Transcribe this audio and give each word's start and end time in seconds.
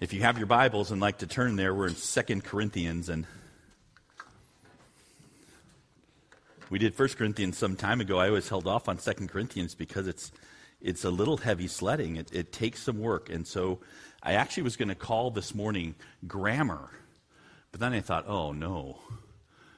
If 0.00 0.14
you 0.14 0.22
have 0.22 0.38
your 0.38 0.46
Bibles 0.46 0.90
and 0.90 0.98
like 0.98 1.18
to 1.18 1.26
turn 1.26 1.56
there, 1.56 1.74
we're 1.74 1.88
in 1.88 1.94
Second 1.94 2.42
Corinthians 2.42 3.10
and 3.10 3.26
we 6.70 6.78
did 6.78 6.94
First 6.94 7.18
Corinthians 7.18 7.58
some 7.58 7.76
time 7.76 8.00
ago. 8.00 8.18
I 8.18 8.28
always 8.28 8.48
held 8.48 8.66
off 8.66 8.88
on 8.88 8.98
Second 8.98 9.28
Corinthians 9.28 9.74
because 9.74 10.06
it's 10.06 10.32
it's 10.80 11.04
a 11.04 11.10
little 11.10 11.36
heavy 11.36 11.66
sledding. 11.66 12.16
It, 12.16 12.34
it 12.34 12.50
takes 12.50 12.82
some 12.82 12.98
work. 12.98 13.28
And 13.28 13.46
so 13.46 13.80
I 14.22 14.32
actually 14.32 14.62
was 14.62 14.78
going 14.78 14.88
to 14.88 14.94
call 14.94 15.32
this 15.32 15.54
morning 15.54 15.94
grammar. 16.26 16.88
But 17.70 17.80
then 17.80 17.92
I 17.92 18.00
thought, 18.00 18.24
oh 18.26 18.52
no, 18.52 19.00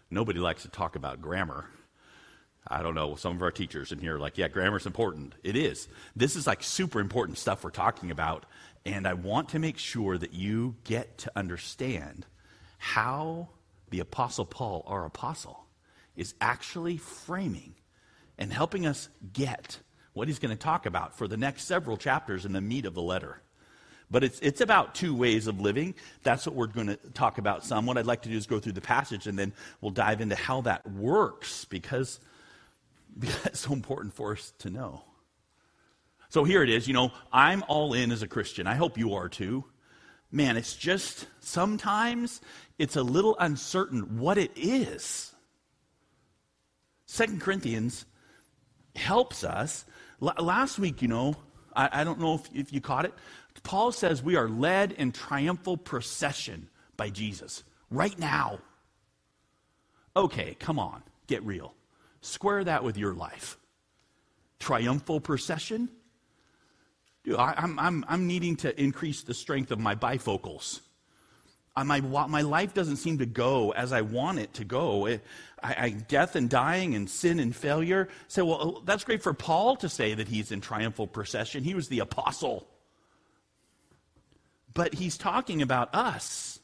nobody 0.09 0.39
likes 0.39 0.63
to 0.63 0.69
talk 0.69 0.95
about 0.95 1.21
grammar. 1.21 1.67
I 2.69 2.85
don't 2.85 2.95
know, 2.95 3.17
some 3.17 3.35
of 3.35 3.43
our 3.43 3.51
teachers 3.51 3.91
in 3.91 3.99
here 3.99 4.17
are 4.17 4.21
like, 4.21 4.39
yeah, 4.39 4.47
grammar's 4.47 4.87
important. 4.87 5.35
It 5.43 5.57
is. 5.57 5.89
This 6.15 6.37
is 6.37 6.47
like 6.47 6.63
super 6.63 7.01
important 7.01 7.39
stuff 7.39 7.65
we're 7.65 7.71
talking 7.71 8.13
about. 8.13 8.47
And 8.85 9.07
I 9.07 9.15
want 9.15 9.51
to 9.51 9.59
make 9.59 9.79
sure 9.79 10.19
that 10.19 10.33
you 10.33 10.77
get 10.85 11.19
to 11.19 11.33
understand 11.37 12.27
how 12.79 13.49
the 13.91 14.01
Apostle 14.01 14.45
Paul, 14.45 14.83
our 14.87 15.05
apostle, 15.05 15.67
is 16.17 16.35
actually 16.41 16.97
framing 16.97 17.75
and 18.39 18.53
helping 18.53 18.87
us 18.87 19.09
get 19.33 19.79
what 20.15 20.29
he's 20.29 20.39
going 20.39 20.57
to 20.57 20.61
talk 20.61 20.87
about 20.87 21.17
for 21.17 21.29
the 21.29 21.37
next 21.37 21.65
several 21.65 21.97
chapters 21.97 22.45
in 22.45 22.53
the 22.53 22.61
meat 22.61 22.85
of 22.85 22.95
the 22.95 23.03
letter. 23.03 23.41
But 24.11 24.25
it's, 24.25 24.41
it's 24.41 24.61
about 24.61 24.95
two 24.95 25.15
ways 25.15 25.47
of 25.47 25.61
living. 25.61 25.95
That's 26.23 26.45
what 26.45 26.55
we're 26.55 26.67
going 26.67 26.89
to 26.89 26.97
talk 27.15 27.39
about 27.39 27.65
some. 27.65 27.87
What 27.87 27.97
I'd 27.97 28.05
like 28.05 28.23
to 28.23 28.29
do 28.29 28.37
is 28.37 28.47
go 28.47 28.59
through 28.59 28.73
the 28.73 28.83
passage 28.83 29.27
and 29.27 29.39
then 29.39 29.55
we'll 29.81 29.91
dive 29.91 30.21
into 30.21 30.35
how 30.35 30.61
that 30.63 30.87
works 30.91 31.65
because, 31.65 32.21
because 33.19 33.47
it's 33.47 33.61
so 33.61 33.73
important 33.73 34.13
for 34.15 34.33
us 34.33 34.53
to 34.59 34.71
know. 34.71 35.05
So 36.33 36.45
here 36.45 36.63
it 36.63 36.71
is. 36.71 36.89
You 36.89 36.95
know, 36.95 37.13
I'm 37.31 37.63
all 37.69 37.93
in 37.93 38.11
as 38.11 38.23
a 38.23 38.27
Christian. 38.27 38.67
I 38.67 38.75
hope 38.75 38.97
you 38.97 39.17
are 39.17 39.29
too. 39.29 39.67
Man, 40.31 40.57
it's 40.57 40.75
just 40.75 41.27
sometimes 41.41 42.41
it's 42.79 42.97
a 42.97 43.03
little 43.03 43.37
uncertain 43.39 44.19
what 44.19 44.39
it 44.39 44.51
is. 44.57 45.35
Second 47.05 47.43
Corinthians 47.43 48.07
helps 48.97 49.45
us. 49.45 49.85
L- 50.23 50.33
last 50.43 50.79
week, 50.79 51.03
you 51.03 51.09
know, 51.09 51.37
I, 51.77 52.01
I 52.01 52.05
don't 52.05 52.19
know 52.19 52.37
if, 52.37 52.49
if 52.55 52.73
you 52.73 52.81
caught 52.81 53.05
it. 53.05 53.13
Paul 53.63 53.93
says 53.93 54.23
we 54.23 54.37
are 54.37 54.49
led 54.49 54.93
in 54.93 55.13
triumphal 55.13 55.77
procession 55.77 56.71
by 56.97 57.11
Jesus 57.11 57.63
right 57.91 58.19
now. 58.19 58.59
Okay, 60.17 60.57
come 60.59 60.79
on, 60.79 61.03
get 61.27 61.43
real. 61.43 61.75
Square 62.23 62.65
that 62.65 62.85
with 62.85 62.97
your 62.97 63.13
life. 63.13 63.59
Triumphal 64.59 65.21
procession? 65.21 65.91
Dude, 67.25 67.37
I, 67.37 67.55
am 67.57 67.79
I'm, 67.79 68.05
I'm, 68.09 68.27
needing 68.27 68.57
to 68.57 68.81
increase 68.81 69.23
the 69.23 69.35
strength 69.35 69.71
of 69.71 69.79
my 69.79 69.95
bifocals. 69.95 70.81
Uh, 71.77 71.85
my, 71.85 72.01
my 72.01 72.43
life 72.43 72.75
doesn't 72.75 72.97
seem 72.97 73.19
to 73.19 73.27
go 73.27 73.71
as 73.73 73.93
I 73.93 74.03
want 74.03 74.39
it 74.41 74.53
to 74.55 74.65
go. 74.65 75.07
It, 75.07 75.23
I, 75.63 75.75
I, 75.79 75.91
death 75.91 76.37
and 76.37 76.51
dying 76.51 76.95
and 76.95 77.09
sin 77.09 77.39
and 77.39 77.55
failure. 77.55 78.09
Say, 78.29 78.43
well, 78.43 78.59
oh, 78.61 78.83
that's 78.85 79.05
great 79.05 79.23
for 79.23 79.33
Paul 79.33 79.77
to 79.77 79.89
say 79.89 80.15
that 80.15 80.29
he's 80.29 80.53
in 80.53 80.61
triumphal 80.61 81.07
procession. 81.07 81.63
He 81.65 81.75
was 81.75 81.89
the 81.89 82.01
apostle. 82.01 82.67
But 84.75 84.95
he's 84.95 85.17
talking 85.17 85.63
about 85.63 85.95
us. 85.95 86.59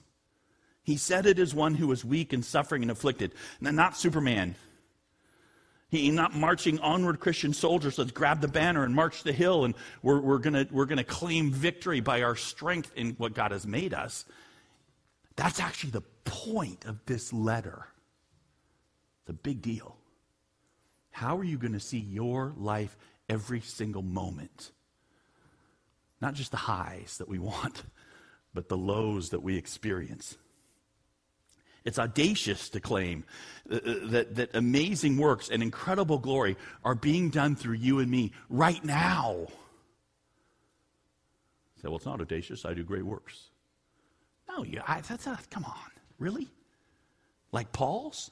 He 0.82 0.96
said 0.96 1.26
it 1.26 1.38
as 1.38 1.54
one 1.54 1.74
who 1.74 1.86
was 1.86 2.04
weak 2.04 2.32
and 2.32 2.44
suffering 2.44 2.82
and 2.82 2.90
afflicted. 2.90 3.32
Not 3.60 3.96
Superman. 3.96 4.56
He 5.90 6.10
not 6.10 6.34
marching 6.34 6.78
onward 6.80 7.18
Christian 7.18 7.54
soldiers. 7.54 7.96
Let's 7.96 8.10
grab 8.10 8.40
the 8.42 8.48
banner 8.48 8.84
and 8.84 8.94
march 8.94 9.22
the 9.22 9.32
hill, 9.32 9.64
and 9.64 9.74
we're, 10.02 10.20
we're 10.20 10.38
going 10.38 10.68
we're 10.70 10.84
gonna 10.84 11.02
claim 11.02 11.50
victory 11.50 12.00
by 12.00 12.22
our 12.22 12.36
strength 12.36 12.92
in 12.94 13.12
what 13.12 13.34
God 13.34 13.52
has 13.52 13.66
made 13.66 13.94
us. 13.94 14.26
That's 15.36 15.60
actually 15.60 15.92
the 15.92 16.02
point 16.24 16.84
of 16.84 16.98
this 17.06 17.32
letter. 17.32 17.86
It's 19.22 19.30
a 19.30 19.32
big 19.34 19.62
deal. 19.62 19.96
How 21.10 21.36
are 21.38 21.44
you 21.44 21.58
going 21.58 21.72
to 21.72 21.80
see 21.80 21.98
your 21.98 22.52
life 22.56 22.96
every 23.28 23.60
single 23.60 24.02
moment? 24.02 24.72
Not 26.20 26.34
just 26.34 26.50
the 26.50 26.56
highs 26.56 27.18
that 27.18 27.28
we 27.28 27.38
want, 27.38 27.84
but 28.52 28.68
the 28.68 28.76
lows 28.76 29.30
that 29.30 29.42
we 29.42 29.56
experience. 29.56 30.36
It's 31.84 31.98
audacious 31.98 32.68
to 32.70 32.80
claim 32.80 33.24
uh, 33.70 33.76
uh, 33.76 33.80
that, 34.10 34.34
that 34.36 34.54
amazing 34.54 35.16
works 35.16 35.48
and 35.48 35.62
incredible 35.62 36.18
glory 36.18 36.56
are 36.84 36.94
being 36.94 37.30
done 37.30 37.56
through 37.56 37.76
you 37.76 37.98
and 38.00 38.10
me 38.10 38.32
right 38.48 38.84
now. 38.84 39.46
Say, 41.76 41.84
well, 41.84 41.96
it's 41.96 42.06
not 42.06 42.20
audacious. 42.20 42.64
I 42.64 42.74
do 42.74 42.82
great 42.82 43.04
works. 43.04 43.50
No, 44.48 44.64
you, 44.64 44.80
I, 44.86 45.00
that's 45.00 45.26
a, 45.26 45.38
come 45.50 45.64
on, 45.64 45.74
really? 46.18 46.48
Like 47.52 47.72
Paul's? 47.72 48.30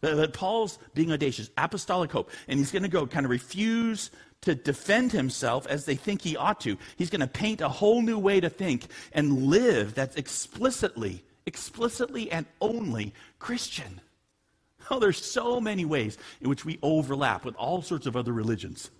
That 0.00 0.32
Paul's 0.32 0.78
being 0.94 1.10
audacious, 1.12 1.50
apostolic 1.56 2.12
hope, 2.12 2.30
and 2.48 2.58
he's 2.58 2.70
going 2.70 2.82
to 2.82 2.88
go 2.88 3.06
kind 3.06 3.24
of 3.24 3.30
refuse 3.30 4.10
to 4.42 4.54
defend 4.54 5.12
himself 5.12 5.66
as 5.66 5.86
they 5.86 5.94
think 5.94 6.22
he 6.22 6.36
ought 6.36 6.60
to. 6.60 6.76
He's 6.96 7.10
going 7.10 7.22
to 7.22 7.26
paint 7.26 7.60
a 7.60 7.68
whole 7.68 8.02
new 8.02 8.18
way 8.18 8.38
to 8.40 8.50
think 8.50 8.86
and 9.12 9.44
live 9.46 9.94
that's 9.94 10.16
explicitly 10.16 11.24
explicitly 11.46 12.30
and 12.30 12.46
only 12.60 13.14
Christian. 13.38 14.00
Oh, 14.88 15.00
there's 15.00 15.24
so 15.24 15.60
many 15.60 15.84
ways 15.84 16.16
in 16.40 16.48
which 16.48 16.64
we 16.64 16.78
overlap 16.80 17.44
with 17.44 17.56
all 17.56 17.82
sorts 17.82 18.06
of 18.06 18.14
other 18.14 18.32
religions. 18.32 18.92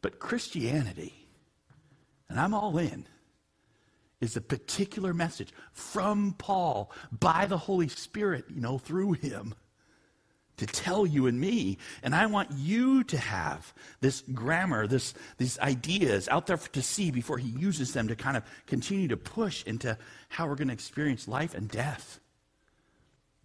But 0.00 0.20
Christianity, 0.20 1.26
and 2.28 2.38
I'm 2.38 2.54
all 2.54 2.78
in, 2.78 3.04
is 4.20 4.36
a 4.36 4.40
particular 4.40 5.12
message 5.12 5.52
from 5.72 6.36
Paul 6.38 6.92
by 7.10 7.46
the 7.46 7.58
Holy 7.58 7.88
Spirit, 7.88 8.44
you 8.48 8.60
know, 8.60 8.78
through 8.78 9.14
him 9.14 9.56
to 10.58 10.66
tell 10.66 11.06
you 11.06 11.26
and 11.26 11.40
me. 11.40 11.78
And 12.02 12.14
I 12.14 12.26
want 12.26 12.50
you 12.52 13.02
to 13.04 13.16
have 13.16 13.72
this 14.00 14.20
grammar, 14.20 14.86
this, 14.86 15.14
these 15.38 15.58
ideas 15.58 16.28
out 16.28 16.46
there 16.46 16.56
to 16.56 16.82
see 16.82 17.10
before 17.10 17.38
he 17.38 17.48
uses 17.48 17.92
them 17.92 18.08
to 18.08 18.16
kind 18.16 18.36
of 18.36 18.44
continue 18.66 19.08
to 19.08 19.16
push 19.16 19.64
into 19.64 19.96
how 20.28 20.46
we're 20.46 20.56
going 20.56 20.68
to 20.68 20.74
experience 20.74 21.26
life 21.26 21.54
and 21.54 21.68
death. 21.68 22.20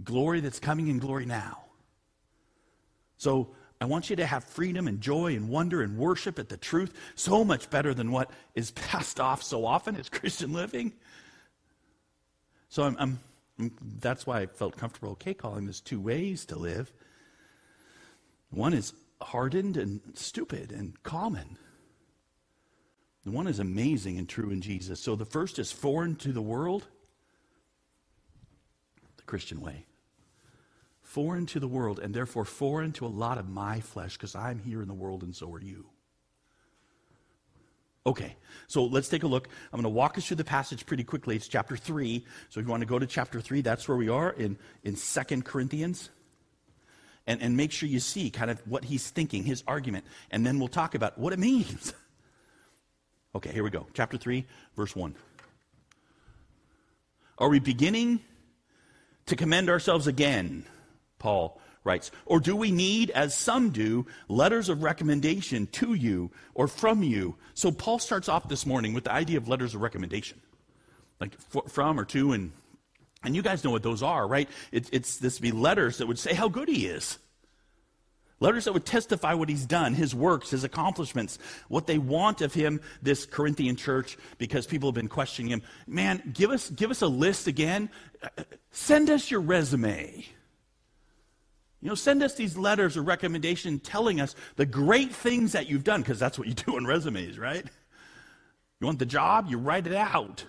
Glory 0.03 0.41
that's 0.41 0.59
coming 0.59 0.87
in 0.87 0.99
glory 0.99 1.25
now. 1.25 1.59
So 3.17 3.49
I 3.79 3.85
want 3.85 4.09
you 4.09 4.15
to 4.17 4.25
have 4.25 4.43
freedom 4.43 4.87
and 4.87 5.01
joy 5.01 5.35
and 5.35 5.49
wonder 5.49 5.81
and 5.81 5.97
worship 5.97 6.39
at 6.39 6.49
the 6.49 6.57
truth 6.57 6.93
so 7.15 7.43
much 7.43 7.69
better 7.69 7.93
than 7.93 8.11
what 8.11 8.31
is 8.55 8.71
passed 8.89 9.19
off 9.19 9.43
so 9.43 9.65
often 9.65 9.95
as 9.95 10.09
Christian 10.09 10.53
living. 10.53 10.93
So 12.69 12.83
I'm, 12.83 12.95
I'm 12.99 13.19
that's 13.57 14.25
why 14.25 14.41
I 14.41 14.45
felt 14.47 14.77
comfortable, 14.77 15.11
okay, 15.11 15.33
calling 15.33 15.65
this 15.65 15.79
two 15.79 15.99
ways 15.99 16.45
to 16.47 16.57
live. 16.57 16.91
One 18.49 18.73
is 18.73 18.93
hardened 19.21 19.77
and 19.77 20.01
stupid 20.15 20.71
and 20.71 21.01
common. 21.03 21.57
The 23.23 23.31
one 23.31 23.47
is 23.47 23.59
amazing 23.59 24.17
and 24.17 24.27
true 24.27 24.49
in 24.49 24.61
Jesus. 24.61 24.99
So 24.99 25.15
the 25.15 25.25
first 25.25 25.59
is 25.59 25.71
foreign 25.71 26.15
to 26.17 26.31
the 26.31 26.41
world, 26.41 26.87
the 29.17 29.23
Christian 29.23 29.61
way. 29.61 29.85
Foreign 31.01 31.45
to 31.47 31.59
the 31.59 31.67
world, 31.67 31.99
and 31.99 32.13
therefore 32.13 32.43
foreign 32.43 32.91
to 32.93 33.05
a 33.05 33.07
lot 33.07 33.37
of 33.37 33.47
my 33.47 33.79
flesh, 33.79 34.13
because 34.13 34.35
I'm 34.35 34.59
here 34.59 34.81
in 34.81 34.87
the 34.87 34.93
world 34.93 35.23
and 35.23 35.35
so 35.35 35.51
are 35.53 35.61
you. 35.61 35.92
Okay, 38.05 38.35
so 38.67 38.83
let's 38.83 39.07
take 39.07 39.23
a 39.23 39.27
look. 39.27 39.47
I'm 39.71 39.79
going 39.79 39.83
to 39.83 39.97
walk 39.97 40.17
us 40.17 40.27
through 40.27 40.37
the 40.37 40.43
passage 40.43 40.85
pretty 40.85 41.05
quickly. 41.05 41.37
It's 41.37 41.47
chapter 41.47 41.77
3. 41.77 42.25
So 42.49 42.59
if 42.59 42.65
you 42.65 42.69
want 42.69 42.81
to 42.81 42.87
go 42.87 42.99
to 42.99 43.07
chapter 43.07 43.39
3, 43.39 43.61
that's 43.61 43.87
where 43.87 43.97
we 43.97 44.09
are 44.09 44.31
in, 44.31 44.57
in 44.83 44.95
2 44.95 45.41
Corinthians 45.43 46.09
and, 47.25 47.41
and 47.41 47.55
make 47.55 47.71
sure 47.71 47.87
you 47.87 47.99
see 47.99 48.29
kind 48.29 48.51
of 48.51 48.61
what 48.67 48.83
he's 48.85 49.09
thinking, 49.09 49.43
his 49.43 49.63
argument, 49.67 50.05
and 50.31 50.45
then 50.45 50.59
we'll 50.59 50.67
talk 50.67 50.95
about 50.95 51.17
what 51.17 51.31
it 51.31 51.39
means. 51.39 51.93
okay, 53.35 53.51
here 53.51 53.63
we 53.63 53.69
go. 53.69 53.87
Chapter 53.93 54.17
3, 54.17 54.45
verse 54.75 54.95
1. 54.95 55.15
Are 57.37 57.49
we 57.49 57.59
beginning 57.59 58.19
to 59.27 59.35
commend 59.35 59.69
ourselves 59.69 60.07
again? 60.07 60.65
Paul 61.19 61.59
writes. 61.83 62.11
Or 62.25 62.39
do 62.39 62.55
we 62.55 62.71
need, 62.71 63.09
as 63.11 63.35
some 63.35 63.69
do, 63.69 64.05
letters 64.27 64.69
of 64.69 64.83
recommendation 64.83 65.67
to 65.67 65.93
you 65.93 66.31
or 66.53 66.67
from 66.67 67.03
you? 67.03 67.35
So 67.53 67.71
Paul 67.71 67.99
starts 67.99 68.29
off 68.29 68.47
this 68.47 68.65
morning 68.65 68.93
with 68.93 69.05
the 69.05 69.11
idea 69.11 69.37
of 69.37 69.47
letters 69.47 69.75
of 69.75 69.81
recommendation, 69.81 70.41
like 71.19 71.37
from 71.69 71.99
or 71.99 72.05
to, 72.05 72.31
and 72.31 72.51
and 73.25 73.35
you 73.35 73.41
guys 73.41 73.63
know 73.63 73.71
what 73.71 73.83
those 73.83 74.03
are, 74.03 74.27
right? 74.27 74.49
It, 74.71 74.89
it's 74.91 75.17
this 75.17 75.39
be 75.39 75.51
letters 75.51 75.97
that 75.99 76.07
would 76.07 76.19
say 76.19 76.33
how 76.33 76.49
good 76.49 76.67
he 76.67 76.87
is. 76.87 77.17
Letters 78.39 78.65
that 78.65 78.73
would 78.73 78.85
testify 78.85 79.33
what 79.35 79.47
he's 79.47 79.65
done, 79.65 79.93
his 79.93 80.13
works, 80.13 80.49
his 80.49 80.65
accomplishments, 80.65 81.39
what 81.69 81.87
they 81.87 81.97
want 81.97 82.41
of 82.41 82.53
him, 82.53 82.81
this 83.01 83.25
Corinthian 83.25 83.77
church, 83.77 84.17
because 84.37 84.67
people 84.67 84.89
have 84.89 84.95
been 84.95 85.07
questioning 85.07 85.49
him. 85.49 85.61
Man, 85.87 86.21
give 86.33 86.51
us, 86.51 86.69
give 86.69 86.91
us 86.91 87.01
a 87.01 87.07
list 87.07 87.47
again. 87.47 87.89
Uh, 88.21 88.27
uh, 88.39 88.43
send 88.71 89.09
us 89.09 89.31
your 89.31 89.39
resume. 89.39 90.25
You 91.83 91.89
know, 91.89 91.95
send 91.95 92.23
us 92.23 92.35
these 92.35 92.57
letters 92.57 92.95
of 92.95 93.07
recommendation 93.07 93.77
telling 93.77 94.21
us 94.21 94.35
the 94.55 94.65
great 94.65 95.13
things 95.13 95.51
that 95.51 95.67
you've 95.67 95.83
done, 95.83 96.01
because 96.01 96.17
that's 96.17 96.39
what 96.39 96.47
you 96.47 96.53
do 96.65 96.77
in 96.77 96.87
resumes, 96.87 97.37
right? 97.37 97.65
You 98.79 98.87
want 98.87 98.99
the 98.99 99.05
job? 99.05 99.47
You 99.49 99.57
write 99.57 99.85
it 99.85 99.93
out. 99.93 100.45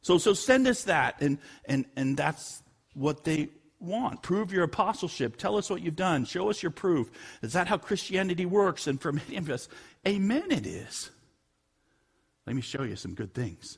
So, 0.00 0.16
so 0.16 0.32
send 0.32 0.66
us 0.66 0.84
that. 0.84 1.20
And, 1.20 1.36
and, 1.66 1.84
and 1.94 2.16
that's 2.16 2.62
what 2.94 3.24
they 3.24 3.50
want. 3.80 4.22
Prove 4.22 4.50
your 4.50 4.64
apostleship. 4.64 5.36
Tell 5.36 5.58
us 5.58 5.68
what 5.68 5.82
you've 5.82 5.94
done. 5.94 6.24
Show 6.24 6.48
us 6.48 6.62
your 6.62 6.72
proof. 6.72 7.10
Is 7.42 7.52
that 7.52 7.68
how 7.68 7.76
Christianity 7.76 8.46
works? 8.46 8.86
And 8.86 8.98
for 8.98 9.12
many 9.12 9.36
of 9.36 9.50
us, 9.50 9.68
amen, 10.08 10.52
it 10.52 10.66
is. 10.66 11.10
Let 12.46 12.56
me 12.56 12.62
show 12.62 12.82
you 12.82 12.96
some 12.96 13.12
good 13.12 13.34
things. 13.34 13.76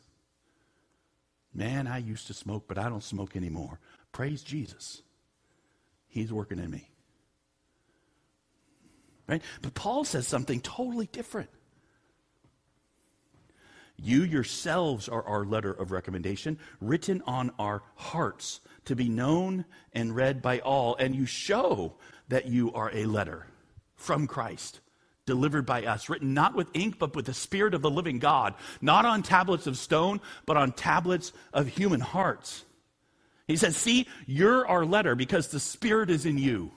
Man, 1.53 1.89
I 1.89 1.99
used 1.99 2.29
to 2.29 2.35
smoke, 2.35 2.67
but 2.69 2.79
I 2.79 2.89
don't 2.89 3.03
smoke 3.03 3.35
anymore. 3.35 3.81
Praise 4.13 4.43
Jesus. 4.43 5.03
He's 6.13 6.31
working 6.31 6.59
in 6.59 6.71
me. 6.71 6.91
Right? 9.27 9.41
But 9.63 9.73
Paul 9.73 10.05
says 10.05 10.29
something 10.29 10.61
totally 10.61 11.07
different. 11.07 11.49
You 13.97 14.23
yourselves 14.23 15.09
are 15.09 15.23
our 15.23 15.47
letter 15.47 15.73
of 15.73 15.91
recommendation, 15.91 16.59
written 16.83 17.23
on 17.27 17.51
our 17.59 17.83
hearts, 17.95 18.61
to 18.85 18.95
be 18.95 19.09
known 19.09 19.65
and 19.95 20.15
read 20.15 20.43
by 20.43 20.59
all. 20.59 20.97
And 20.97 21.15
you 21.15 21.25
show 21.25 21.95
that 22.29 22.47
you 22.47 22.75
are 22.75 22.91
a 22.93 23.07
letter 23.07 23.47
from 23.95 24.27
Christ, 24.27 24.81
delivered 25.25 25.65
by 25.65 25.87
us, 25.87 26.11
written 26.11 26.35
not 26.35 26.55
with 26.55 26.69
ink, 26.75 26.99
but 26.99 27.17
with 27.17 27.25
the 27.25 27.33
Spirit 27.33 27.73
of 27.73 27.81
the 27.81 27.91
living 27.91 28.19
God, 28.19 28.55
not 28.83 29.07
on 29.07 29.23
tablets 29.23 29.67
of 29.67 29.79
stone, 29.79 30.21
but 30.45 30.59
on 30.59 30.73
tablets 30.73 31.33
of 31.55 31.69
human 31.69 32.01
hearts. 32.01 32.67
He 33.47 33.57
says, 33.57 33.77
See, 33.77 34.07
you're 34.27 34.67
our 34.67 34.85
letter 34.85 35.15
because 35.15 35.49
the 35.49 35.61
Spirit 35.61 36.11
is 36.11 36.27
in 36.27 36.39
you. 36.39 36.73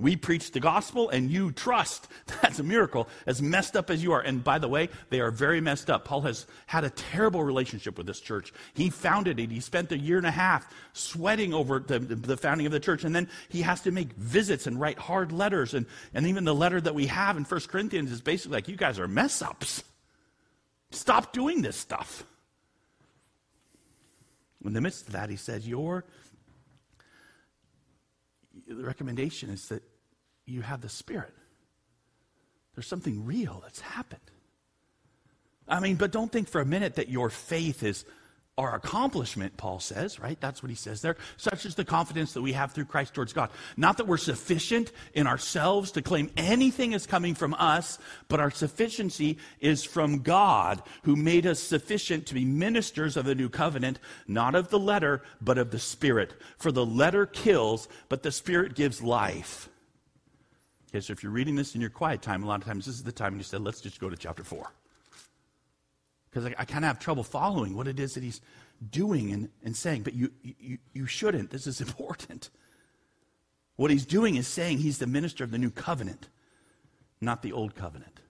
We 0.00 0.14
preach 0.14 0.52
the 0.52 0.60
gospel 0.60 1.10
and 1.10 1.30
you 1.30 1.50
trust. 1.50 2.06
That's 2.42 2.60
a 2.60 2.62
miracle, 2.62 3.08
as 3.26 3.42
messed 3.42 3.76
up 3.76 3.90
as 3.90 4.02
you 4.02 4.12
are. 4.12 4.20
And 4.20 4.44
by 4.44 4.58
the 4.58 4.68
way, 4.68 4.90
they 5.10 5.20
are 5.20 5.30
very 5.30 5.60
messed 5.60 5.90
up. 5.90 6.04
Paul 6.04 6.20
has 6.22 6.46
had 6.66 6.84
a 6.84 6.90
terrible 6.90 7.42
relationship 7.42 7.98
with 7.98 8.06
this 8.06 8.20
church. 8.20 8.52
He 8.74 8.90
founded 8.90 9.40
it. 9.40 9.50
He 9.50 9.60
spent 9.60 9.90
a 9.90 9.98
year 9.98 10.18
and 10.18 10.26
a 10.26 10.30
half 10.30 10.72
sweating 10.92 11.52
over 11.52 11.80
the, 11.80 11.98
the 11.98 12.36
founding 12.36 12.66
of 12.66 12.72
the 12.72 12.80
church. 12.80 13.02
And 13.02 13.14
then 13.14 13.28
he 13.48 13.62
has 13.62 13.80
to 13.82 13.90
make 13.90 14.12
visits 14.12 14.66
and 14.66 14.80
write 14.80 14.98
hard 14.98 15.32
letters. 15.32 15.74
And, 15.74 15.86
and 16.14 16.26
even 16.26 16.44
the 16.44 16.54
letter 16.54 16.80
that 16.80 16.94
we 16.94 17.06
have 17.06 17.36
in 17.36 17.44
1 17.44 17.60
Corinthians 17.62 18.12
is 18.12 18.20
basically 18.20 18.56
like, 18.56 18.68
you 18.68 18.76
guys 18.76 19.00
are 19.00 19.08
mess 19.08 19.42
ups. 19.42 19.82
Stop 20.90 21.32
doing 21.32 21.60
this 21.62 21.76
stuff. 21.76 22.24
In 24.68 24.74
the 24.74 24.82
midst 24.82 25.06
of 25.06 25.14
that, 25.14 25.30
he 25.30 25.36
says, 25.36 25.66
Your 25.66 26.04
the 28.66 28.84
recommendation 28.84 29.48
is 29.48 29.68
that 29.68 29.82
you 30.44 30.60
have 30.60 30.82
the 30.82 30.90
Spirit. 30.90 31.32
There's 32.74 32.86
something 32.86 33.24
real 33.24 33.60
that's 33.62 33.80
happened. 33.80 34.20
I 35.66 35.80
mean, 35.80 35.96
but 35.96 36.12
don't 36.12 36.30
think 36.30 36.48
for 36.48 36.60
a 36.60 36.66
minute 36.66 36.96
that 36.96 37.08
your 37.08 37.30
faith 37.30 37.82
is 37.82 38.04
our 38.58 38.74
accomplishment, 38.74 39.56
Paul 39.56 39.78
says, 39.78 40.18
right? 40.18 40.38
That's 40.40 40.62
what 40.62 40.70
he 40.70 40.74
says 40.74 41.00
there. 41.00 41.16
Such 41.36 41.64
is 41.64 41.76
the 41.76 41.84
confidence 41.84 42.32
that 42.32 42.42
we 42.42 42.52
have 42.52 42.72
through 42.72 42.86
Christ 42.86 43.14
towards 43.14 43.32
God. 43.32 43.50
Not 43.76 43.98
that 43.98 44.08
we're 44.08 44.16
sufficient 44.16 44.90
in 45.14 45.28
ourselves 45.28 45.92
to 45.92 46.02
claim 46.02 46.30
anything 46.36 46.92
is 46.92 47.06
coming 47.06 47.36
from 47.36 47.54
us, 47.54 48.00
but 48.26 48.40
our 48.40 48.50
sufficiency 48.50 49.38
is 49.60 49.84
from 49.84 50.22
God, 50.22 50.82
who 51.04 51.14
made 51.14 51.46
us 51.46 51.60
sufficient 51.60 52.26
to 52.26 52.34
be 52.34 52.44
ministers 52.44 53.16
of 53.16 53.24
the 53.24 53.36
new 53.36 53.48
covenant, 53.48 54.00
not 54.26 54.56
of 54.56 54.70
the 54.70 54.78
letter, 54.78 55.22
but 55.40 55.56
of 55.56 55.70
the 55.70 55.78
Spirit. 55.78 56.34
For 56.58 56.72
the 56.72 56.84
letter 56.84 57.26
kills, 57.26 57.88
but 58.08 58.24
the 58.24 58.32
Spirit 58.32 58.74
gives 58.74 59.00
life. 59.00 59.68
Okay, 60.90 61.00
so 61.00 61.12
if 61.12 61.22
you're 61.22 61.30
reading 61.30 61.54
this 61.54 61.76
in 61.76 61.80
your 61.80 61.90
quiet 61.90 62.22
time, 62.22 62.42
a 62.42 62.46
lot 62.46 62.60
of 62.60 62.66
times 62.66 62.86
this 62.86 62.96
is 62.96 63.04
the 63.04 63.12
time 63.12 63.36
you 63.36 63.44
said, 63.44 63.60
let's 63.60 63.80
just 63.80 64.00
go 64.00 64.10
to 64.10 64.16
chapter 64.16 64.42
4 64.42 64.72
because 66.38 66.54
I, 66.56 66.62
I 66.62 66.64
kind 66.64 66.84
of 66.84 66.88
have 66.88 66.98
trouble 66.98 67.22
following 67.22 67.74
what 67.76 67.88
it 67.88 67.98
is 67.98 68.14
that 68.14 68.22
he's 68.22 68.40
doing 68.90 69.32
and, 69.32 69.48
and 69.64 69.76
saying. 69.76 70.02
But 70.02 70.14
you, 70.14 70.30
you, 70.42 70.78
you 70.92 71.06
shouldn't. 71.06 71.50
This 71.50 71.66
is 71.66 71.80
important. 71.86 72.50
What 73.76 73.90
he's 73.90 74.06
doing 74.06 74.36
is 74.36 74.46
saying 74.46 74.78
he's 74.78 74.98
the 74.98 75.06
minister 75.06 75.44
of 75.44 75.50
the 75.50 75.58
new 75.58 75.70
covenant, 75.70 76.28
not 77.20 77.42
the 77.42 77.52
old 77.52 77.74
covenant. 77.74 78.20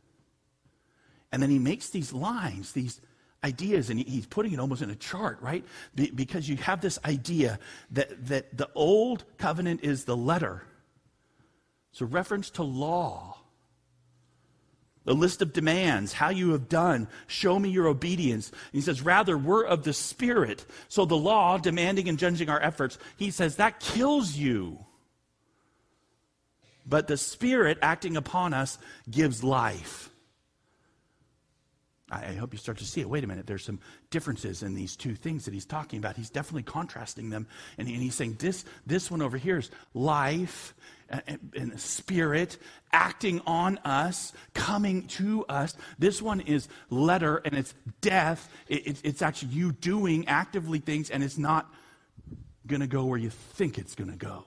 And 1.32 1.42
then 1.42 1.50
he 1.50 1.58
makes 1.58 1.90
these 1.90 2.12
lines, 2.12 2.72
these 2.72 3.00
ideas, 3.44 3.90
and 3.90 4.00
he's 4.00 4.26
putting 4.26 4.52
it 4.52 4.60
almost 4.60 4.82
in 4.82 4.90
a 4.90 4.96
chart, 4.96 5.38
right? 5.40 5.64
Be, 5.94 6.10
because 6.10 6.48
you 6.48 6.56
have 6.56 6.80
this 6.80 6.98
idea 7.04 7.58
that, 7.90 8.26
that 8.28 8.56
the 8.56 8.68
old 8.74 9.24
covenant 9.36 9.80
is 9.82 10.04
the 10.04 10.16
letter. 10.16 10.62
It's 11.92 12.00
a 12.00 12.06
reference 12.06 12.50
to 12.50 12.62
law 12.62 13.38
a 15.08 15.14
list 15.14 15.42
of 15.42 15.52
demands, 15.52 16.12
how 16.12 16.28
you 16.28 16.52
have 16.52 16.68
done, 16.68 17.08
show 17.26 17.58
me 17.58 17.70
your 17.70 17.88
obedience. 17.88 18.50
And 18.50 18.58
he 18.72 18.80
says, 18.80 19.02
rather, 19.02 19.36
we're 19.36 19.64
of 19.64 19.82
the 19.84 19.92
Spirit. 19.92 20.64
So 20.88 21.04
the 21.04 21.16
law, 21.16 21.58
demanding 21.58 22.08
and 22.08 22.18
judging 22.18 22.48
our 22.48 22.60
efforts, 22.62 22.98
he 23.16 23.30
says, 23.30 23.56
that 23.56 23.80
kills 23.80 24.36
you. 24.36 24.78
But 26.86 27.08
the 27.08 27.16
Spirit 27.16 27.78
acting 27.82 28.16
upon 28.16 28.54
us 28.54 28.78
gives 29.10 29.42
life. 29.42 30.10
I 32.10 32.32
hope 32.32 32.54
you 32.54 32.58
start 32.58 32.78
to 32.78 32.86
see 32.86 33.02
it. 33.02 33.08
Wait 33.10 33.22
a 33.22 33.26
minute, 33.26 33.46
there's 33.46 33.64
some 33.64 33.80
differences 34.08 34.62
in 34.62 34.74
these 34.74 34.96
two 34.96 35.14
things 35.14 35.44
that 35.44 35.52
he's 35.52 35.66
talking 35.66 35.98
about. 35.98 36.16
He's 36.16 36.30
definitely 36.30 36.62
contrasting 36.62 37.28
them. 37.28 37.46
And, 37.76 37.86
he's 37.86 38.14
saying 38.14 38.36
this, 38.38 38.64
this 38.86 39.10
one 39.10 39.20
over 39.20 39.36
here 39.36 39.58
is 39.58 39.70
life 39.92 40.74
and, 41.08 41.52
and 41.56 41.80
spirit 41.80 42.58
acting 42.92 43.40
on 43.46 43.78
us, 43.78 44.32
coming 44.54 45.06
to 45.08 45.44
us. 45.46 45.74
This 45.98 46.20
one 46.20 46.40
is 46.40 46.68
letter 46.90 47.36
and 47.44 47.54
it's 47.54 47.74
death. 48.00 48.48
It, 48.68 48.86
it, 48.86 49.00
it's 49.04 49.22
actually 49.22 49.52
you 49.52 49.72
doing 49.72 50.28
actively 50.28 50.78
things 50.78 51.10
and 51.10 51.22
it's 51.22 51.38
not 51.38 51.72
going 52.66 52.80
to 52.80 52.86
go 52.86 53.04
where 53.04 53.18
you 53.18 53.30
think 53.30 53.78
it's 53.78 53.94
going 53.94 54.10
to 54.10 54.16
go. 54.16 54.44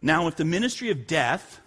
Now, 0.00 0.28
if 0.28 0.36
the 0.36 0.44
ministry 0.44 0.90
of 0.90 1.06
death, 1.06 1.60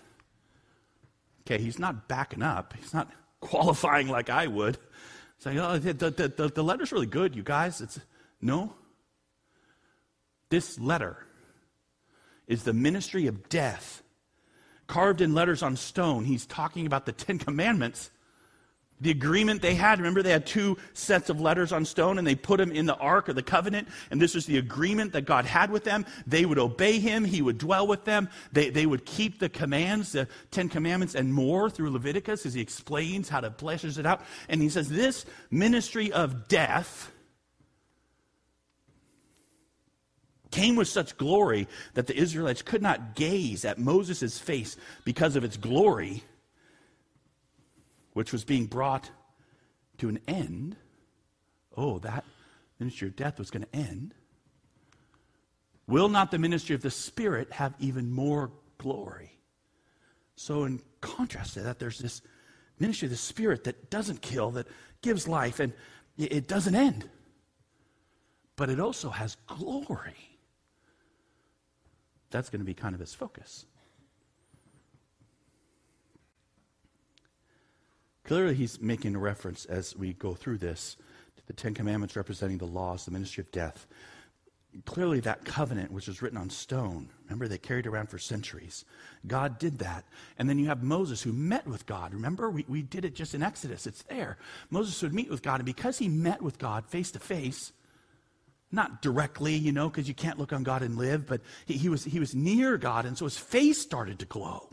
Okay, 1.52 1.62
he's 1.62 1.80
not 1.80 2.08
backing 2.08 2.42
up. 2.42 2.74
He's 2.80 2.94
not 2.94 3.10
qualifying 3.42 4.08
like 4.08 4.30
I 4.30 4.48
would. 4.48 4.78
Saying, 5.40 5.60
oh, 5.60 5.78
the, 5.78 5.94
the, 5.94 6.28
the, 6.30 6.48
the 6.50 6.64
letter's 6.64 6.92
really 6.92 7.08
good, 7.08 7.36
you 7.36 7.44
guys. 7.44 7.82
It's 7.82 8.00
no. 8.42 8.74
This 10.52 10.80
letter 10.80 11.18
is 12.46 12.64
the 12.64 12.74
ministry 12.74 13.26
of 13.26 13.50
death, 13.50 14.04
carved 14.86 15.22
in 15.22 15.34
letters 15.34 15.64
on 15.64 15.76
stone. 15.76 16.26
He's 16.26 16.46
talking 16.46 16.86
about 16.86 17.08
the 17.08 17.12
Ten 17.12 17.40
Commandments 17.40 18.12
the 19.02 19.10
agreement 19.10 19.64
they 19.64 19.74
had, 19.74 19.98
remember 19.98 20.22
they 20.22 20.32
had 20.32 20.46
two 20.46 20.78
sets 20.94 21.32
of 21.32 21.42
letters 21.42 21.72
on 21.72 21.86
stone 21.86 22.20
and 22.20 22.28
they 22.28 22.36
put 22.36 22.58
them 22.58 22.72
in 22.72 22.86
the 22.86 22.96
ark 22.96 23.30
of 23.30 23.36
the 23.36 23.42
covenant. 23.42 23.88
And 24.12 24.22
this 24.22 24.36
was 24.36 24.46
the 24.46 24.60
agreement 24.60 25.14
that 25.14 25.26
God 25.26 25.46
had 25.46 25.72
with 25.72 25.84
them. 25.84 26.06
They 26.28 26.46
would 26.46 26.60
obey 26.60 27.00
him. 27.00 27.26
He 27.26 27.42
would 27.42 27.58
dwell 27.58 27.88
with 27.88 28.06
them. 28.06 28.30
They, 28.54 28.70
they 28.70 28.86
would 28.86 29.04
keep 29.06 29.40
the 29.40 29.50
commands, 29.50 30.12
the 30.12 30.28
Ten 30.52 30.70
Commandments 30.70 31.16
and 31.16 31.34
more 31.34 31.68
through 31.68 31.90
Leviticus 31.90 32.46
as 32.46 32.54
he 32.54 32.62
explains 32.62 33.28
how 33.28 33.42
to 33.42 33.50
fleshes 33.50 33.98
it 33.98 34.06
out. 34.06 34.22
And 34.48 34.62
he 34.62 34.70
says 34.70 34.88
this 34.88 35.26
ministry 35.50 36.12
of 36.12 36.48
death 36.48 37.11
came 40.52 40.76
with 40.76 40.88
such 40.88 41.18
glory 41.18 41.68
that 41.94 42.08
the 42.08 42.16
Israelites 42.16 42.62
could 42.62 42.82
not 42.82 43.16
gaze 43.16 43.66
at 43.66 43.80
Moses' 43.80 44.38
face 44.38 44.78
because 45.06 45.36
of 45.36 45.44
its 45.44 45.58
glory 45.58 46.24
which 48.14 48.32
was 48.32 48.44
being 48.44 48.66
brought 48.66 49.10
to 49.98 50.10
an 50.10 50.20
end. 50.28 50.76
Oh, 51.76 52.00
that 52.00 52.26
ministry 52.80 53.08
of 53.08 53.16
death 53.16 53.40
was 53.40 53.50
going 53.50 53.64
to 53.64 53.76
end. 53.76 54.14
Will 55.88 56.10
not 56.10 56.32
the 56.32 56.40
ministry 56.40 56.76
of 56.76 56.82
the 56.82 56.92
Spirit 56.92 57.52
have 57.52 57.74
even 57.80 58.12
more 58.12 58.52
glory? 58.78 59.32
So, 60.36 60.64
in 60.64 60.82
contrast 61.02 61.54
to 61.56 61.62
that, 61.62 61.80
there's 61.80 62.00
this 62.00 62.22
ministry 62.80 63.06
of 63.06 63.12
the 63.12 63.18
Spirit 63.18 63.64
that 63.66 63.90
doesn't 63.90 64.22
kill, 64.22 64.52
that 64.52 64.68
gives 65.02 65.28
life, 65.28 65.60
and 65.60 65.74
it 66.18 66.48
doesn't 66.48 66.76
end. 66.76 67.10
But 68.56 68.70
it 68.70 68.80
also 68.80 69.10
has 69.10 69.38
glory. 69.48 70.31
That's 72.32 72.50
going 72.50 72.62
to 72.62 72.66
be 72.66 72.74
kind 72.74 72.96
of 72.96 73.00
his 73.00 73.14
focus. 73.14 73.66
Clearly, 78.24 78.56
he's 78.56 78.80
making 78.82 79.16
a 79.16 79.20
reference 79.20 79.66
as 79.66 79.96
we 79.96 80.14
go 80.14 80.34
through 80.34 80.60
this 80.60 80.96
to 81.36 81.46
the 81.48 81.54
Ten 81.54 81.74
Commandments 81.74 82.16
representing 82.16 82.58
the 82.58 82.66
laws, 82.66 83.04
the 83.04 83.12
ministry 83.12 83.42
of 83.42 83.52
death. 83.52 83.88
Clearly, 84.86 85.20
that 85.20 85.44
covenant, 85.44 85.92
which 85.92 86.08
was 86.08 86.22
written 86.22 86.38
on 86.38 86.50
stone, 86.50 87.10
remember 87.26 87.50
they 87.50 87.58
carried 87.58 87.88
around 87.88 88.08
for 88.08 88.18
centuries. 88.18 88.86
God 89.28 89.60
did 89.60 89.80
that. 89.80 90.06
And 90.40 90.48
then 90.48 90.60
you 90.60 90.68
have 90.68 90.82
Moses 90.82 91.22
who 91.22 91.34
met 91.34 91.68
with 91.68 91.86
God. 91.86 92.14
Remember, 92.14 92.50
we, 92.50 92.64
we 92.70 92.82
did 92.82 93.04
it 93.04 93.16
just 93.16 93.36
in 93.36 93.44
Exodus, 93.44 93.86
it's 93.86 94.04
there. 94.04 94.38
Moses 94.70 95.02
would 95.02 95.14
meet 95.14 95.30
with 95.30 95.42
God, 95.42 95.60
and 95.60 95.66
because 95.66 95.98
he 95.98 96.08
met 96.08 96.42
with 96.42 96.58
God 96.58 96.86
face 96.86 97.12
to 97.12 97.20
face, 97.20 97.74
not 98.72 99.02
directly, 99.02 99.56
you 99.56 99.72
know, 99.72 99.90
because 99.90 100.08
you 100.08 100.14
can't 100.14 100.40
look 100.40 100.54
on 100.54 100.64
God 100.64 100.82
and 100.82 100.98
live, 100.98 101.26
but 101.26 101.42
he, 101.66 101.76
he, 101.76 101.90
was, 101.90 102.04
he 102.04 102.20
was 102.20 102.34
near 102.34 102.78
God, 102.78 103.06
and 103.06 103.18
so 103.18 103.26
his 103.26 103.38
face 103.38 103.82
started 103.82 104.20
to 104.20 104.26
glow. 104.26 104.70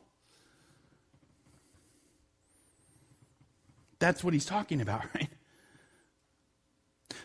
That's 3.98 4.22
what 4.22 4.32
he's 4.32 4.46
talking 4.46 4.80
about, 4.80 5.02
right? 5.14 5.28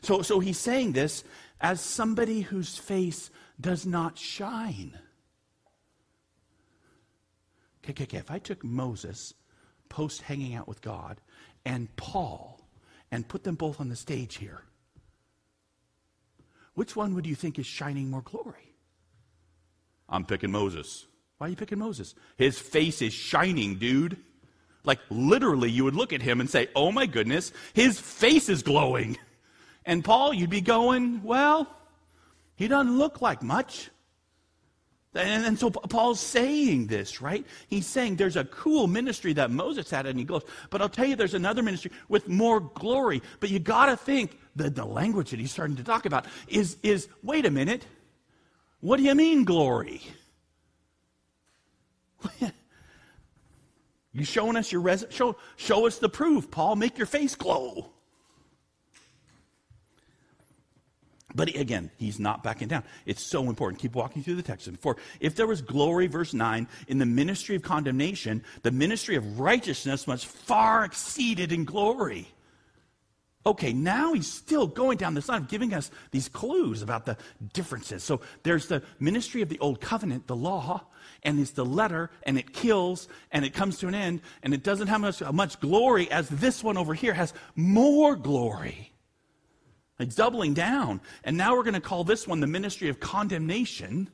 So, 0.01 0.21
so 0.21 0.39
he's 0.39 0.57
saying 0.57 0.93
this 0.93 1.23
as 1.61 1.79
somebody 1.79 2.41
whose 2.41 2.77
face 2.77 3.29
does 3.59 3.85
not 3.85 4.17
shine. 4.17 4.97
Okay, 7.83 7.91
okay, 7.91 8.03
okay. 8.03 8.17
If 8.17 8.31
I 8.31 8.39
took 8.39 8.63
Moses 8.63 9.33
post 9.89 10.23
hanging 10.23 10.55
out 10.55 10.67
with 10.67 10.81
God 10.81 11.21
and 11.65 11.93
Paul 11.95 12.59
and 13.11 13.27
put 13.27 13.43
them 13.43 13.55
both 13.55 13.79
on 13.79 13.89
the 13.89 13.95
stage 13.95 14.37
here, 14.37 14.63
which 16.75 16.95
one 16.95 17.13
would 17.15 17.25
you 17.25 17.35
think 17.35 17.59
is 17.59 17.65
shining 17.65 18.09
more 18.09 18.21
glory? 18.21 18.75
I'm 20.09 20.25
picking 20.25 20.51
Moses. 20.51 21.05
Why 21.37 21.47
are 21.47 21.49
you 21.49 21.55
picking 21.55 21.79
Moses? 21.79 22.15
His 22.37 22.59
face 22.59 23.01
is 23.01 23.13
shining, 23.13 23.75
dude. 23.75 24.17
Like 24.83 24.99
literally, 25.09 25.69
you 25.69 25.83
would 25.85 25.95
look 25.95 26.13
at 26.13 26.21
him 26.21 26.39
and 26.39 26.49
say, 26.49 26.67
Oh 26.75 26.91
my 26.91 27.05
goodness, 27.05 27.51
his 27.73 27.99
face 27.99 28.49
is 28.49 28.63
glowing. 28.63 29.17
And 29.85 30.03
Paul, 30.03 30.33
you'd 30.33 30.49
be 30.49 30.61
going, 30.61 31.23
Well, 31.23 31.67
he 32.55 32.67
doesn't 32.67 32.97
look 32.97 33.21
like 33.21 33.41
much. 33.41 33.89
And, 35.15 35.45
and 35.45 35.59
so 35.59 35.69
Paul's 35.69 36.19
saying 36.19 36.87
this, 36.87 37.21
right? 37.21 37.45
He's 37.67 37.85
saying 37.85 38.15
there's 38.15 38.35
a 38.35 38.45
cool 38.45 38.87
ministry 38.87 39.33
that 39.33 39.51
Moses 39.51 39.89
had, 39.89 40.07
and 40.07 40.17
he 40.17 40.25
goes, 40.25 40.41
but 40.71 40.81
I'll 40.81 40.89
tell 40.89 41.05
you 41.05 41.15
there's 41.15 41.35
another 41.35 41.61
ministry 41.61 41.91
with 42.09 42.27
more 42.27 42.59
glory. 42.59 43.21
But 43.39 43.51
you 43.51 43.59
got 43.59 43.85
to 43.87 43.97
think 43.97 44.39
that 44.55 44.75
the 44.75 44.85
language 44.85 45.29
that 45.31 45.39
he's 45.39 45.51
starting 45.51 45.75
to 45.75 45.83
talk 45.83 46.05
about 46.05 46.25
is, 46.47 46.77
is 46.81 47.07
wait 47.21 47.45
a 47.45 47.51
minute, 47.51 47.85
what 48.79 48.97
do 48.97 49.03
you 49.03 49.13
mean 49.13 49.43
glory? 49.43 50.01
you 54.13 54.23
showing 54.23 54.55
us 54.55 54.71
your 54.71 54.81
res- 54.81 55.05
show, 55.09 55.35
show 55.57 55.85
us 55.85 55.99
the 55.99 56.09
proof, 56.09 56.49
Paul. 56.49 56.75
Make 56.75 56.97
your 56.97 57.07
face 57.07 57.35
glow. 57.35 57.92
But 61.35 61.55
again, 61.55 61.89
he's 61.97 62.19
not 62.19 62.43
backing 62.43 62.67
down. 62.67 62.83
It's 63.05 63.23
so 63.23 63.49
important. 63.49 63.81
Keep 63.81 63.95
walking 63.95 64.23
through 64.23 64.35
the 64.35 64.43
text. 64.43 64.67
And 64.67 64.79
For 64.79 64.97
if 65.19 65.35
there 65.35 65.47
was 65.47 65.61
glory, 65.61 66.07
verse 66.07 66.33
9, 66.33 66.67
in 66.87 66.97
the 66.99 67.05
ministry 67.05 67.55
of 67.55 67.63
condemnation, 67.63 68.43
the 68.61 68.71
ministry 68.71 69.15
of 69.15 69.39
righteousness 69.39 70.07
must 70.07 70.25
far 70.25 70.85
exceed 70.85 71.39
it 71.39 71.51
in 71.51 71.65
glory. 71.65 72.27
Okay, 73.45 73.73
now 73.73 74.13
he's 74.13 74.31
still 74.31 74.67
going 74.67 74.97
down 74.97 75.15
this 75.15 75.27
line 75.27 75.41
of 75.41 75.49
giving 75.49 75.73
us 75.73 75.91
these 76.11 76.29
clues 76.29 76.81
about 76.81 77.05
the 77.05 77.17
differences. 77.51 78.01
So 78.01 78.21
there's 78.43 78.67
the 78.67 78.83
ministry 78.99 79.41
of 79.41 79.49
the 79.49 79.59
old 79.59 79.81
covenant, 79.81 80.27
the 80.27 80.35
law, 80.35 80.85
and 81.23 81.37
it's 81.39 81.51
the 81.51 81.65
letter, 81.65 82.09
and 82.23 82.37
it 82.37 82.53
kills, 82.53 83.09
and 83.31 83.43
it 83.43 83.53
comes 83.53 83.79
to 83.79 83.89
an 83.89 83.95
end, 83.95 84.21
and 84.43 84.53
it 84.53 84.63
doesn't 84.63 84.87
have 84.87 85.01
much, 85.01 85.21
much 85.33 85.59
glory 85.59 86.09
as 86.09 86.29
this 86.29 86.63
one 86.63 86.77
over 86.77 86.93
here 86.93 87.13
has 87.13 87.33
more 87.55 88.15
glory. 88.15 88.92
Like 90.03 90.15
doubling 90.15 90.53
down. 90.53 90.99
And 91.23 91.37
now 91.37 91.55
we're 91.55 91.63
going 91.63 91.75
to 91.75 91.79
call 91.79 92.03
this 92.03 92.27
one 92.27 92.41
the 92.41 92.47
ministry 92.47 92.89
of 92.89 92.99
condemnation. 92.99 94.09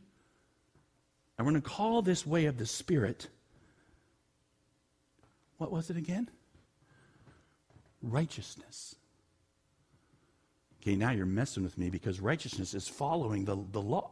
And 1.36 1.48
we're 1.48 1.51
going 1.51 1.63
to 1.63 1.67
call 1.67 2.03
this 2.03 2.27
way 2.27 2.46
of 2.46 2.60
the 2.60 2.67
Spirit. 2.67 3.27
What 5.58 5.72
was 5.72 5.89
it 5.89 5.98
again? 5.98 6.29
Righteousness. 8.03 8.98
Okay, 10.79 10.96
now 10.96 11.10
you're 11.10 11.25
messing 11.25 11.63
with 11.63 11.75
me 11.75 11.89
because 11.89 12.19
righteousness 12.19 12.75
is 12.75 12.88
following 12.88 13.46
the, 13.46 13.58
the 13.72 13.81
law. 13.81 14.12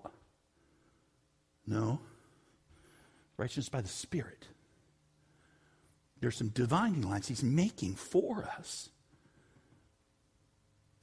No. 1.68 2.00
Righteousness 3.38 3.70
by 3.70 3.82
the 3.82 3.88
Spirit. 3.88 4.48
There's 6.22 6.36
some 6.36 6.50
divining 6.50 7.04
lines 7.04 7.28
he's 7.28 7.44
making 7.44 7.94
for 7.98 8.50
us. 8.58 8.90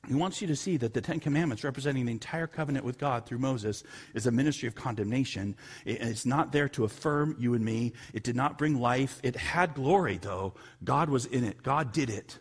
He 0.08 0.14
wants 0.14 0.40
you 0.40 0.46
to 0.49 0.56
see 0.56 0.76
that 0.78 0.94
the 0.94 1.00
Ten 1.00 1.20
Commandments, 1.20 1.64
representing 1.64 2.06
the 2.06 2.12
entire 2.12 2.46
covenant 2.46 2.84
with 2.84 2.99
God 2.99 3.26
through 3.26 3.38
Moses, 3.38 3.82
is 4.14 4.26
a 4.26 4.30
ministry 4.30 4.68
of 4.68 4.75
condemnation. 4.75 5.56
It's 5.84 6.26
not 6.26 6.52
there 6.52 6.68
to 6.70 6.84
affirm 6.84 7.37
you 7.38 7.54
and 7.54 7.64
me. 7.64 7.92
It 8.12 8.23
did 8.23 8.37
not 8.37 8.58
bring 8.58 8.80
life. 8.80 9.20
It 9.23 9.37
had 9.37 9.75
glory, 9.75 10.18
though. 10.18 10.54
God 10.82 11.08
was 11.08 11.26
in 11.26 11.44
it, 11.44 11.62
God 11.62 11.92
did 11.92 12.11
it. 12.11 12.38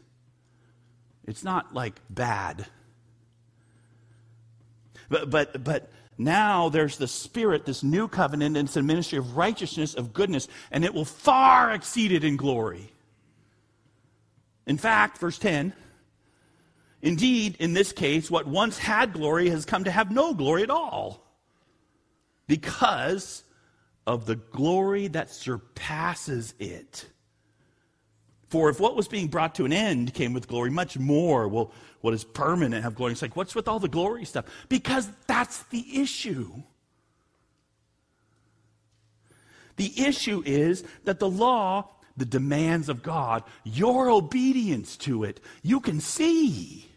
It's 1.25 1.43
not 1.43 1.73
like 1.73 2.01
bad. 2.09 2.65
But, 5.09 5.29
but, 5.29 5.63
but 5.63 5.91
now 6.17 6.69
there's 6.69 6.97
the 6.97 7.07
Spirit, 7.07 7.65
this 7.65 7.83
new 7.83 8.07
covenant, 8.07 8.57
and 8.57 8.67
it's 8.67 8.77
a 8.77 8.83
ministry 8.83 9.17
of 9.17 9.37
righteousness, 9.37 9.93
of 9.93 10.13
goodness, 10.13 10.47
and 10.71 10.83
it 10.83 10.93
will 10.93 11.05
far 11.05 11.71
exceed 11.71 12.11
it 12.11 12.23
in 12.23 12.37
glory. 12.37 12.91
In 14.65 14.77
fact, 14.77 15.17
verse 15.17 15.37
10 15.37 15.73
Indeed, 17.03 17.57
in 17.59 17.73
this 17.73 17.91
case, 17.91 18.31
what 18.31 18.47
once 18.47 18.77
had 18.77 19.11
glory 19.11 19.49
has 19.49 19.65
come 19.65 19.83
to 19.83 19.91
have 19.91 20.09
no 20.09 20.33
glory 20.33 20.63
at 20.63 20.69
all 20.69 21.21
because 22.47 23.43
of 24.07 24.25
the 24.25 24.37
glory 24.37 25.09
that 25.09 25.29
surpasses 25.29 26.53
it. 26.59 27.05
For 28.47 28.69
if 28.69 28.79
what 28.79 28.95
was 28.95 29.09
being 29.09 29.27
brought 29.27 29.55
to 29.55 29.65
an 29.65 29.73
end 29.73 30.13
came 30.13 30.31
with 30.31 30.47
glory, 30.47 30.69
much 30.69 30.97
more 30.97 31.49
will 31.49 31.73
what 31.99 32.13
is 32.13 32.23
permanent 32.23 32.83
have 32.83 32.95
glory. 32.95 33.11
It's 33.11 33.21
like, 33.21 33.35
what's 33.35 33.53
with 33.53 33.67
all 33.67 33.79
the 33.79 33.89
glory 33.89 34.23
stuff? 34.23 34.45
Because 34.69 35.09
that's 35.27 35.63
the 35.63 36.01
issue. 36.01 36.53
The 39.75 39.91
issue 40.01 40.41
is 40.45 40.85
that 41.03 41.19
the 41.19 41.29
law, 41.29 41.89
the 42.15 42.25
demands 42.25 42.87
of 42.87 43.03
God, 43.03 43.43
your 43.65 44.09
obedience 44.09 44.95
to 44.97 45.25
it, 45.25 45.41
you 45.63 45.81
can 45.81 45.99
see. 45.99 46.89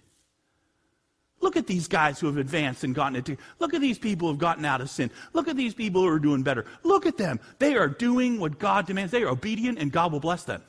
Look 1.47 1.57
at 1.57 1.69
these 1.69 1.87
guys 1.87 2.19
who 2.19 2.26
have 2.26 2.38
advanced 2.38 2.83
and 2.83 2.93
gotten 2.93 3.15
it. 3.15 3.38
Look 3.61 3.73
at 3.73 3.81
these 3.81 4.00
people 4.00 4.26
who 4.26 4.33
have 4.33 4.41
gotten 4.41 4.65
out 4.65 4.81
of 4.81 4.91
sin. 4.91 5.12
Look 5.33 5.47
at 5.47 5.57
these 5.57 5.75
people 5.75 6.03
who 6.03 6.09
are 6.09 6.19
doing 6.19 6.43
better. 6.43 6.65
Look 6.83 7.07
at 7.07 7.19
them. 7.19 7.38
They 7.61 7.76
are 7.76 7.87
doing 7.87 8.41
what 8.41 8.59
God 8.59 8.85
demands. 8.85 9.12
They 9.12 9.23
are 9.23 9.29
obedient 9.29 9.79
and 9.79 9.93
God 9.93 10.11
will 10.11 10.19
bless 10.19 10.43
them. 10.43 10.61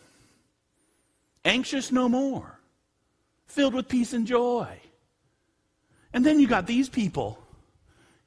Anxious 1.43 1.91
no 1.91 2.07
more. 2.07 2.59
Filled 3.47 3.73
with 3.73 3.87
peace 3.87 4.13
and 4.13 4.27
joy. 4.27 4.67
And 6.13 6.23
then 6.23 6.39
you 6.39 6.47
got 6.47 6.67
these 6.67 6.89
people. 6.89 7.43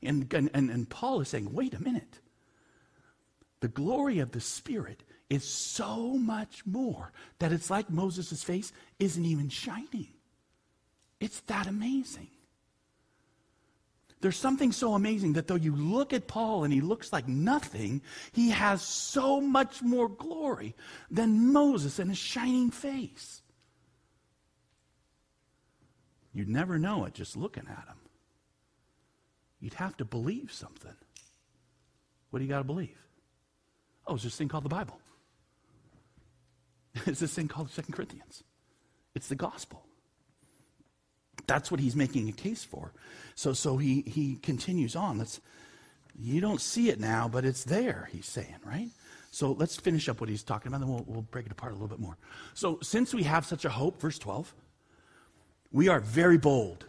And, 0.03 0.35
and, 0.35 0.51
and 0.53 0.91
Paul 0.91 1.21
is 1.21 1.29
saying, 1.29 1.53
wait 1.53 1.75
a 1.75 1.81
minute. 1.81 2.19
The 3.61 3.69
glory 3.69 4.19
of 4.19 4.33
the 4.33 4.41
Spirit 4.41 5.05
is 5.29 5.45
so 5.45 6.15
much 6.15 6.67
more 6.67 7.13
that 7.39 7.53
it's 7.53 7.71
like 7.71 7.91
Moses' 7.91 8.43
face 8.43 8.73
isn't 8.99 9.25
even 9.25 9.51
shining. 9.51 10.09
It's 11.21 11.39
that 11.43 11.69
amazing. 11.69 12.27
There's 14.21 14.37
something 14.37 14.71
so 14.71 14.95
amazing 14.95 15.33
that 15.35 15.47
though 15.47 15.55
you 15.55 15.75
look 15.75 16.13
at 16.13 16.27
Paul 16.27 16.65
and 16.65 16.73
he 16.73 16.83
looks 16.83 17.13
like 17.13 17.27
nothing, 17.27 18.03
he 18.33 18.51
has 18.51 18.83
so 18.83 19.41
much 19.41 19.81
more 19.81 20.09
glory 20.09 20.75
than 21.11 21.53
Moses 21.53 21.99
and 21.99 22.11
his 22.11 22.19
shining 22.19 22.71
face. 22.71 23.41
You'd 26.35 26.49
never 26.49 26.79
know 26.79 27.07
it 27.07 27.15
just 27.15 27.37
looking 27.37 27.67
at 27.67 27.89
him. 27.89 27.97
You'd 29.59 29.75
have 29.75 29.97
to 29.97 30.05
believe 30.05 30.53
something. 30.53 30.95
What 32.31 32.39
do 32.39 32.45
you 32.45 32.51
got 32.51 32.59
to 32.59 32.65
believe? 32.65 32.99
Oh, 34.07 34.15
it's 34.15 34.25
this 34.25 34.37
thing 34.37 34.49
called 34.49 34.65
the 34.65 34.69
Bible. 34.69 34.99
It's 37.07 37.21
this 37.21 37.33
thing 37.33 37.47
called 37.47 37.71
Second 37.71 37.95
Corinthians. 37.95 38.43
It's 39.15 39.29
the 39.29 39.37
gospel. 39.37 39.87
That's 41.47 41.71
what 41.71 41.81
he's 41.81 41.97
making 41.97 42.29
a 42.29 42.33
case 42.33 42.65
for. 42.65 42.93
So, 43.35 43.53
so 43.53 43.77
he, 43.77 44.03
he 44.03 44.37
continues 44.37 44.97
on. 44.97 45.19
Let's, 45.19 45.41
you 46.19 46.41
don't 46.41 46.61
see 46.61 46.91
it 46.91 47.01
now, 47.01 47.29
but 47.29 47.45
it's 47.45 47.65
there, 47.65 48.09
he's 48.13 48.27
saying, 48.27 48.57
right? 48.65 48.89
So 49.31 49.53
let's 49.53 49.77
finish 49.77 50.09
up 50.09 50.21
what 50.21 50.29
he's 50.29 50.43
talking 50.43 50.69
about, 50.69 50.81
then 50.81 50.89
we'll, 50.89 51.05
we'll 51.07 51.23
break 51.23 51.47
it 51.47 51.53
apart 51.53 51.73
a 51.73 51.75
little 51.75 51.89
bit 51.89 52.01
more. 52.01 52.17
So, 52.55 52.79
since 52.83 53.15
we 53.15 53.23
have 53.23 53.47
such 53.47 53.65
a 53.65 53.71
hope, 53.71 54.01
verse 54.01 54.19
12, 54.19 54.53
we 55.73 55.89
are 55.89 56.01
very 56.01 56.37
bold. 56.37 56.85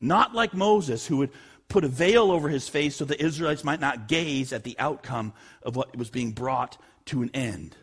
Not 0.00 0.34
like 0.34 0.54
Moses, 0.54 1.06
who 1.06 1.16
would 1.18 1.30
put 1.68 1.84
a 1.84 1.88
veil 1.88 2.30
over 2.30 2.48
his 2.48 2.68
face 2.68 2.96
so 2.96 3.04
the 3.04 3.22
Israelites 3.22 3.64
might 3.64 3.80
not 3.80 4.08
gaze 4.08 4.52
at 4.52 4.64
the 4.64 4.76
outcome 4.78 5.32
of 5.62 5.76
what 5.76 5.96
was 5.96 6.10
being 6.10 6.30
brought 6.30 6.78
to 7.06 7.22
an 7.22 7.30
end. 7.34 7.76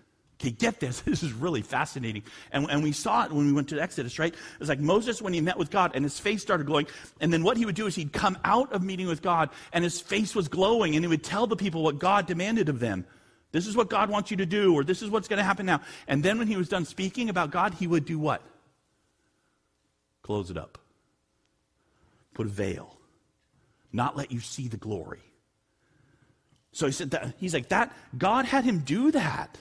Okay, 0.46 0.52
get 0.52 0.80
this. 0.80 1.02
This 1.06 1.24
is 1.24 1.34
really 1.34 1.62
fascinating. 1.62 2.24
And, 2.52 2.70
and 2.70 2.84
we 2.84 2.92
saw 2.92 3.26
it 3.26 3.32
when 3.32 3.48
we 3.48 3.54
went 3.54 3.70
to 3.70 3.80
Exodus, 3.80 4.20
right? 4.20 4.34
It 4.34 4.60
was 4.60 4.70
like 4.70 4.80
Moses 4.80 5.22
when 5.22 5.34
he 5.34 5.42
met 5.42 5.58
with 5.58 5.72
God 5.72 5.92
and 5.96 6.04
his 6.04 6.20
face 6.20 6.42
started 6.42 6.68
glowing. 6.68 6.88
And 7.20 7.34
then 7.34 7.44
what 7.44 7.58
he 7.58 7.66
would 7.66 7.76
do 7.76 7.88
is 7.88 7.96
he'd 7.96 8.14
come 8.14 8.38
out 8.44 8.72
of 8.74 8.84
meeting 8.84 9.08
with 9.08 9.22
God 9.22 9.50
and 9.74 9.84
his 9.84 10.00
face 10.00 10.36
was 10.36 10.48
glowing 10.48 10.96
and 10.96 11.04
he 11.04 11.08
would 11.08 11.24
tell 11.24 11.48
the 11.48 11.56
people 11.56 11.84
what 11.84 12.00
God 12.00 12.28
demanded 12.28 12.70
of 12.70 12.80
them. 12.80 13.06
This 13.52 13.66
is 13.66 13.76
what 13.76 13.90
God 13.90 14.10
wants 14.10 14.30
you 14.30 14.38
to 14.38 14.46
do, 14.46 14.76
or 14.76 14.84
this 14.84 15.02
is 15.02 15.10
what's 15.10 15.30
going 15.30 15.38
to 15.38 15.44
happen 15.44 15.66
now. 15.66 15.82
And 16.08 16.22
then 16.22 16.38
when 16.38 16.48
he 16.48 16.58
was 16.58 16.68
done 16.68 16.84
speaking 16.84 17.30
about 17.30 17.52
God, 17.52 17.74
he 17.74 17.88
would 17.88 18.06
do 18.06 18.20
what? 18.20 18.42
Close 20.22 20.52
it 20.52 20.58
up. 20.58 20.78
Put 22.34 22.48
a 22.48 22.50
veil. 22.50 22.98
Not 23.94 24.18
let 24.18 24.32
you 24.32 24.42
see 24.42 24.68
the 24.68 24.78
glory. 24.78 25.22
So 26.74 26.86
he 26.86 26.92
said 26.92 27.12
that, 27.12 27.34
he's 27.38 27.54
like, 27.54 27.70
that 27.70 27.96
God 28.18 28.44
had 28.44 28.66
him 28.66 28.80
do 28.80 29.12
that. 29.12 29.58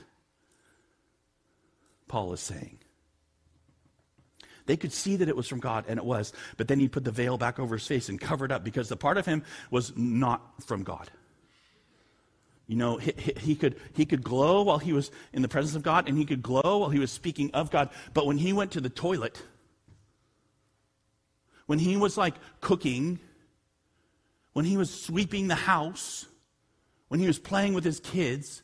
Paul 2.09 2.33
is 2.33 2.41
saying. 2.41 2.79
They 4.67 4.77
could 4.77 4.93
see 4.93 5.17
that 5.17 5.29
it 5.29 5.37
was 5.37 5.47
from 5.47 5.61
God, 5.61 5.85
and 5.89 5.99
it 5.99 6.05
was. 6.05 6.33
But 6.57 6.69
then 6.69 6.81
he 6.81 6.89
put 6.89 7.05
the 7.05 7.11
veil 7.11 7.37
back 7.37 7.59
over 7.59 7.77
his 7.77 7.87
face 7.87 8.09
and 8.09 8.21
covered 8.21 8.51
up 8.51 8.65
because 8.65 8.89
the 8.89 8.97
part 8.97 9.19
of 9.19 9.27
him 9.27 9.43
was 9.71 9.93
not 9.97 10.65
from 10.65 10.83
God. 10.83 11.11
You 12.67 12.77
know, 12.77 12.97
he, 12.97 13.13
he, 13.39 13.55
could, 13.55 13.77
he 13.93 14.07
could 14.07 14.23
glow 14.23 14.63
while 14.63 14.79
he 14.79 14.95
was 14.95 15.11
in 15.35 15.43
the 15.43 15.49
presence 15.49 15.77
of 15.77 15.83
God, 15.83 16.09
and 16.09 16.17
he 16.17 16.25
could 16.25 16.43
glow 16.43 16.79
while 16.79 16.89
he 16.89 16.99
was 16.99 17.11
speaking 17.11 17.51
of 17.53 17.71
God. 17.71 17.91
But 18.15 18.27
when 18.27 18.39
he 18.39 18.55
went 18.55 18.73
to 18.73 18.81
the 18.81 18.89
toilet, 18.89 19.43
when 21.67 21.79
he 21.79 21.97
was 21.97 22.17
like 22.17 22.35
cooking, 22.61 23.19
when 24.55 24.65
he 24.65 24.79
was 24.79 24.89
sweeping 24.89 25.49
the 25.49 25.55
house, 25.55 26.27
when 27.09 27.21
he 27.21 27.27
was 27.27 27.39
playing 27.39 27.75
with 27.75 27.85
his 27.85 28.01
kids, 28.01 28.63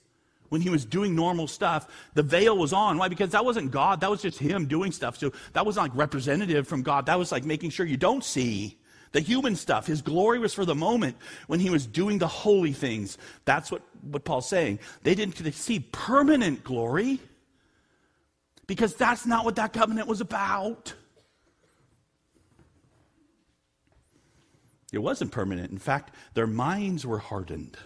when 0.50 0.61
he 0.61 0.69
was 0.69 0.85
doing 0.85 1.14
normal 1.14 1.47
stuff, 1.47 1.88
the 2.14 2.23
veil 2.23 2.59
was 2.59 2.73
on. 2.73 2.99
Why? 2.99 3.09
Because 3.09 3.30
that 3.30 3.45
wasn't 3.45 3.71
God. 3.71 4.00
That 4.00 4.11
was 4.11 4.21
just 4.21 4.38
him 4.38 4.66
doing 4.66 4.92
stuff. 4.92 5.16
So 5.16 5.33
that 5.54 5.64
was 5.64 5.76
like 5.76 5.92
representative 5.95 6.69
from 6.69 6.83
God. 6.83 7.07
That 7.07 7.19
was 7.19 7.33
like 7.33 7.45
making 7.45 7.71
sure 7.71 7.87
you 7.87 7.97
don't 7.97 8.23
see 8.23 8.76
the 9.12 9.21
human 9.21 9.57
stuff. 9.57 9.87
His 9.87 10.02
glory 10.02 10.38
was 10.38 10.52
for 10.52 10.64
the 10.64 10.75
moment 10.75 11.16
when 11.47 11.61
he 11.61 11.71
was 11.71 11.87
doing 11.87 12.19
the 12.19 12.26
holy 12.26 12.73
things. 12.73 13.16
That's 13.45 13.71
what, 13.71 13.83
what 14.02 14.25
Paul's 14.25 14.49
saying. 14.49 14.80
They 15.04 15.14
didn't 15.14 15.52
see 15.54 15.80
permanent 15.92 16.64
glory 16.64 17.21
because 18.66 18.95
that's 18.95 19.26
not 19.26 19.45
what 19.45 19.57
that 19.57 19.73
covenant 19.73 20.09
was 20.09 20.21
about. 20.21 20.95
It 24.92 24.99
wasn't 24.99 25.30
permanent. 25.30 25.71
In 25.71 25.78
fact, 25.78 26.12
their 26.35 26.49
minds 26.49 27.07
were 27.07 27.19
hardened. 27.19 27.76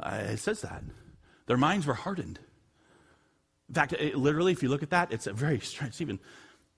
Uh, 0.00 0.22
it 0.30 0.38
says 0.38 0.62
that. 0.62 0.82
Their 1.46 1.56
minds 1.56 1.86
were 1.86 1.94
hardened. 1.94 2.38
In 3.68 3.74
fact, 3.74 3.92
it, 3.92 4.16
literally, 4.16 4.52
if 4.52 4.62
you 4.62 4.68
look 4.68 4.82
at 4.82 4.90
that, 4.90 5.12
it's 5.12 5.26
a 5.26 5.32
very 5.32 5.60
strange, 5.60 6.00
even 6.00 6.18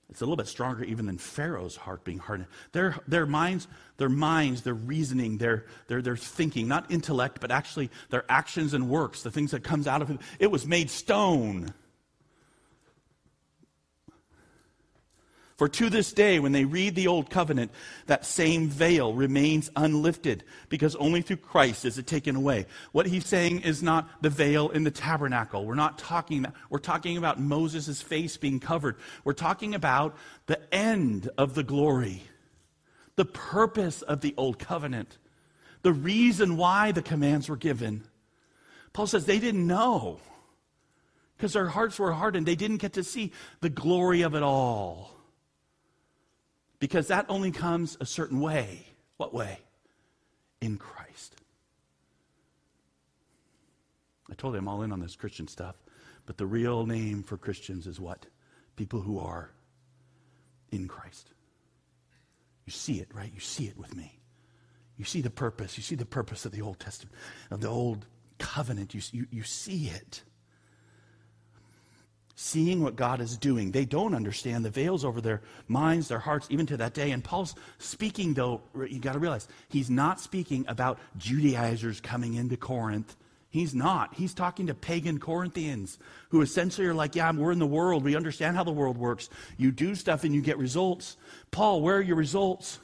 it's 0.09 0.21
a 0.21 0.23
little 0.23 0.37
bit 0.37 0.47
stronger 0.47 0.85
even 0.85 1.05
than 1.05 1.17
Pharaoh's 1.17 1.75
heart 1.75 2.03
being 2.05 2.19
hardened. 2.19 2.47
Their, 2.71 2.97
their 3.07 3.25
minds, 3.25 3.67
their 3.97 4.09
minds, 4.09 4.61
their 4.61 4.73
reasoning, 4.73 5.37
their, 5.37 5.65
their, 5.87 6.01
their 6.01 6.15
thinking, 6.15 6.67
not 6.67 6.89
intellect, 6.89 7.39
but 7.41 7.51
actually 7.51 7.89
their 8.09 8.23
actions 8.29 8.73
and 8.73 8.89
works, 8.89 9.23
the 9.23 9.31
things 9.31 9.51
that 9.51 9.63
comes 9.63 9.85
out 9.85 10.01
of 10.01 10.09
it, 10.09 10.19
it 10.39 10.49
was 10.49 10.65
made 10.65 10.89
stone. 10.89 11.73
For 15.57 15.67
to 15.67 15.89
this 15.89 16.13
day, 16.13 16.37
when 16.37 16.51
they 16.51 16.65
read 16.65 16.93
the 16.93 17.07
Old 17.07 17.31
Covenant, 17.31 17.71
that 18.05 18.27
same 18.27 18.69
veil 18.69 19.15
remains 19.15 19.71
unlifted 19.75 20.43
because 20.69 20.95
only 20.95 21.23
through 21.23 21.37
Christ 21.37 21.83
is 21.83 21.97
it 21.97 22.05
taken 22.05 22.35
away. 22.35 22.67
What 22.91 23.07
he's 23.07 23.25
saying 23.25 23.61
is 23.61 23.81
not 23.81 24.07
the 24.21 24.29
veil 24.29 24.69
in 24.69 24.83
the 24.83 24.91
tabernacle. 24.91 25.65
We're 25.65 25.73
not 25.73 25.97
talking, 25.97 26.45
we're 26.69 26.77
talking 26.77 27.17
about 27.17 27.39
Moses' 27.39 28.03
face 28.03 28.37
being 28.37 28.59
covered. 28.59 28.97
We're 29.23 29.33
talking 29.33 29.73
about 29.73 30.15
the 30.45 30.59
end 30.71 31.27
of 31.39 31.55
the 31.55 31.63
glory, 31.63 32.21
the 33.15 33.25
purpose 33.25 34.03
of 34.03 34.21
the 34.21 34.35
Old 34.37 34.59
Covenant, 34.59 35.17
the 35.81 35.93
reason 35.93 36.55
why 36.55 36.91
the 36.91 37.01
commands 37.01 37.49
were 37.49 37.57
given. 37.57 38.03
Paul 38.93 39.07
says 39.07 39.25
they 39.25 39.39
didn't 39.39 39.65
know 39.65 40.19
because 41.35 41.53
their 41.53 41.67
hearts 41.67 41.97
were 41.97 42.11
hardened. 42.11 42.45
They 42.45 42.55
didn't 42.55 42.77
get 42.77 42.93
to 42.93 43.03
see 43.03 43.31
the 43.61 43.69
glory 43.69 44.21
of 44.21 44.35
it 44.35 44.43
all. 44.43 45.16
Because 46.79 47.07
that 47.07 47.25
only 47.29 47.51
comes 47.51 47.97
a 47.99 48.05
certain 48.05 48.39
way. 48.39 48.85
What 49.17 49.33
way? 49.33 49.59
In 50.61 50.77
Christ. 50.77 51.35
I 54.29 54.35
told 54.35 54.53
you 54.53 54.59
I'm 54.59 54.67
all 54.67 54.83
in 54.83 54.91
on 54.91 54.99
this 54.99 55.15
Christian 55.15 55.47
stuff, 55.47 55.75
but 56.25 56.37
the 56.37 56.45
real 56.45 56.85
name 56.85 57.23
for 57.23 57.37
Christians 57.37 57.87
is 57.87 57.99
what? 57.99 58.25
People 58.75 59.01
who 59.01 59.19
are 59.19 59.51
in 60.71 60.87
Christ. 60.87 61.31
You 62.65 62.71
see 62.71 62.99
it, 62.99 63.07
right? 63.13 63.31
You 63.33 63.39
see 63.39 63.65
it 63.65 63.77
with 63.77 63.95
me. 63.95 64.19
You 64.97 65.05
see 65.05 65.21
the 65.21 65.29
purpose. 65.29 65.77
You 65.77 65.83
see 65.83 65.95
the 65.95 66.05
purpose 66.05 66.45
of 66.45 66.51
the 66.51 66.61
Old 66.61 66.79
Testament, 66.79 67.15
of 67.49 67.61
the 67.61 67.69
Old 67.69 68.05
Covenant. 68.39 68.93
You, 68.93 69.01
you, 69.11 69.27
you 69.31 69.43
see 69.43 69.87
it 69.87 70.23
seeing 72.39 72.83
what 72.83 72.95
God 72.95 73.19
is 73.19 73.35
doing. 73.35 73.71
They 73.71 73.83
don't 73.83 74.13
understand. 74.13 74.63
The 74.63 74.69
veils 74.69 75.03
over 75.03 75.21
their 75.21 75.41
minds, 75.67 76.07
their 76.07 76.19
hearts, 76.19 76.45
even 76.51 76.67
to 76.67 76.77
that 76.77 76.93
day. 76.93 77.09
And 77.09 77.23
Paul's 77.23 77.55
speaking, 77.79 78.35
though, 78.35 78.61
you 78.87 78.99
got 78.99 79.13
to 79.13 79.19
realize, 79.19 79.47
he's 79.69 79.89
not 79.89 80.19
speaking 80.19 80.63
about 80.67 80.99
Judaizers 81.17 81.99
coming 81.99 82.35
into 82.35 82.55
Corinth. 82.55 83.15
He's 83.49 83.73
not. 83.73 84.13
He's 84.13 84.35
talking 84.35 84.67
to 84.67 84.75
pagan 84.75 85.19
Corinthians 85.19 85.97
who 86.29 86.41
essentially 86.41 86.85
are 86.85 86.93
like, 86.93 87.15
yeah, 87.15 87.31
we're 87.31 87.51
in 87.51 87.57
the 87.57 87.65
world. 87.65 88.03
We 88.03 88.15
understand 88.15 88.55
how 88.55 88.63
the 88.63 88.71
world 88.71 88.99
works. 88.99 89.31
You 89.57 89.71
do 89.71 89.95
stuff 89.95 90.23
and 90.23 90.35
you 90.35 90.41
get 90.41 90.59
results. 90.59 91.17
Paul, 91.49 91.81
where 91.81 91.97
are 91.97 92.01
your 92.01 92.17
results? 92.17 92.77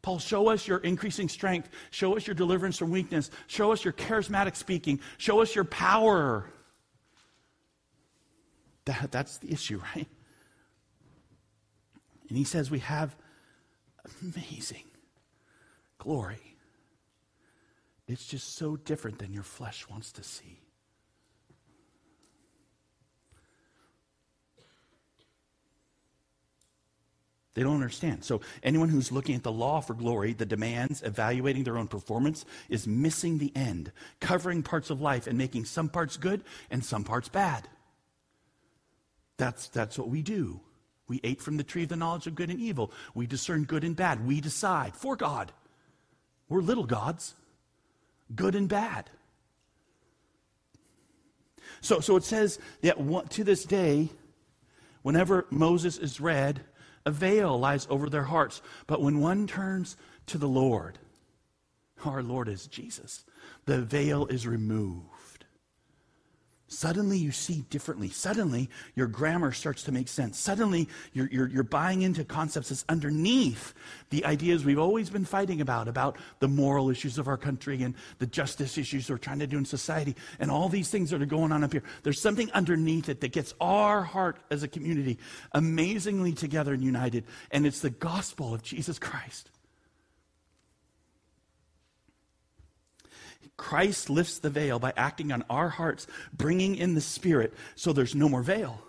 Paul, 0.00 0.18
show 0.18 0.48
us 0.48 0.66
your 0.66 0.78
increasing 0.78 1.28
strength. 1.28 1.68
Show 1.90 2.16
us 2.16 2.26
your 2.26 2.34
deliverance 2.34 2.78
from 2.78 2.90
weakness. 2.90 3.30
Show 3.48 3.70
us 3.70 3.84
your 3.84 3.92
charismatic 3.92 4.56
speaking. 4.56 4.98
Show 5.18 5.42
us 5.42 5.54
your 5.54 5.64
power. 5.64 6.46
That, 8.86 9.10
that's 9.10 9.38
the 9.38 9.52
issue, 9.52 9.80
right? 9.96 10.08
And 12.28 12.38
he 12.38 12.44
says 12.44 12.70
we 12.70 12.80
have 12.80 13.16
amazing 14.22 14.84
glory. 15.98 16.56
It's 18.06 18.26
just 18.26 18.56
so 18.56 18.76
different 18.76 19.18
than 19.18 19.32
your 19.32 19.42
flesh 19.42 19.88
wants 19.88 20.12
to 20.12 20.22
see. 20.22 20.60
They 27.54 27.62
don't 27.62 27.74
understand. 27.74 28.24
So, 28.24 28.40
anyone 28.64 28.88
who's 28.88 29.12
looking 29.12 29.36
at 29.36 29.44
the 29.44 29.52
law 29.52 29.80
for 29.80 29.94
glory, 29.94 30.32
the 30.32 30.44
demands, 30.44 31.02
evaluating 31.02 31.62
their 31.62 31.78
own 31.78 31.86
performance, 31.86 32.44
is 32.68 32.88
missing 32.88 33.38
the 33.38 33.52
end, 33.54 33.92
covering 34.20 34.64
parts 34.64 34.90
of 34.90 35.00
life 35.00 35.28
and 35.28 35.38
making 35.38 35.64
some 35.64 35.88
parts 35.88 36.16
good 36.16 36.42
and 36.68 36.84
some 36.84 37.04
parts 37.04 37.28
bad. 37.28 37.68
That's, 39.36 39.68
that's 39.68 39.98
what 39.98 40.08
we 40.08 40.22
do. 40.22 40.60
We 41.06 41.20
ate 41.22 41.40
from 41.40 41.56
the 41.56 41.64
tree 41.64 41.82
of 41.82 41.90
the 41.90 41.96
knowledge 41.96 42.26
of 42.26 42.34
good 42.34 42.50
and 42.50 42.60
evil. 42.60 42.90
We 43.14 43.26
discern 43.26 43.64
good 43.64 43.84
and 43.84 43.94
bad. 43.94 44.26
We 44.26 44.40
decide 44.40 44.94
for 44.94 45.16
God. 45.16 45.52
We're 46.48 46.62
little 46.62 46.84
gods, 46.84 47.34
good 48.34 48.54
and 48.54 48.68
bad. 48.68 49.10
So, 51.80 52.00
so 52.00 52.16
it 52.16 52.24
says 52.24 52.58
that 52.82 52.96
to 53.30 53.44
this 53.44 53.64
day, 53.64 54.08
whenever 55.02 55.46
Moses 55.50 55.98
is 55.98 56.20
read, 56.20 56.60
a 57.04 57.10
veil 57.10 57.58
lies 57.58 57.86
over 57.90 58.08
their 58.08 58.24
hearts. 58.24 58.62
But 58.86 59.02
when 59.02 59.20
one 59.20 59.46
turns 59.46 59.96
to 60.26 60.38
the 60.38 60.48
Lord, 60.48 60.98
our 62.04 62.22
Lord 62.22 62.48
is 62.48 62.66
Jesus, 62.66 63.24
the 63.66 63.82
veil 63.82 64.26
is 64.26 64.46
removed. 64.46 65.08
Suddenly 66.66 67.18
you 67.18 67.30
see 67.30 67.62
differently. 67.68 68.08
Suddenly 68.08 68.70
your 68.96 69.06
grammar 69.06 69.52
starts 69.52 69.82
to 69.84 69.92
make 69.92 70.08
sense. 70.08 70.38
Suddenly 70.38 70.88
you're, 71.12 71.28
you're, 71.30 71.48
you're, 71.48 71.62
buying 71.62 72.02
into 72.02 72.24
concepts 72.24 72.70
that's 72.70 72.84
underneath 72.88 73.74
the 74.10 74.24
ideas 74.24 74.64
we've 74.64 74.78
always 74.78 75.10
been 75.10 75.26
fighting 75.26 75.60
about, 75.60 75.88
about 75.88 76.16
the 76.40 76.48
moral 76.48 76.90
issues 76.90 77.18
of 77.18 77.28
our 77.28 77.36
country 77.36 77.82
and 77.82 77.94
the 78.18 78.26
justice 78.26 78.78
issues 78.78 79.10
we're 79.10 79.18
trying 79.18 79.40
to 79.40 79.46
do 79.46 79.58
in 79.58 79.64
society 79.64 80.16
and 80.38 80.50
all 80.50 80.68
these 80.68 80.88
things 80.88 81.10
that 81.10 81.20
are 81.20 81.26
going 81.26 81.52
on 81.52 81.62
up 81.62 81.72
here. 81.72 81.82
There's 82.02 82.20
something 82.20 82.50
underneath 82.52 83.08
it 83.08 83.20
that 83.20 83.32
gets 83.32 83.54
our 83.60 84.02
heart 84.02 84.38
as 84.50 84.62
a 84.62 84.68
community 84.68 85.18
amazingly 85.52 86.32
together 86.32 86.72
and 86.72 86.82
united, 86.82 87.24
and 87.50 87.66
it's 87.66 87.80
the 87.80 87.90
gospel 87.90 88.54
of 88.54 88.62
Jesus 88.62 88.98
Christ. 88.98 89.50
Christ 93.56 94.10
lifts 94.10 94.38
the 94.38 94.50
veil 94.50 94.78
by 94.78 94.92
acting 94.96 95.32
on 95.32 95.44
our 95.48 95.68
hearts, 95.68 96.06
bringing 96.32 96.76
in 96.76 96.94
the 96.94 97.00
Spirit 97.00 97.54
so 97.76 97.92
there's 97.92 98.14
no 98.14 98.28
more 98.28 98.42
veil. 98.42 98.80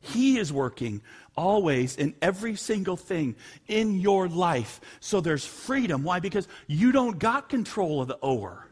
He 0.00 0.38
is 0.38 0.52
working 0.52 1.00
always 1.36 1.96
in 1.96 2.14
every 2.20 2.56
single 2.56 2.96
thing 2.96 3.36
in 3.68 4.00
your 4.00 4.28
life 4.28 4.80
so 5.00 5.20
there's 5.20 5.44
freedom. 5.44 6.02
Why? 6.02 6.18
Because 6.18 6.48
you 6.66 6.90
don't 6.90 7.18
got 7.18 7.48
control 7.48 8.02
of 8.02 8.08
the 8.08 8.16
oar. 8.16 8.68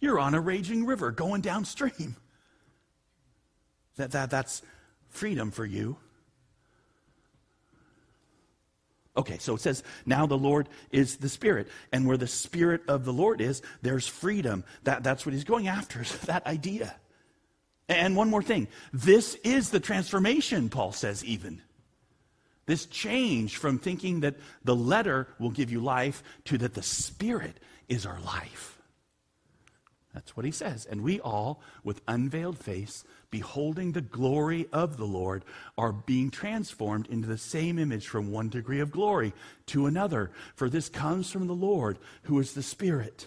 You're 0.00 0.20
on 0.20 0.34
a 0.34 0.40
raging 0.40 0.86
river 0.86 1.10
going 1.10 1.40
downstream. 1.40 2.16
That, 3.96 4.12
that, 4.12 4.30
that's 4.30 4.62
freedom 5.08 5.50
for 5.50 5.64
you. 5.64 5.96
Okay, 9.16 9.38
so 9.38 9.54
it 9.54 9.60
says, 9.60 9.84
now 10.04 10.26
the 10.26 10.38
Lord 10.38 10.68
is 10.90 11.18
the 11.18 11.28
Spirit. 11.28 11.68
And 11.92 12.06
where 12.06 12.16
the 12.16 12.26
Spirit 12.26 12.82
of 12.88 13.04
the 13.04 13.12
Lord 13.12 13.40
is, 13.40 13.62
there's 13.82 14.08
freedom. 14.08 14.64
That, 14.82 15.04
that's 15.04 15.24
what 15.24 15.32
he's 15.32 15.44
going 15.44 15.68
after, 15.68 16.02
is 16.02 16.12
that 16.26 16.46
idea. 16.46 16.94
And 17.88 18.16
one 18.16 18.30
more 18.30 18.42
thing 18.42 18.68
this 18.92 19.34
is 19.36 19.70
the 19.70 19.80
transformation, 19.80 20.68
Paul 20.68 20.92
says, 20.92 21.24
even. 21.24 21.62
This 22.66 22.86
change 22.86 23.58
from 23.58 23.78
thinking 23.78 24.20
that 24.20 24.36
the 24.64 24.74
letter 24.74 25.28
will 25.38 25.50
give 25.50 25.70
you 25.70 25.80
life 25.80 26.22
to 26.46 26.58
that 26.58 26.74
the 26.74 26.82
Spirit 26.82 27.60
is 27.88 28.06
our 28.06 28.18
life. 28.20 28.80
That's 30.14 30.36
what 30.36 30.46
he 30.46 30.52
says. 30.52 30.86
And 30.86 31.02
we 31.02 31.20
all, 31.20 31.60
with 31.82 32.00
unveiled 32.08 32.58
face, 32.58 33.04
beholding 33.34 33.90
the 33.90 34.00
glory 34.00 34.68
of 34.72 34.96
the 34.96 35.04
Lord, 35.04 35.44
are 35.76 35.92
being 35.92 36.30
transformed 36.30 37.08
into 37.08 37.26
the 37.26 37.36
same 37.36 37.80
image 37.80 38.06
from 38.06 38.30
one 38.30 38.48
degree 38.48 38.78
of 38.78 38.92
glory 38.92 39.32
to 39.66 39.86
another. 39.86 40.30
For 40.54 40.70
this 40.70 40.88
comes 40.88 41.32
from 41.32 41.48
the 41.48 41.52
Lord, 41.52 41.98
who 42.22 42.38
is 42.38 42.54
the 42.54 42.62
Spirit. 42.62 43.26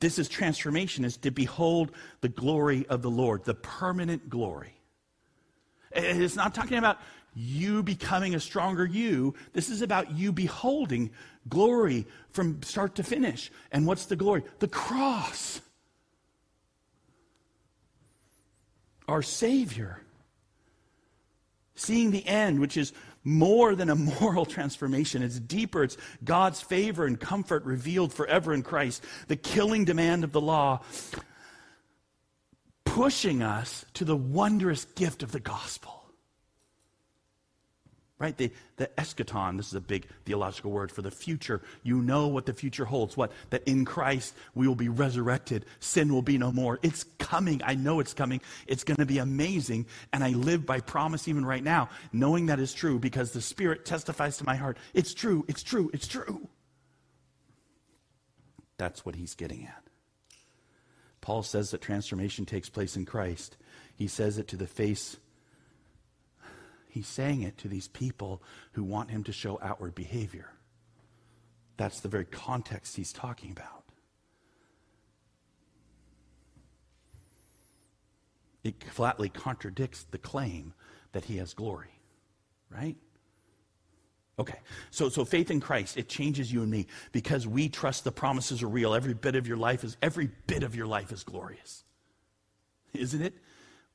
This 0.00 0.18
is 0.18 0.28
transformation, 0.28 1.04
is 1.04 1.18
to 1.18 1.30
behold 1.30 1.92
the 2.20 2.28
glory 2.28 2.84
of 2.88 3.00
the 3.00 3.10
Lord, 3.10 3.44
the 3.44 3.54
permanent 3.54 4.28
glory. 4.28 4.74
It's 5.92 6.34
not 6.34 6.52
talking 6.52 6.78
about 6.78 6.98
you 7.32 7.84
becoming 7.84 8.34
a 8.34 8.40
stronger 8.40 8.84
you. 8.84 9.34
This 9.52 9.68
is 9.68 9.82
about 9.82 10.10
you 10.10 10.32
beholding 10.32 11.10
glory 11.48 12.08
from 12.30 12.60
start 12.64 12.96
to 12.96 13.04
finish. 13.04 13.52
And 13.70 13.86
what's 13.86 14.06
the 14.06 14.16
glory? 14.16 14.42
The 14.58 14.66
cross. 14.66 15.60
Our 19.10 19.22
Savior. 19.22 20.00
Seeing 21.74 22.10
the 22.10 22.26
end, 22.26 22.60
which 22.60 22.76
is 22.76 22.92
more 23.24 23.74
than 23.74 23.90
a 23.90 23.94
moral 24.20 24.46
transformation. 24.46 25.22
It's 25.22 25.40
deeper. 25.40 25.82
It's 25.82 25.96
God's 26.24 26.60
favor 26.60 27.06
and 27.06 27.18
comfort 27.18 27.64
revealed 27.64 28.12
forever 28.12 28.54
in 28.54 28.62
Christ. 28.62 29.04
The 29.28 29.36
killing 29.36 29.84
demand 29.84 30.24
of 30.24 30.32
the 30.32 30.40
law 30.40 30.80
pushing 32.84 33.42
us 33.42 33.84
to 33.94 34.04
the 34.04 34.16
wondrous 34.16 34.84
gift 34.84 35.22
of 35.22 35.32
the 35.32 35.40
gospel 35.40 35.99
right? 38.20 38.36
The, 38.36 38.52
the 38.76 38.86
eschaton, 38.98 39.56
this 39.56 39.68
is 39.68 39.74
a 39.74 39.80
big 39.80 40.06
theological 40.26 40.70
word 40.70 40.92
for 40.92 41.00
the 41.02 41.10
future. 41.10 41.62
You 41.82 42.02
know 42.02 42.28
what 42.28 42.46
the 42.46 42.52
future 42.52 42.84
holds. 42.84 43.16
What? 43.16 43.32
That 43.48 43.64
in 43.64 43.84
Christ 43.84 44.34
we 44.54 44.68
will 44.68 44.76
be 44.76 44.90
resurrected. 44.90 45.64
Sin 45.80 46.12
will 46.12 46.22
be 46.22 46.38
no 46.38 46.52
more. 46.52 46.78
It's 46.82 47.04
coming. 47.18 47.62
I 47.64 47.74
know 47.74 47.98
it's 47.98 48.12
coming. 48.12 48.42
It's 48.66 48.84
going 48.84 48.98
to 48.98 49.06
be 49.06 49.18
amazing. 49.18 49.86
And 50.12 50.22
I 50.22 50.30
live 50.30 50.66
by 50.66 50.80
promise 50.80 51.26
even 51.26 51.44
right 51.44 51.64
now, 51.64 51.88
knowing 52.12 52.46
that 52.46 52.60
is 52.60 52.74
true 52.74 52.98
because 52.98 53.32
the 53.32 53.40
Spirit 53.40 53.86
testifies 53.86 54.36
to 54.36 54.44
my 54.44 54.54
heart. 54.54 54.76
It's 54.92 55.14
true. 55.14 55.44
It's 55.48 55.62
true. 55.62 55.90
It's 55.94 56.06
true. 56.06 56.46
That's 58.76 59.04
what 59.04 59.14
he's 59.14 59.34
getting 59.34 59.64
at. 59.64 59.82
Paul 61.22 61.42
says 61.42 61.70
that 61.70 61.80
transformation 61.80 62.44
takes 62.44 62.68
place 62.68 62.96
in 62.96 63.06
Christ. 63.06 63.56
He 63.96 64.08
says 64.08 64.38
it 64.38 64.48
to 64.48 64.56
the 64.56 64.66
face 64.66 65.16
He's 66.90 67.06
saying 67.06 67.42
it 67.42 67.56
to 67.58 67.68
these 67.68 67.88
people 67.88 68.42
who 68.72 68.82
want 68.82 69.10
him 69.10 69.24
to 69.24 69.32
show 69.32 69.58
outward 69.62 69.94
behavior. 69.94 70.50
That's 71.76 72.00
the 72.00 72.08
very 72.08 72.24
context 72.26 72.96
he's 72.96 73.12
talking 73.12 73.52
about. 73.52 73.84
It 78.62 78.82
flatly 78.84 79.28
contradicts 79.28 80.04
the 80.10 80.18
claim 80.18 80.74
that 81.12 81.24
he 81.24 81.38
has 81.38 81.54
glory, 81.54 81.94
right? 82.70 82.96
Okay, 84.38 84.58
so, 84.90 85.08
so 85.08 85.24
faith 85.24 85.50
in 85.50 85.60
Christ, 85.60 85.96
it 85.96 86.08
changes 86.08 86.52
you 86.52 86.62
and 86.62 86.70
me 86.70 86.86
because 87.12 87.46
we 87.46 87.68
trust 87.68 88.04
the 88.04 88.12
promises 88.12 88.62
are 88.62 88.68
real. 88.68 88.94
Every 88.94 89.14
bit 89.14 89.34
of 89.34 89.46
your 89.46 89.56
life 89.56 89.84
is, 89.84 89.96
every 90.02 90.30
bit 90.46 90.62
of 90.62 90.74
your 90.74 90.86
life 90.86 91.12
is 91.12 91.24
glorious. 91.24 91.84
Isn't 92.92 93.22
it? 93.22 93.34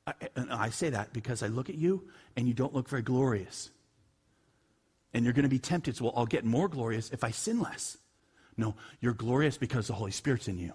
I, 0.06 0.12
I 0.50 0.70
say 0.70 0.90
that 0.90 1.12
because 1.12 1.42
I 1.42 1.48
look 1.48 1.68
at 1.68 1.76
you 1.76 2.04
and 2.36 2.46
you 2.46 2.54
don't 2.54 2.74
look 2.74 2.88
very 2.88 3.02
glorious. 3.02 3.70
And 5.12 5.24
you're 5.24 5.34
going 5.34 5.44
to 5.44 5.48
be 5.48 5.58
tempted, 5.58 5.96
so 5.96 6.04
well, 6.04 6.14
I'll 6.16 6.26
get 6.26 6.44
more 6.44 6.68
glorious 6.68 7.10
if 7.10 7.24
I 7.24 7.30
sin 7.30 7.60
less. 7.60 7.96
No, 8.56 8.74
you're 9.00 9.14
glorious 9.14 9.58
because 9.58 9.86
the 9.86 9.94
Holy 9.94 10.10
Spirit's 10.10 10.48
in 10.48 10.58
you. 10.58 10.72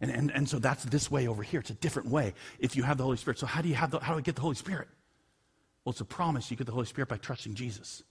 And, 0.00 0.10
and, 0.10 0.30
and 0.30 0.48
so 0.48 0.58
that's 0.58 0.84
this 0.84 1.10
way 1.10 1.26
over 1.26 1.42
here. 1.42 1.60
It's 1.60 1.70
a 1.70 1.74
different 1.74 2.08
way 2.08 2.34
if 2.58 2.76
you 2.76 2.82
have 2.84 2.98
the 2.98 3.04
Holy 3.04 3.16
Spirit. 3.16 3.38
So 3.38 3.46
how 3.46 3.62
do 3.62 3.68
you 3.68 3.74
have 3.74 3.90
the, 3.90 3.98
how 3.98 4.12
do 4.12 4.18
I 4.18 4.22
get 4.22 4.36
the 4.36 4.42
Holy 4.42 4.54
Spirit? 4.54 4.88
Well, 5.84 5.90
it's 5.92 6.00
a 6.00 6.04
promise. 6.04 6.50
You 6.50 6.56
get 6.56 6.66
the 6.66 6.72
Holy 6.72 6.86
Spirit 6.86 7.08
by 7.08 7.16
trusting 7.16 7.54
Jesus. 7.54 8.02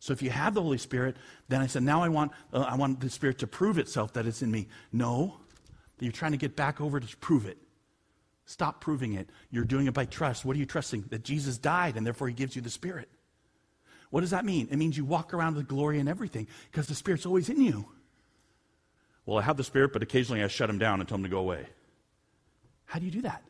So 0.00 0.12
if 0.12 0.22
you 0.22 0.30
have 0.30 0.54
the 0.54 0.62
Holy 0.62 0.78
Spirit, 0.78 1.16
then 1.48 1.60
I 1.60 1.66
said, 1.66 1.82
now 1.82 2.02
I 2.02 2.08
want, 2.08 2.32
uh, 2.52 2.60
I 2.60 2.76
want 2.76 3.00
the 3.00 3.10
Spirit 3.10 3.38
to 3.38 3.46
prove 3.46 3.78
itself 3.78 4.12
that 4.14 4.26
it's 4.26 4.42
in 4.42 4.50
me. 4.50 4.68
No, 4.92 5.40
you're 5.98 6.12
trying 6.12 6.32
to 6.32 6.38
get 6.38 6.56
back 6.56 6.80
over 6.80 7.00
to 7.00 7.16
prove 7.16 7.46
it. 7.46 7.58
Stop 8.48 8.80
proving 8.80 9.12
it. 9.12 9.28
You're 9.50 9.66
doing 9.66 9.88
it 9.88 9.92
by 9.92 10.06
trust. 10.06 10.42
What 10.42 10.56
are 10.56 10.58
you 10.58 10.64
trusting? 10.64 11.02
That 11.10 11.22
Jesus 11.22 11.58
died 11.58 11.98
and 11.98 12.06
therefore 12.06 12.28
he 12.28 12.34
gives 12.34 12.56
you 12.56 12.62
the 12.62 12.70
Spirit. 12.70 13.10
What 14.08 14.22
does 14.22 14.30
that 14.30 14.46
mean? 14.46 14.68
It 14.70 14.76
means 14.76 14.96
you 14.96 15.04
walk 15.04 15.34
around 15.34 15.56
with 15.56 15.68
glory 15.68 16.00
and 16.00 16.08
everything 16.08 16.48
because 16.70 16.86
the 16.86 16.94
Spirit's 16.94 17.26
always 17.26 17.50
in 17.50 17.60
you. 17.60 17.84
Well, 19.26 19.36
I 19.36 19.42
have 19.42 19.58
the 19.58 19.64
Spirit, 19.64 19.92
but 19.92 20.02
occasionally 20.02 20.42
I 20.42 20.48
shut 20.48 20.70
him 20.70 20.78
down 20.78 21.00
and 21.00 21.06
tell 21.06 21.18
him 21.18 21.24
to 21.24 21.28
go 21.28 21.40
away. 21.40 21.66
How 22.86 22.98
do 22.98 23.04
you 23.04 23.10
do 23.10 23.20
that? 23.20 23.44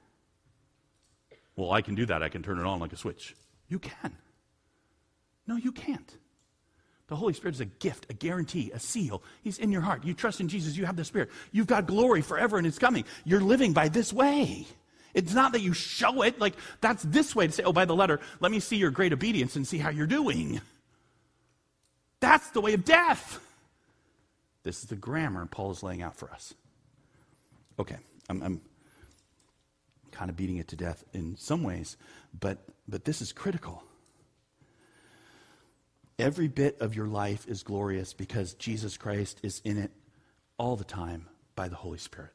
Well, 1.54 1.70
I 1.70 1.80
can 1.80 1.94
do 1.94 2.04
that. 2.06 2.24
I 2.24 2.28
can 2.28 2.42
turn 2.42 2.58
it 2.58 2.66
on 2.66 2.80
like 2.80 2.92
a 2.92 2.96
switch. 2.96 3.36
You 3.68 3.78
can. 3.78 4.16
No, 5.46 5.54
you 5.54 5.70
can't. 5.70 6.12
The 7.06 7.14
Holy 7.14 7.34
Spirit 7.34 7.54
is 7.54 7.60
a 7.60 7.66
gift, 7.66 8.06
a 8.10 8.14
guarantee, 8.14 8.72
a 8.74 8.80
seal. 8.80 9.22
He's 9.44 9.58
in 9.60 9.70
your 9.70 9.80
heart. 9.80 10.04
You 10.04 10.12
trust 10.12 10.40
in 10.40 10.48
Jesus, 10.48 10.76
you 10.76 10.86
have 10.86 10.96
the 10.96 11.04
Spirit. 11.04 11.30
You've 11.52 11.68
got 11.68 11.86
glory 11.86 12.20
forever 12.20 12.58
and 12.58 12.66
it's 12.66 12.80
coming. 12.80 13.04
You're 13.24 13.40
living 13.40 13.72
by 13.72 13.88
this 13.88 14.12
way. 14.12 14.66
It's 15.18 15.34
not 15.34 15.50
that 15.50 15.62
you 15.62 15.72
show 15.72 16.22
it, 16.22 16.38
like 16.38 16.54
that's 16.80 17.02
this 17.02 17.34
way 17.34 17.48
to 17.48 17.52
say, 17.52 17.64
oh, 17.64 17.72
by 17.72 17.86
the 17.86 17.96
letter, 17.96 18.20
let 18.38 18.52
me 18.52 18.60
see 18.60 18.76
your 18.76 18.92
great 18.92 19.12
obedience 19.12 19.56
and 19.56 19.66
see 19.66 19.78
how 19.78 19.90
you're 19.90 20.06
doing. 20.06 20.60
That's 22.20 22.48
the 22.50 22.60
way 22.60 22.74
of 22.74 22.84
death. 22.84 23.40
This 24.62 24.78
is 24.78 24.84
the 24.84 24.94
grammar 24.94 25.44
Paul 25.46 25.72
is 25.72 25.82
laying 25.82 26.02
out 26.02 26.14
for 26.14 26.30
us. 26.30 26.54
Okay, 27.80 27.96
I'm, 28.28 28.44
I'm 28.44 28.60
kind 30.12 30.30
of 30.30 30.36
beating 30.36 30.58
it 30.58 30.68
to 30.68 30.76
death 30.76 31.02
in 31.12 31.36
some 31.36 31.64
ways, 31.64 31.96
but, 32.38 32.58
but 32.86 33.04
this 33.04 33.20
is 33.20 33.32
critical. 33.32 33.82
Every 36.16 36.46
bit 36.46 36.80
of 36.80 36.94
your 36.94 37.08
life 37.08 37.44
is 37.48 37.64
glorious 37.64 38.12
because 38.12 38.54
Jesus 38.54 38.96
Christ 38.96 39.40
is 39.42 39.60
in 39.64 39.78
it 39.78 39.90
all 40.58 40.76
the 40.76 40.84
time 40.84 41.26
by 41.56 41.66
the 41.66 41.76
Holy 41.76 41.98
Spirit. 41.98 42.30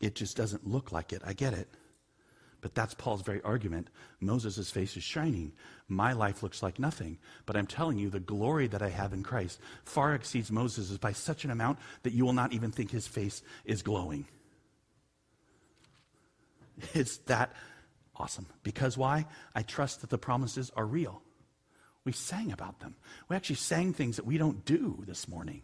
It 0.00 0.14
just 0.14 0.36
doesn't 0.36 0.66
look 0.66 0.92
like 0.92 1.12
it. 1.12 1.22
I 1.24 1.32
get 1.32 1.52
it. 1.52 1.68
But 2.60 2.74
that's 2.74 2.94
Paul's 2.94 3.22
very 3.22 3.40
argument. 3.42 3.88
Moses' 4.20 4.70
face 4.70 4.96
is 4.96 5.02
shining. 5.02 5.52
My 5.88 6.12
life 6.12 6.42
looks 6.42 6.62
like 6.62 6.78
nothing. 6.78 7.18
But 7.46 7.56
I'm 7.56 7.66
telling 7.66 7.98
you, 7.98 8.10
the 8.10 8.20
glory 8.20 8.66
that 8.66 8.82
I 8.82 8.90
have 8.90 9.12
in 9.12 9.22
Christ 9.22 9.58
far 9.84 10.14
exceeds 10.14 10.52
Moses' 10.52 10.98
by 10.98 11.12
such 11.12 11.44
an 11.44 11.50
amount 11.50 11.78
that 12.02 12.12
you 12.12 12.24
will 12.24 12.34
not 12.34 12.52
even 12.52 12.70
think 12.70 12.90
his 12.90 13.06
face 13.06 13.42
is 13.64 13.82
glowing. 13.82 14.26
It's 16.94 17.18
that 17.18 17.52
awesome. 18.16 18.46
Because 18.62 18.96
why? 18.96 19.26
I 19.54 19.62
trust 19.62 20.00
that 20.02 20.10
the 20.10 20.18
promises 20.18 20.70
are 20.76 20.86
real. 20.86 21.22
We 22.04 22.12
sang 22.12 22.52
about 22.52 22.80
them. 22.80 22.96
We 23.28 23.36
actually 23.36 23.56
sang 23.56 23.92
things 23.92 24.16
that 24.16 24.26
we 24.26 24.38
don't 24.38 24.64
do 24.64 25.02
this 25.06 25.28
morning. 25.28 25.62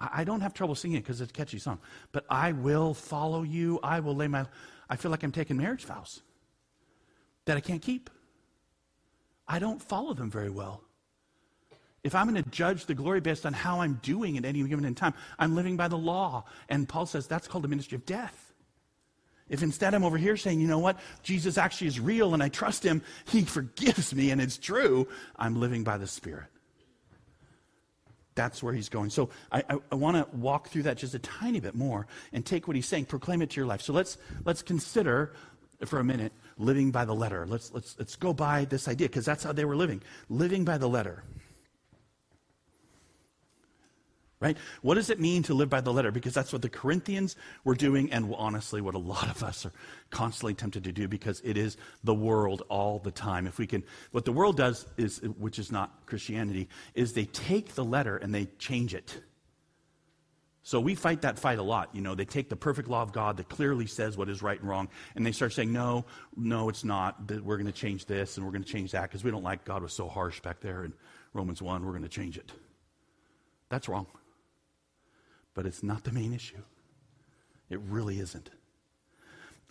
I, 0.00 0.24
don't 0.24 0.40
have 0.40 0.54
trouble 0.54 0.74
singing 0.74 0.96
it 0.96 1.00
because 1.00 1.20
it's 1.20 1.30
a 1.30 1.34
catchy 1.34 1.58
song. 1.58 1.78
But 2.12 2.24
I 2.30 2.52
will 2.52 2.94
follow 2.94 3.42
you. 3.42 3.78
I 3.82 4.00
will 4.00 4.14
lay 4.14 4.28
my. 4.28 4.46
I 4.88 4.96
feel 4.96 5.10
like 5.10 5.22
I'm 5.22 5.32
taking 5.32 5.56
marriage 5.56 5.84
vows 5.84 6.22
that 7.44 7.56
I 7.56 7.60
can't 7.60 7.82
keep. 7.82 8.08
I 9.46 9.58
don't 9.58 9.82
follow 9.82 10.14
them 10.14 10.30
very 10.30 10.50
well. 10.50 10.82
If 12.02 12.14
I'm 12.14 12.30
going 12.30 12.42
to 12.42 12.50
judge 12.50 12.86
the 12.86 12.94
glory 12.94 13.20
based 13.20 13.44
on 13.44 13.52
how 13.52 13.80
I'm 13.80 14.00
doing 14.02 14.38
at 14.38 14.44
any 14.44 14.62
given 14.62 14.94
time, 14.94 15.12
I'm 15.38 15.54
living 15.54 15.76
by 15.76 15.88
the 15.88 15.98
law. 15.98 16.44
And 16.68 16.88
Paul 16.88 17.04
says 17.04 17.26
that's 17.26 17.46
called 17.46 17.64
the 17.64 17.68
ministry 17.68 17.96
of 17.96 18.06
death. 18.06 18.54
If 19.50 19.62
instead 19.62 19.94
I'm 19.94 20.04
over 20.04 20.16
here 20.16 20.36
saying, 20.36 20.60
you 20.60 20.68
know 20.68 20.78
what, 20.78 20.98
Jesus 21.22 21.58
actually 21.58 21.88
is 21.88 21.98
real 21.98 22.32
and 22.32 22.42
I 22.42 22.48
trust 22.48 22.84
him, 22.84 23.02
he 23.26 23.42
forgives 23.42 24.14
me 24.14 24.30
and 24.30 24.40
it's 24.40 24.56
true, 24.56 25.08
I'm 25.36 25.60
living 25.60 25.82
by 25.82 25.98
the 25.98 26.06
Spirit. 26.06 26.46
That's 28.34 28.62
where 28.62 28.72
he's 28.72 28.88
going. 28.88 29.10
So 29.10 29.30
I, 29.50 29.62
I, 29.68 29.76
I 29.92 29.94
want 29.94 30.16
to 30.16 30.36
walk 30.36 30.68
through 30.68 30.84
that 30.84 30.96
just 30.96 31.14
a 31.14 31.18
tiny 31.18 31.60
bit 31.60 31.74
more 31.74 32.06
and 32.32 32.44
take 32.44 32.68
what 32.68 32.76
he's 32.76 32.86
saying, 32.86 33.06
proclaim 33.06 33.42
it 33.42 33.50
to 33.50 33.56
your 33.56 33.66
life. 33.66 33.82
So 33.82 33.92
let's, 33.92 34.18
let's 34.44 34.62
consider 34.62 35.34
for 35.84 35.98
a 35.98 36.04
minute 36.04 36.32
living 36.58 36.90
by 36.90 37.04
the 37.04 37.14
letter. 37.14 37.46
Let's, 37.46 37.72
let's, 37.72 37.96
let's 37.98 38.16
go 38.16 38.32
by 38.32 38.66
this 38.66 38.86
idea 38.86 39.08
because 39.08 39.24
that's 39.24 39.42
how 39.42 39.52
they 39.52 39.64
were 39.64 39.76
living, 39.76 40.02
living 40.28 40.64
by 40.64 40.78
the 40.78 40.88
letter 40.88 41.24
right? 44.40 44.56
What 44.80 44.94
does 44.94 45.10
it 45.10 45.20
mean 45.20 45.42
to 45.44 45.54
live 45.54 45.68
by 45.68 45.80
the 45.80 45.92
letter? 45.92 46.10
Because 46.10 46.32
that's 46.32 46.52
what 46.52 46.62
the 46.62 46.68
Corinthians 46.68 47.36
were 47.64 47.74
doing, 47.74 48.10
and 48.10 48.34
honestly, 48.36 48.80
what 48.80 48.94
a 48.94 48.98
lot 48.98 49.28
of 49.28 49.42
us 49.42 49.66
are 49.66 49.72
constantly 50.10 50.54
tempted 50.54 50.84
to 50.84 50.92
do 50.92 51.06
because 51.08 51.42
it 51.44 51.56
is 51.56 51.76
the 52.04 52.14
world 52.14 52.62
all 52.68 52.98
the 52.98 53.10
time. 53.10 53.46
If 53.46 53.58
we 53.58 53.66
can, 53.66 53.84
what 54.12 54.24
the 54.24 54.32
world 54.32 54.56
does 54.56 54.86
is, 54.96 55.18
which 55.38 55.58
is 55.58 55.70
not 55.70 56.06
Christianity, 56.06 56.68
is 56.94 57.12
they 57.12 57.26
take 57.26 57.74
the 57.74 57.84
letter 57.84 58.16
and 58.16 58.34
they 58.34 58.46
change 58.58 58.94
it. 58.94 59.20
So 60.62 60.78
we 60.78 60.94
fight 60.94 61.22
that 61.22 61.38
fight 61.38 61.58
a 61.58 61.62
lot. 61.62 61.88
You 61.94 62.00
know, 62.00 62.14
they 62.14 62.26
take 62.26 62.48
the 62.48 62.56
perfect 62.56 62.88
law 62.88 63.02
of 63.02 63.12
God 63.12 63.38
that 63.38 63.48
clearly 63.48 63.86
says 63.86 64.16
what 64.16 64.28
is 64.28 64.42
right 64.42 64.60
and 64.60 64.68
wrong, 64.68 64.88
and 65.16 65.24
they 65.24 65.32
start 65.32 65.52
saying, 65.52 65.72
no, 65.72 66.04
no, 66.36 66.68
it's 66.68 66.84
not. 66.84 67.30
We're 67.42 67.56
going 67.56 67.66
to 67.66 67.72
change 67.72 68.06
this 68.06 68.36
and 68.36 68.44
we're 68.44 68.52
going 68.52 68.64
to 68.64 68.70
change 68.70 68.92
that 68.92 69.02
because 69.02 69.24
we 69.24 69.30
don't 69.30 69.42
like 69.42 69.64
God 69.64 69.82
was 69.82 69.92
so 69.92 70.08
harsh 70.08 70.40
back 70.40 70.60
there 70.60 70.84
in 70.84 70.92
Romans 71.32 71.60
1. 71.60 71.84
We're 71.84 71.92
going 71.92 72.02
to 72.02 72.08
change 72.08 72.36
it. 72.38 72.52
That's 73.70 73.88
wrong. 73.88 74.06
But 75.54 75.66
it's 75.66 75.82
not 75.82 76.04
the 76.04 76.12
main 76.12 76.32
issue. 76.32 76.62
It 77.68 77.80
really 77.80 78.20
isn't. 78.20 78.50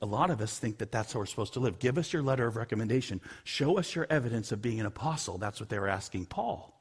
A 0.02 0.06
lot 0.06 0.30
of 0.30 0.40
us 0.40 0.58
think 0.58 0.78
that 0.78 0.92
that's 0.92 1.12
how 1.14 1.20
we're 1.20 1.26
supposed 1.26 1.54
to 1.54 1.60
live. 1.60 1.80
Give 1.80 1.98
us 1.98 2.14
your 2.14 2.22
letter 2.22 2.48
of 2.48 2.56
recommendation. 2.56 3.20
Show 3.44 3.78
us 3.78 3.94
your 3.94 4.08
evidence 4.10 4.52
of 4.52 4.62
being 4.62 4.80
an 4.80 4.86
apostle. 4.86 5.38
That's 5.38 5.60
what 5.60 5.70
they 5.70 5.80
were 5.80 5.90
asking 5.90 6.28
Paul. 6.28 6.74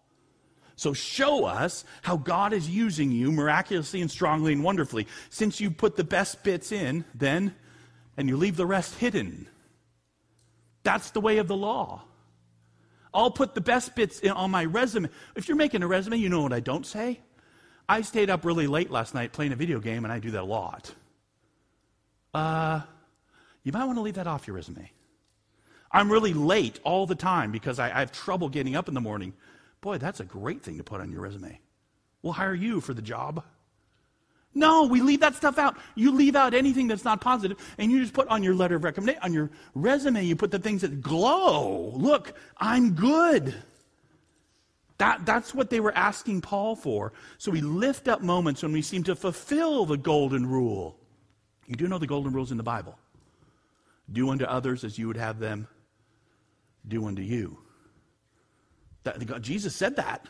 So 0.76 0.92
show 0.92 1.44
us 1.44 1.84
how 2.02 2.16
God 2.16 2.52
is 2.52 2.70
using 2.70 3.11
you 3.11 3.32
miraculously 3.32 4.00
and 4.00 4.08
strongly 4.08 4.52
and 4.52 4.62
wonderfully. 4.62 5.08
Since 5.30 5.61
you 5.61 5.72
put 5.72 5.96
the 5.96 6.04
best 6.04 6.44
bits 6.44 6.70
in, 6.70 7.04
then, 7.12 7.56
and 8.16 8.28
you 8.28 8.37
leave 8.37 8.56
the 8.56 8.66
rest 8.66 8.94
hidden. 8.94 9.48
That's 10.84 11.11
the 11.11 11.20
way 11.20 11.38
of 11.38 11.48
the 11.48 11.56
law. 11.56 12.04
I'll 13.12 13.32
put 13.32 13.56
the 13.56 13.61
best 13.61 13.96
bits 13.96 14.20
in, 14.20 14.30
on 14.30 14.52
my 14.52 14.64
resume. 14.64 15.08
If 15.34 15.48
you're 15.48 15.56
making 15.56 15.82
a 15.82 15.88
resume, 15.88 16.18
you 16.18 16.28
know 16.28 16.42
what 16.42 16.52
I 16.52 16.61
don't 16.61 16.87
say. 16.87 17.18
I 17.88 18.03
stayed 18.03 18.29
up 18.29 18.44
really 18.44 18.66
late 18.66 18.90
last 18.90 19.14
night 19.14 19.33
playing 19.33 19.53
a 19.53 19.57
video 19.57 19.81
game, 19.81 20.05
and 20.05 20.12
I 20.12 20.18
do 20.18 20.31
that 20.33 20.42
a 20.42 20.44
lot. 20.44 20.94
Uh, 22.35 22.83
you 23.62 23.72
might 23.72 23.85
want 23.85 23.96
to 23.96 24.03
leave 24.03 24.14
that 24.14 24.27
off 24.27 24.46
your 24.46 24.57
resume. 24.57 24.90
I'm 25.90 26.12
really 26.12 26.35
late 26.35 26.81
all 26.85 27.07
the 27.07 27.14
time 27.14 27.51
because 27.51 27.79
I, 27.79 27.87
I 27.87 28.01
have 28.01 28.12
trouble 28.12 28.48
getting 28.51 28.77
up 28.77 28.88
in 28.88 28.94
the 28.94 29.01
morning. 29.01 29.33
Boy, 29.81 29.96
that's 29.98 30.20
a 30.20 30.24
great 30.24 30.62
thing 30.62 30.77
to 30.77 30.85
put 30.85 31.01
on 31.01 31.11
your 31.11 31.22
resume. 31.22 31.59
We'll 32.22 32.35
hire 32.35 32.55
you 32.55 32.81
for 32.81 32.92
the 32.92 33.03
job. 33.03 33.42
No, 34.55 34.85
we 34.85 35.01
leave 35.01 35.20
that 35.20 35.37
stuff 35.37 35.57
out. 35.57 35.77
You 35.94 36.11
leave 36.11 36.35
out 36.35 36.53
anything 36.53 36.88
that's 36.88 37.05
not 37.05 37.20
positive, 37.20 37.59
and 37.79 37.90
you 37.92 38.01
just 38.01 38.12
put 38.12 38.29
on 38.29 38.42
your 38.42 38.55
letter 38.55 38.77
of 38.77 38.85
recommendation, 38.85 39.22
on 39.22 39.33
your 39.33 39.51
resume, 39.74 40.24
you 40.24 40.37
put 40.37 40.51
the 40.51 40.59
things 40.59 40.83
that 40.83 41.01
glow. 41.01 41.92
Look, 41.94 42.35
I'm 42.59 42.92
good. 42.92 43.55
That, 44.98 45.24
that's 45.24 45.54
what 45.54 45.70
they 45.70 45.80
were 45.80 45.96
asking 45.96 46.40
Paul 46.40 46.74
for. 46.74 47.12
So 47.38 47.50
we 47.50 47.61
lift 47.61 48.08
up 48.08 48.20
moments 48.20 48.62
when 48.62 48.72
we 48.72 48.82
seem 48.82 49.04
to 49.04 49.14
fulfill 49.14 49.87
the 49.87 49.96
golden 49.96 50.44
rule. 50.44 50.98
You 51.66 51.76
do 51.76 51.87
know 51.87 51.98
the 51.98 52.06
golden 52.06 52.32
rules 52.32 52.50
in 52.50 52.56
the 52.56 52.64
Bible. 52.64 52.98
Do 54.11 54.30
unto 54.30 54.44
others 54.44 54.84
as 54.84 54.98
you 54.98 55.06
would 55.06 55.16
have 55.16 55.38
them 55.38 55.68
do 56.87 57.06
unto 57.06 57.22
you. 57.22 57.58
That, 59.04 59.42
Jesus 59.42 59.76
said 59.76 59.96
that. 59.96 60.26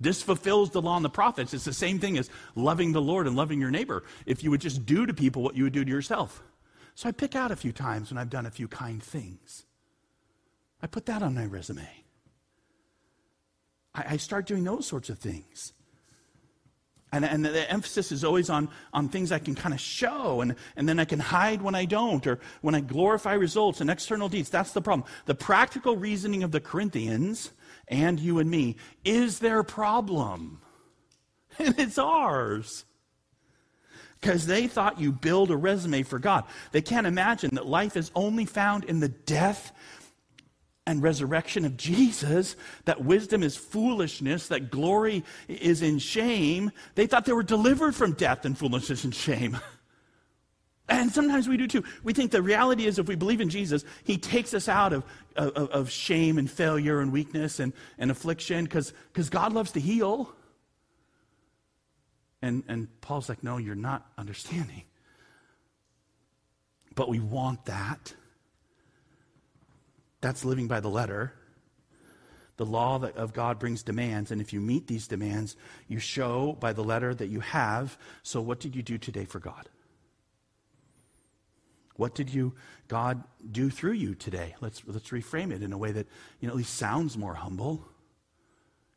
This 0.00 0.20
fulfills 0.20 0.70
the 0.70 0.82
law 0.82 0.96
and 0.96 1.04
the 1.04 1.10
prophets. 1.10 1.54
It's 1.54 1.64
the 1.64 1.72
same 1.72 2.00
thing 2.00 2.18
as 2.18 2.28
loving 2.56 2.90
the 2.90 3.00
Lord 3.00 3.28
and 3.28 3.36
loving 3.36 3.60
your 3.60 3.70
neighbor. 3.70 4.02
If 4.26 4.42
you 4.42 4.50
would 4.50 4.60
just 4.60 4.84
do 4.84 5.06
to 5.06 5.14
people 5.14 5.42
what 5.42 5.56
you 5.56 5.62
would 5.64 5.72
do 5.72 5.84
to 5.84 5.90
yourself. 5.90 6.42
So 6.96 7.08
I 7.08 7.12
pick 7.12 7.36
out 7.36 7.52
a 7.52 7.56
few 7.56 7.72
times 7.72 8.10
when 8.10 8.18
I've 8.18 8.28
done 8.28 8.44
a 8.44 8.50
few 8.50 8.66
kind 8.66 9.00
things. 9.02 9.64
I 10.82 10.88
put 10.88 11.06
that 11.06 11.22
on 11.22 11.36
my 11.36 11.46
resume. 11.46 12.01
I, 13.94 14.04
I 14.10 14.16
start 14.16 14.46
doing 14.46 14.64
those 14.64 14.86
sorts 14.86 15.10
of 15.10 15.18
things. 15.18 15.72
And, 17.14 17.26
and 17.26 17.44
the 17.44 17.70
emphasis 17.70 18.10
is 18.10 18.24
always 18.24 18.48
on, 18.48 18.70
on 18.94 19.10
things 19.10 19.32
I 19.32 19.38
can 19.38 19.54
kind 19.54 19.74
of 19.74 19.80
show, 19.80 20.40
and, 20.40 20.56
and 20.76 20.88
then 20.88 20.98
I 20.98 21.04
can 21.04 21.20
hide 21.20 21.60
when 21.60 21.74
I 21.74 21.84
don't, 21.84 22.26
or 22.26 22.40
when 22.62 22.74
I 22.74 22.80
glorify 22.80 23.34
results 23.34 23.82
and 23.82 23.90
external 23.90 24.30
deeds. 24.30 24.48
That's 24.48 24.72
the 24.72 24.80
problem. 24.80 25.06
The 25.26 25.34
practical 25.34 25.94
reasoning 25.96 26.42
of 26.42 26.52
the 26.52 26.60
Corinthians 26.60 27.50
and 27.88 28.18
you 28.18 28.38
and 28.38 28.50
me 28.50 28.76
is 29.04 29.38
their 29.38 29.62
problem. 29.62 30.60
And 31.58 31.78
it's 31.78 31.98
ours. 31.98 32.86
Because 34.18 34.46
they 34.46 34.68
thought 34.68 34.98
you 34.98 35.12
build 35.12 35.50
a 35.50 35.56
resume 35.56 36.02
for 36.02 36.18
God. 36.18 36.44
They 36.70 36.80
can't 36.80 37.06
imagine 37.06 37.56
that 37.56 37.66
life 37.66 37.94
is 37.94 38.10
only 38.14 38.46
found 38.46 38.84
in 38.84 39.00
the 39.00 39.10
death 39.10 39.70
and 40.86 41.02
resurrection 41.02 41.64
of 41.64 41.76
Jesus, 41.76 42.56
that 42.86 43.04
wisdom 43.04 43.42
is 43.42 43.56
foolishness, 43.56 44.48
that 44.48 44.70
glory 44.70 45.24
is 45.48 45.82
in 45.82 45.98
shame. 45.98 46.72
They 46.96 47.06
thought 47.06 47.24
they 47.24 47.32
were 47.32 47.42
delivered 47.42 47.94
from 47.94 48.14
death 48.14 48.44
and 48.44 48.58
foolishness 48.58 49.04
and 49.04 49.14
shame. 49.14 49.58
And 50.88 51.10
sometimes 51.10 51.48
we 51.48 51.56
do 51.56 51.66
too. 51.66 51.84
We 52.02 52.12
think 52.12 52.32
the 52.32 52.42
reality 52.42 52.86
is 52.86 52.98
if 52.98 53.06
we 53.06 53.14
believe 53.14 53.40
in 53.40 53.48
Jesus, 53.48 53.84
he 54.04 54.18
takes 54.18 54.52
us 54.52 54.68
out 54.68 54.92
of, 54.92 55.04
of, 55.36 55.70
of 55.70 55.90
shame 55.90 56.36
and 56.36 56.50
failure 56.50 57.00
and 57.00 57.12
weakness 57.12 57.60
and, 57.60 57.72
and 57.98 58.10
affliction 58.10 58.64
because 58.64 58.92
God 59.30 59.54
loves 59.54 59.70
to 59.72 59.80
heal. 59.80 60.34
And, 62.42 62.64
and 62.68 62.88
Paul's 63.00 63.28
like, 63.28 63.42
no, 63.42 63.56
you're 63.56 63.74
not 63.74 64.06
understanding. 64.18 64.82
But 66.94 67.08
we 67.08 67.20
want 67.20 67.64
that. 67.66 68.14
That's 70.22 70.44
living 70.44 70.68
by 70.68 70.80
the 70.80 70.88
letter. 70.88 71.34
The 72.56 72.64
law 72.64 73.02
of 73.02 73.32
God 73.32 73.58
brings 73.58 73.82
demands, 73.82 74.30
and 74.30 74.40
if 74.40 74.52
you 74.52 74.60
meet 74.60 74.86
these 74.86 75.08
demands, 75.08 75.56
you 75.88 75.98
show 75.98 76.56
by 76.60 76.72
the 76.72 76.84
letter 76.84 77.14
that 77.14 77.26
you 77.26 77.40
have. 77.40 77.98
So, 78.22 78.40
what 78.40 78.60
did 78.60 78.76
you 78.76 78.82
do 78.82 78.98
today 78.98 79.24
for 79.24 79.40
God? 79.40 79.68
What 81.96 82.14
did 82.14 82.30
you, 82.30 82.54
God, 82.88 83.22
do 83.50 83.68
through 83.68 83.92
you 83.92 84.14
today? 84.14 84.54
Let's, 84.60 84.82
let's 84.86 85.10
reframe 85.10 85.52
it 85.52 85.62
in 85.62 85.72
a 85.72 85.78
way 85.78 85.92
that 85.92 86.06
you 86.40 86.46
know, 86.46 86.52
at 86.52 86.56
least 86.56 86.74
sounds 86.74 87.18
more 87.18 87.34
humble. 87.34 87.84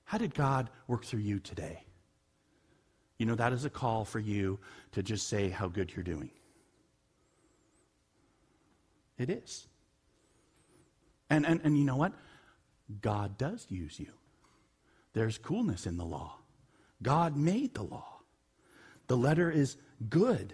How 0.03 0.17
did 0.17 0.33
God 0.33 0.69
work 0.87 1.05
through 1.05 1.21
you 1.21 1.39
today? 1.39 1.83
You 3.17 3.25
know, 3.25 3.35
that 3.35 3.53
is 3.53 3.65
a 3.65 3.69
call 3.69 4.05
for 4.05 4.19
you 4.19 4.59
to 4.91 5.01
just 5.01 5.27
say 5.27 5.49
how 5.49 5.67
good 5.67 5.95
you're 5.95 6.03
doing. 6.03 6.29
It 9.17 9.29
is. 9.29 9.67
And, 11.29 11.45
and, 11.45 11.61
and 11.63 11.77
you 11.77 11.85
know 11.85 11.95
what? 11.95 12.13
God 13.01 13.37
does 13.37 13.65
use 13.69 13.99
you. 13.99 14.11
There's 15.13 15.37
coolness 15.37 15.87
in 15.87 15.97
the 15.97 16.05
law. 16.05 16.37
God 17.01 17.35
made 17.35 17.73
the 17.73 17.83
law. 17.83 18.19
The 19.07 19.17
letter 19.17 19.49
is 19.49 19.77
good. 20.09 20.53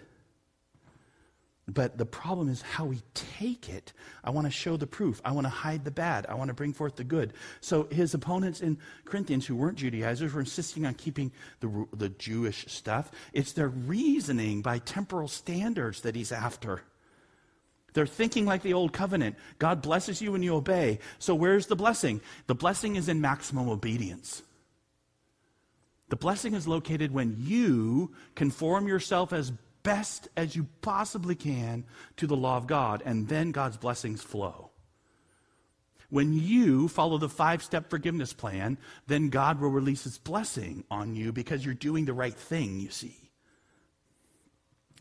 But 1.68 1.96
the 1.96 2.06
problem 2.06 2.48
is 2.48 2.60
how 2.60 2.86
we 2.86 3.00
take 3.14 3.68
it. 3.68 3.92
I 4.24 4.30
want 4.30 4.46
to 4.46 4.50
show 4.50 4.76
the 4.76 4.86
proof. 4.86 5.20
I 5.24 5.30
want 5.32 5.44
to 5.44 5.50
hide 5.50 5.84
the 5.84 5.92
bad. 5.92 6.26
I 6.28 6.34
want 6.34 6.48
to 6.48 6.54
bring 6.54 6.72
forth 6.72 6.96
the 6.96 7.04
good. 7.04 7.34
So 7.60 7.86
his 7.90 8.14
opponents 8.14 8.60
in 8.60 8.78
Corinthians, 9.04 9.46
who 9.46 9.54
weren't 9.54 9.78
Judaizers, 9.78 10.32
were 10.32 10.40
insisting 10.40 10.86
on 10.86 10.94
keeping 10.94 11.30
the, 11.60 11.86
the 11.92 12.08
Jewish 12.08 12.66
stuff. 12.66 13.12
It's 13.32 13.52
their 13.52 13.68
reasoning 13.68 14.60
by 14.60 14.78
temporal 14.78 15.28
standards 15.28 16.00
that 16.00 16.16
he's 16.16 16.32
after. 16.32 16.82
They're 17.94 18.06
thinking 18.06 18.46
like 18.46 18.62
the 18.62 18.74
old 18.74 18.92
covenant. 18.92 19.36
God 19.58 19.82
blesses 19.82 20.22
you 20.22 20.32
when 20.32 20.42
you 20.42 20.54
obey. 20.54 20.98
So 21.18 21.34
where's 21.34 21.66
the 21.66 21.76
blessing? 21.76 22.20
The 22.46 22.54
blessing 22.54 22.96
is 22.96 23.08
in 23.08 23.20
maximum 23.20 23.68
obedience. 23.68 24.42
The 26.08 26.16
blessing 26.16 26.54
is 26.54 26.68
located 26.68 27.12
when 27.12 27.36
you 27.38 28.12
conform 28.34 28.86
yourself 28.86 29.32
as 29.32 29.52
best 29.82 30.28
as 30.36 30.54
you 30.54 30.66
possibly 30.80 31.34
can 31.34 31.84
to 32.16 32.26
the 32.26 32.36
law 32.36 32.56
of 32.56 32.66
God, 32.66 33.02
and 33.04 33.28
then 33.28 33.50
God's 33.50 33.76
blessings 33.76 34.22
flow. 34.22 34.70
When 36.10 36.34
you 36.34 36.88
follow 36.88 37.16
the 37.16 37.28
five 37.30 37.62
step 37.62 37.88
forgiveness 37.88 38.34
plan, 38.34 38.76
then 39.06 39.30
God 39.30 39.58
will 39.58 39.70
release 39.70 40.04
his 40.04 40.18
blessing 40.18 40.84
on 40.90 41.16
you 41.16 41.32
because 41.32 41.64
you're 41.64 41.74
doing 41.74 42.04
the 42.04 42.12
right 42.12 42.34
thing, 42.34 42.78
you 42.80 42.90
see. 42.90 43.21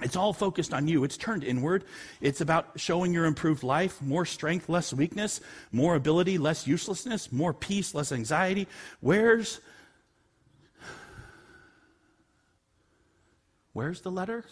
It's 0.01 0.15
all 0.15 0.33
focused 0.33 0.73
on 0.73 0.87
you. 0.87 1.03
It's 1.03 1.17
turned 1.17 1.43
inward. 1.43 1.83
It's 2.21 2.41
about 2.41 2.71
showing 2.75 3.13
your 3.13 3.25
improved 3.25 3.63
life, 3.63 4.01
more 4.01 4.25
strength, 4.25 4.67
less 4.67 4.93
weakness, 4.93 5.41
more 5.71 5.95
ability, 5.95 6.37
less 6.37 6.65
uselessness, 6.65 7.31
more 7.31 7.53
peace, 7.53 7.93
less 7.93 8.11
anxiety. 8.11 8.67
Where's 8.99 9.59
Where's 13.73 14.01
the 14.01 14.11
letter? 14.11 14.43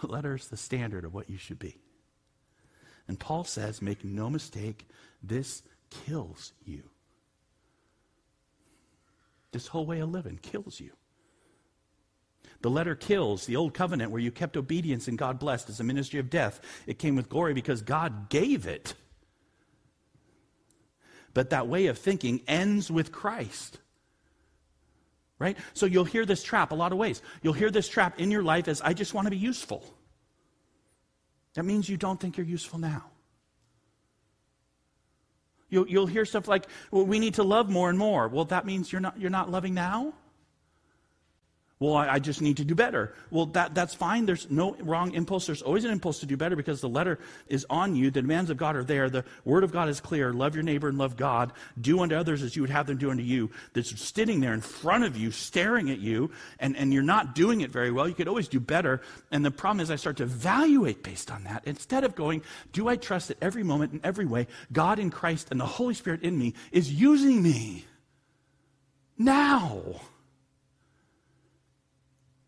The 0.00 0.06
letter 0.06 0.34
is 0.34 0.48
the 0.48 0.56
standard 0.56 1.04
of 1.04 1.14
what 1.14 1.30
you 1.30 1.38
should 1.38 1.58
be. 1.58 1.78
And 3.08 3.18
Paul 3.18 3.44
says, 3.44 3.80
make 3.82 4.04
no 4.04 4.30
mistake, 4.30 4.86
this 5.22 5.62
kills 5.90 6.52
you. 6.64 6.84
This 9.52 9.66
whole 9.66 9.86
way 9.86 10.00
of 10.00 10.10
living 10.10 10.38
kills 10.42 10.80
you. 10.80 10.92
The 12.62 12.70
letter 12.70 12.94
kills. 12.94 13.46
The 13.46 13.56
old 13.56 13.74
covenant 13.74 14.10
where 14.10 14.20
you 14.20 14.30
kept 14.30 14.56
obedience 14.56 15.08
and 15.08 15.16
God 15.16 15.38
blessed 15.38 15.68
as 15.70 15.80
a 15.80 15.84
ministry 15.84 16.20
of 16.20 16.30
death. 16.30 16.60
It 16.86 16.98
came 16.98 17.16
with 17.16 17.28
glory 17.28 17.54
because 17.54 17.82
God 17.82 18.28
gave 18.28 18.66
it. 18.66 18.94
But 21.32 21.50
that 21.50 21.68
way 21.68 21.86
of 21.86 21.98
thinking 21.98 22.42
ends 22.46 22.90
with 22.90 23.12
Christ. 23.12 23.78
Right? 25.38 25.56
So 25.72 25.86
you'll 25.86 26.04
hear 26.04 26.26
this 26.26 26.42
trap 26.42 26.70
a 26.70 26.74
lot 26.74 26.92
of 26.92 26.98
ways. 26.98 27.22
You'll 27.42 27.54
hear 27.54 27.70
this 27.70 27.88
trap 27.88 28.20
in 28.20 28.30
your 28.30 28.42
life 28.42 28.68
as 28.68 28.82
I 28.82 28.92
just 28.92 29.14
want 29.14 29.26
to 29.26 29.30
be 29.30 29.38
useful. 29.38 29.82
That 31.54 31.64
means 31.64 31.88
you 31.88 31.96
don't 31.96 32.20
think 32.20 32.36
you're 32.36 32.46
useful 32.46 32.78
now. 32.78 33.04
You'll, 35.70 35.88
you'll 35.88 36.06
hear 36.06 36.24
stuff 36.24 36.46
like, 36.46 36.66
well, 36.90 37.06
we 37.06 37.18
need 37.18 37.34
to 37.34 37.42
love 37.42 37.70
more 37.70 37.88
and 37.88 37.98
more. 37.98 38.28
Well, 38.28 38.44
that 38.46 38.66
means 38.66 38.92
you're 38.92 39.00
not, 39.00 39.18
you're 39.18 39.30
not 39.30 39.50
loving 39.50 39.72
now? 39.72 40.12
Well, 41.80 41.94
I, 41.94 42.08
I, 42.08 42.18
just 42.18 42.42
need 42.42 42.58
to 42.58 42.64
do 42.64 42.74
better. 42.74 43.14
Well, 43.30 43.46
that, 43.46 43.74
that's 43.74 43.94
fine. 43.94 44.26
There's 44.26 44.50
no 44.50 44.76
wrong 44.80 45.14
impulse. 45.14 45.46
There's 45.46 45.62
always 45.62 45.86
an 45.86 45.90
impulse 45.90 46.20
to 46.20 46.26
do 46.26 46.36
better 46.36 46.54
because 46.54 46.82
the 46.82 46.90
letter 46.90 47.18
is 47.48 47.64
on 47.70 47.96
you. 47.96 48.10
The 48.10 48.20
demands 48.20 48.50
of 48.50 48.58
God 48.58 48.76
are 48.76 48.84
there. 48.84 49.08
The 49.08 49.24
word 49.46 49.64
of 49.64 49.72
God 49.72 49.88
is 49.88 49.98
clear. 49.98 50.34
Love 50.34 50.54
your 50.54 50.62
neighbor 50.62 50.88
and 50.88 50.98
love 50.98 51.16
God. 51.16 51.54
Do 51.80 52.00
unto 52.00 52.14
others 52.14 52.42
as 52.42 52.54
you 52.54 52.60
would 52.60 52.70
have 52.70 52.86
them 52.86 52.98
do 52.98 53.10
unto 53.10 53.22
you. 53.22 53.50
That's 53.72 53.98
sitting 53.98 54.40
there 54.40 54.52
in 54.52 54.60
front 54.60 55.04
of 55.04 55.16
you, 55.16 55.30
staring 55.30 55.90
at 55.90 56.00
you, 56.00 56.30
and, 56.58 56.76
and 56.76 56.92
you're 56.92 57.02
not 57.02 57.34
doing 57.34 57.62
it 57.62 57.70
very 57.70 57.90
well. 57.90 58.06
You 58.06 58.14
could 58.14 58.28
always 58.28 58.48
do 58.48 58.60
better. 58.60 59.00
And 59.30 59.42
the 59.42 59.50
problem 59.50 59.80
is, 59.80 59.90
I 59.90 59.96
start 59.96 60.18
to 60.18 60.24
evaluate 60.24 61.02
based 61.02 61.30
on 61.30 61.44
that 61.44 61.62
instead 61.64 62.04
of 62.04 62.14
going, 62.14 62.42
Do 62.74 62.88
I 62.88 62.96
trust 62.96 63.28
that 63.28 63.38
every 63.40 63.62
moment 63.62 63.94
in 63.94 64.00
every 64.04 64.26
way, 64.26 64.48
God 64.70 64.98
in 64.98 65.08
Christ 65.08 65.48
and 65.50 65.58
the 65.58 65.64
Holy 65.64 65.94
Spirit 65.94 66.24
in 66.24 66.38
me 66.38 66.52
is 66.72 66.92
using 66.92 67.42
me 67.42 67.86
now? 69.16 70.02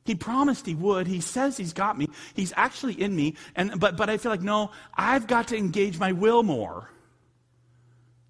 He 0.04 0.14
promised 0.14 0.66
he 0.66 0.74
would. 0.74 1.06
He 1.06 1.20
says 1.20 1.56
he's 1.56 1.72
got 1.72 1.96
me. 1.96 2.08
He's 2.34 2.52
actually 2.56 3.00
in 3.00 3.14
me. 3.14 3.34
And, 3.54 3.78
but, 3.78 3.96
but 3.96 4.10
I 4.10 4.16
feel 4.16 4.32
like, 4.32 4.42
no, 4.42 4.72
I've 4.94 5.26
got 5.26 5.48
to 5.48 5.56
engage 5.56 5.98
my 5.98 6.12
will 6.12 6.42
more. 6.42 6.88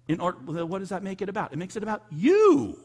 In 0.07 0.19
order, 0.19 0.65
what 0.65 0.79
does 0.79 0.89
that 0.89 1.01
make 1.01 1.21
it 1.21 1.29
about? 1.29 1.53
It 1.53 1.57
makes 1.57 1.75
it 1.75 1.83
about 1.83 2.03
you. 2.11 2.77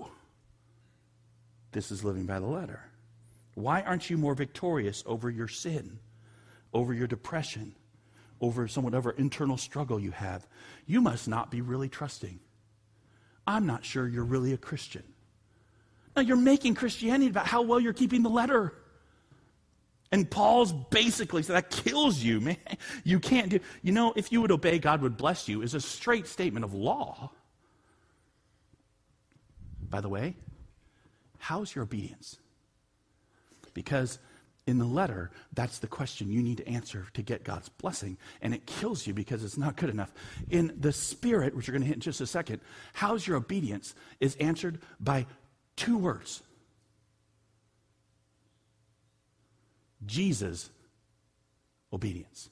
This 1.72 1.90
is 1.90 2.03
living 2.03 2.24
by 2.24 2.38
the 2.38 2.46
letter. 2.46 2.83
Why 3.55 3.83
aren't 3.83 4.09
you 4.09 4.16
more 4.16 4.35
victorious 4.35 5.03
over 5.05 5.29
your 5.29 5.48
sin, 5.48 5.98
over 6.72 6.94
your 6.94 7.09
depression, 7.09 7.74
over 8.40 8.68
some 8.68 8.85
whatever 8.85 9.11
internal 9.11 9.57
struggle 9.57 9.98
you 10.01 10.12
have? 10.12 10.46
You 10.87 11.01
must 11.01 11.29
not 11.29 11.51
be 11.51 11.61
really 11.61 11.88
trusting. 11.88 12.38
I'm 13.46 13.66
not 13.66 13.85
sure 13.85 14.07
you're 14.07 14.24
really 14.24 14.53
a 14.53 14.59
Christian. 14.59 15.03
You're 16.20 16.37
making 16.37 16.74
Christianity 16.74 17.31
about 17.31 17.46
how 17.46 17.62
well 17.62 17.81
you're 17.81 17.92
keeping 17.92 18.22
the 18.22 18.31
letter. 18.31 18.72
And 20.11 20.31
Paul's 20.31 20.72
basically 20.72 21.42
so 21.42 21.52
that 21.52 21.70
kills 21.70 22.18
you, 22.18 22.40
man. 22.40 22.57
You 23.04 23.20
can't 23.20 23.50
do, 23.50 23.61
you 23.83 23.92
know, 23.92 24.12
if 24.16 24.33
you 24.33 24.40
would 24.40 24.50
obey, 24.50 24.78
God 24.78 25.02
would 25.02 25.16
bless 25.16 25.48
you, 25.48 25.62
is 25.62 25.74
a 25.74 25.81
straight 25.81 26.26
statement 26.26 26.64
of 26.64 26.72
law. 26.72 27.31
By 29.90 30.00
the 30.00 30.09
way, 30.09 30.37
how's 31.38 31.74
your 31.74 31.85
obedience? 31.85 32.38
Because 33.74 34.18
in 34.66 34.78
the 34.78 34.85
letter, 34.85 35.31
that's 35.54 35.78
the 35.78 35.87
question 35.87 36.31
you 36.31 36.42
need 36.42 36.59
to 36.59 36.68
answer 36.68 37.07
to 37.14 37.22
get 37.22 37.44
God's 37.44 37.68
blessing. 37.68 38.18
And 38.42 38.52
it 38.52 38.66
kills 38.66 39.07
you 39.07 39.14
because 39.14 39.42
it's 39.42 39.57
not 39.57 39.76
good 39.76 39.88
enough. 39.88 40.12
In 40.50 40.74
the 40.78 40.92
spirit, 40.92 41.54
which 41.54 41.66
you're 41.66 41.72
going 41.72 41.83
to 41.83 41.87
hit 41.87 41.96
in 41.96 42.00
just 42.00 42.20
a 42.20 42.26
second, 42.26 42.61
how's 42.92 43.26
your 43.26 43.37
obedience 43.37 43.94
is 44.20 44.37
answered 44.37 44.81
by 45.00 45.26
Two 45.79 45.97
words 45.97 46.43
Jesus' 50.05 50.71
obedience. 51.93 52.51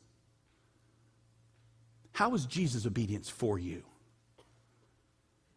How 2.13 2.29
was 2.29 2.47
Jesus' 2.47 2.87
obedience 2.87 3.29
for 3.29 3.59
you? 3.59 3.83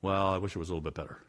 Well, 0.02 0.28
I 0.28 0.40
wish 0.40 0.56
it 0.56 0.60
was 0.60 0.70
a 0.70 0.74
little 0.74 0.82
bit 0.82 0.96
better. 0.96 1.20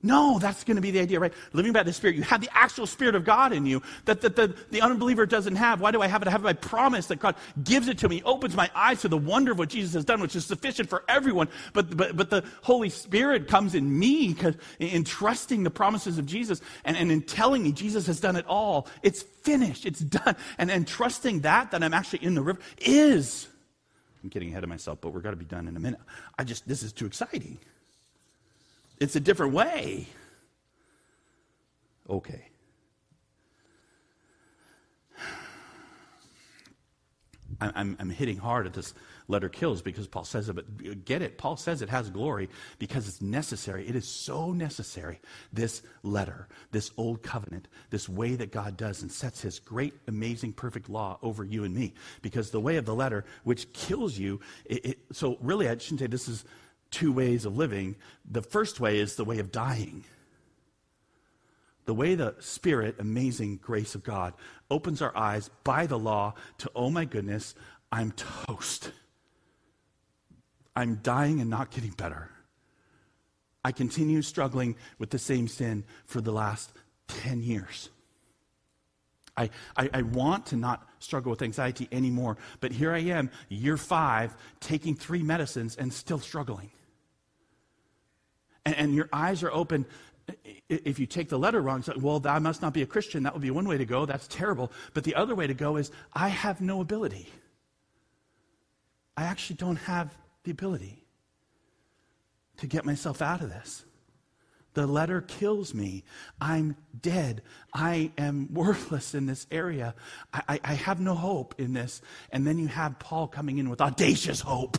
No, 0.00 0.38
that's 0.38 0.62
going 0.62 0.76
to 0.76 0.80
be 0.80 0.92
the 0.92 1.00
idea, 1.00 1.18
right? 1.18 1.32
Living 1.52 1.72
by 1.72 1.82
the 1.82 1.92
Spirit. 1.92 2.14
You 2.14 2.22
have 2.22 2.40
the 2.40 2.48
actual 2.56 2.86
Spirit 2.86 3.16
of 3.16 3.24
God 3.24 3.52
in 3.52 3.66
you 3.66 3.82
that, 4.04 4.20
that 4.20 4.36
the, 4.36 4.54
the 4.70 4.80
unbeliever 4.80 5.26
doesn't 5.26 5.56
have. 5.56 5.80
Why 5.80 5.90
do 5.90 6.00
I 6.00 6.06
have 6.06 6.22
it? 6.22 6.28
I 6.28 6.30
have 6.30 6.42
my 6.42 6.52
promise 6.52 7.06
that 7.06 7.18
God 7.18 7.34
gives 7.64 7.88
it 7.88 7.98
to 7.98 8.08
me, 8.08 8.22
opens 8.24 8.54
my 8.54 8.70
eyes 8.76 9.00
to 9.00 9.08
the 9.08 9.18
wonder 9.18 9.50
of 9.50 9.58
what 9.58 9.70
Jesus 9.70 9.94
has 9.94 10.04
done, 10.04 10.20
which 10.20 10.36
is 10.36 10.46
sufficient 10.46 10.88
for 10.88 11.02
everyone. 11.08 11.48
But, 11.72 11.96
but, 11.96 12.16
but 12.16 12.30
the 12.30 12.44
Holy 12.62 12.90
Spirit 12.90 13.48
comes 13.48 13.74
in 13.74 13.98
me 13.98 14.36
in 14.78 15.02
trusting 15.02 15.64
the 15.64 15.70
promises 15.70 16.16
of 16.16 16.26
Jesus 16.26 16.60
and, 16.84 16.96
and 16.96 17.10
in 17.10 17.20
telling 17.22 17.64
me 17.64 17.72
Jesus 17.72 18.06
has 18.06 18.20
done 18.20 18.36
it 18.36 18.46
all. 18.46 18.86
It's 19.02 19.22
finished. 19.22 19.84
It's 19.84 20.00
done. 20.00 20.36
And, 20.58 20.70
and 20.70 20.86
trusting 20.86 21.40
that, 21.40 21.72
that 21.72 21.82
I'm 21.82 21.94
actually 21.94 22.24
in 22.24 22.34
the 22.34 22.42
river, 22.42 22.60
is. 22.78 23.48
I'm 24.22 24.28
getting 24.28 24.50
ahead 24.50 24.62
of 24.62 24.68
myself, 24.68 25.00
but 25.00 25.12
we're 25.12 25.22
going 25.22 25.34
to 25.34 25.38
be 25.38 25.44
done 25.44 25.66
in 25.66 25.76
a 25.76 25.80
minute. 25.80 26.00
I 26.38 26.44
just, 26.44 26.68
this 26.68 26.84
is 26.84 26.92
too 26.92 27.06
exciting. 27.06 27.58
It's 29.00 29.16
a 29.16 29.20
different 29.20 29.52
way. 29.52 30.06
Okay. 32.08 32.48
I'm, 37.60 37.96
I'm, 37.98 38.10
hitting 38.10 38.36
hard 38.36 38.66
at 38.66 38.72
this 38.72 38.94
letter 39.26 39.48
kills 39.48 39.82
because 39.82 40.06
Paul 40.06 40.24
says 40.24 40.48
it, 40.48 40.54
but 40.54 41.04
get 41.04 41.22
it. 41.22 41.38
Paul 41.38 41.56
says 41.56 41.82
it 41.82 41.88
has 41.88 42.08
glory 42.08 42.48
because 42.78 43.08
it's 43.08 43.20
necessary. 43.20 43.88
It 43.88 43.96
is 43.96 44.06
so 44.06 44.52
necessary, 44.52 45.20
this 45.52 45.82
letter, 46.04 46.46
this 46.70 46.92
old 46.96 47.22
covenant, 47.24 47.66
this 47.90 48.08
way 48.08 48.36
that 48.36 48.52
God 48.52 48.76
does 48.76 49.02
and 49.02 49.10
sets 49.10 49.40
his 49.40 49.58
great, 49.58 49.94
amazing, 50.06 50.52
perfect 50.52 50.88
law 50.88 51.18
over 51.20 51.44
you 51.44 51.64
and 51.64 51.74
me. 51.74 51.94
Because 52.22 52.50
the 52.50 52.60
way 52.60 52.76
of 52.76 52.84
the 52.84 52.94
letter, 52.94 53.24
which 53.42 53.72
kills 53.72 54.16
you, 54.16 54.38
it, 54.64 54.86
it, 54.86 54.98
so 55.12 55.36
really, 55.40 55.68
I 55.68 55.76
shouldn't 55.78 56.00
say 56.00 56.06
this 56.06 56.28
is 56.28 56.44
two 56.90 57.12
ways 57.12 57.44
of 57.44 57.56
living. 57.56 57.96
The 58.30 58.42
first 58.42 58.80
way 58.80 58.98
is 58.98 59.16
the 59.16 59.24
way 59.24 59.38
of 59.38 59.52
dying. 59.52 60.04
The 61.84 61.94
way 61.94 62.14
the 62.14 62.34
Spirit, 62.38 62.96
amazing 62.98 63.60
grace 63.62 63.94
of 63.94 64.04
God, 64.04 64.34
opens 64.70 65.00
our 65.00 65.16
eyes 65.16 65.48
by 65.64 65.86
the 65.86 65.98
law 65.98 66.34
to, 66.58 66.70
oh 66.74 66.90
my 66.90 67.04
goodness, 67.04 67.54
I'm 67.90 68.12
toast. 68.12 68.92
I'm 70.76 70.96
dying 70.96 71.40
and 71.40 71.48
not 71.48 71.70
getting 71.70 71.92
better. 71.92 72.30
I 73.64 73.72
continue 73.72 74.22
struggling 74.22 74.76
with 74.98 75.10
the 75.10 75.18
same 75.18 75.48
sin 75.48 75.84
for 76.04 76.20
the 76.20 76.32
last 76.32 76.72
10 77.08 77.42
years. 77.42 77.90
I, 79.36 79.50
I, 79.76 79.90
I, 79.94 80.02
want 80.02 80.46
to 80.46 80.56
not 80.56 80.86
struggle 80.98 81.30
with 81.30 81.42
anxiety 81.42 81.88
anymore, 81.92 82.36
but 82.60 82.72
here 82.72 82.92
I 82.92 82.98
am, 82.98 83.30
year 83.48 83.76
five, 83.76 84.36
taking 84.58 84.96
three 84.96 85.22
medicines 85.22 85.76
and 85.76 85.92
still 85.92 86.18
struggling 86.18 86.70
and, 88.68 88.76
and 88.76 88.94
your 88.94 89.08
eyes 89.12 89.42
are 89.42 89.52
open 89.52 89.86
if 90.68 90.98
you 90.98 91.06
take 91.06 91.28
the 91.28 91.38
letter 91.38 91.60
wrong, 91.60 91.82
like, 91.86 91.96
well, 92.00 92.20
I 92.26 92.38
must 92.38 92.60
not 92.60 92.74
be 92.74 92.82
a 92.82 92.86
Christian. 92.86 93.22
That 93.22 93.32
would 93.32 93.42
be 93.42 93.50
one 93.50 93.66
way 93.66 93.78
to 93.78 93.86
go. 93.86 94.04
That's 94.04 94.28
terrible. 94.28 94.70
But 94.92 95.04
the 95.04 95.14
other 95.14 95.34
way 95.34 95.46
to 95.46 95.54
go 95.54 95.76
is, 95.76 95.90
I 96.12 96.28
have 96.28 96.60
no 96.60 96.80
ability. 96.80 97.28
I 99.16 99.24
actually 99.24 99.56
don't 99.56 99.76
have 99.76 100.14
the 100.44 100.50
ability 100.50 101.04
to 102.58 102.66
get 102.66 102.84
myself 102.84 103.22
out 103.22 103.40
of 103.40 103.48
this. 103.48 103.84
The 104.74 104.86
letter 104.86 105.22
kills 105.22 105.74
me. 105.74 106.04
I'm 106.40 106.76
dead. 107.00 107.42
I 107.72 108.12
am 108.18 108.52
worthless 108.52 109.14
in 109.14 109.26
this 109.26 109.46
area. 109.50 109.94
I, 110.32 110.42
I, 110.48 110.60
I 110.62 110.74
have 110.74 111.00
no 111.00 111.14
hope 111.14 111.54
in 111.58 111.72
this. 111.72 112.02
And 112.30 112.46
then 112.46 112.58
you 112.58 112.68
have 112.68 112.98
Paul 112.98 113.26
coming 113.28 113.58
in 113.58 113.70
with 113.70 113.80
audacious 113.80 114.40
hope, 114.40 114.78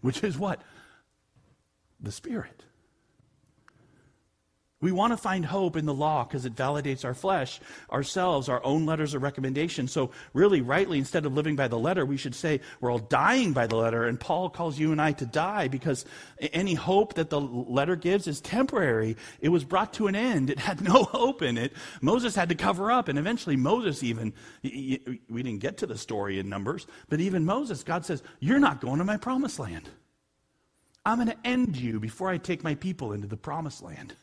which 0.00 0.24
is 0.24 0.38
what? 0.38 0.62
The 2.04 2.12
Spirit. 2.12 2.64
We 4.84 4.92
want 4.92 5.14
to 5.14 5.16
find 5.16 5.46
hope 5.46 5.78
in 5.78 5.86
the 5.86 5.94
law 5.94 6.24
because 6.24 6.44
it 6.44 6.54
validates 6.54 7.06
our 7.06 7.14
flesh, 7.14 7.58
ourselves, 7.90 8.50
our 8.50 8.62
own 8.66 8.84
letters 8.84 9.14
of 9.14 9.22
recommendation. 9.22 9.88
So, 9.88 10.10
really, 10.34 10.60
rightly, 10.60 10.98
instead 10.98 11.24
of 11.24 11.32
living 11.32 11.56
by 11.56 11.68
the 11.68 11.78
letter, 11.78 12.04
we 12.04 12.18
should 12.18 12.34
say 12.34 12.60
we're 12.82 12.90
all 12.90 12.98
dying 12.98 13.54
by 13.54 13.66
the 13.66 13.76
letter. 13.76 14.04
And 14.04 14.20
Paul 14.20 14.50
calls 14.50 14.78
you 14.78 14.92
and 14.92 15.00
I 15.00 15.12
to 15.12 15.24
die 15.24 15.68
because 15.68 16.04
any 16.52 16.74
hope 16.74 17.14
that 17.14 17.30
the 17.30 17.40
letter 17.40 17.96
gives 17.96 18.26
is 18.26 18.42
temporary. 18.42 19.16
It 19.40 19.48
was 19.48 19.64
brought 19.64 19.94
to 19.94 20.06
an 20.06 20.14
end, 20.14 20.50
it 20.50 20.58
had 20.58 20.82
no 20.82 21.04
hope 21.04 21.40
in 21.40 21.56
it. 21.56 21.72
Moses 22.02 22.34
had 22.34 22.50
to 22.50 22.54
cover 22.54 22.92
up, 22.92 23.08
and 23.08 23.18
eventually, 23.18 23.56
Moses 23.56 24.02
even, 24.02 24.34
we 24.62 25.18
didn't 25.30 25.60
get 25.60 25.78
to 25.78 25.86
the 25.86 25.96
story 25.96 26.38
in 26.38 26.50
Numbers, 26.50 26.86
but 27.08 27.20
even 27.20 27.46
Moses, 27.46 27.82
God 27.84 28.04
says, 28.04 28.22
You're 28.38 28.58
not 28.58 28.82
going 28.82 28.98
to 28.98 29.04
my 29.04 29.16
promised 29.16 29.58
land. 29.58 29.88
I'm 31.06 31.16
going 31.16 31.28
to 31.28 31.46
end 31.46 31.76
you 31.76 32.00
before 32.00 32.30
I 32.30 32.38
take 32.38 32.64
my 32.64 32.74
people 32.74 33.12
into 33.12 33.26
the 33.26 33.36
promised 33.36 33.82
land. 33.82 34.14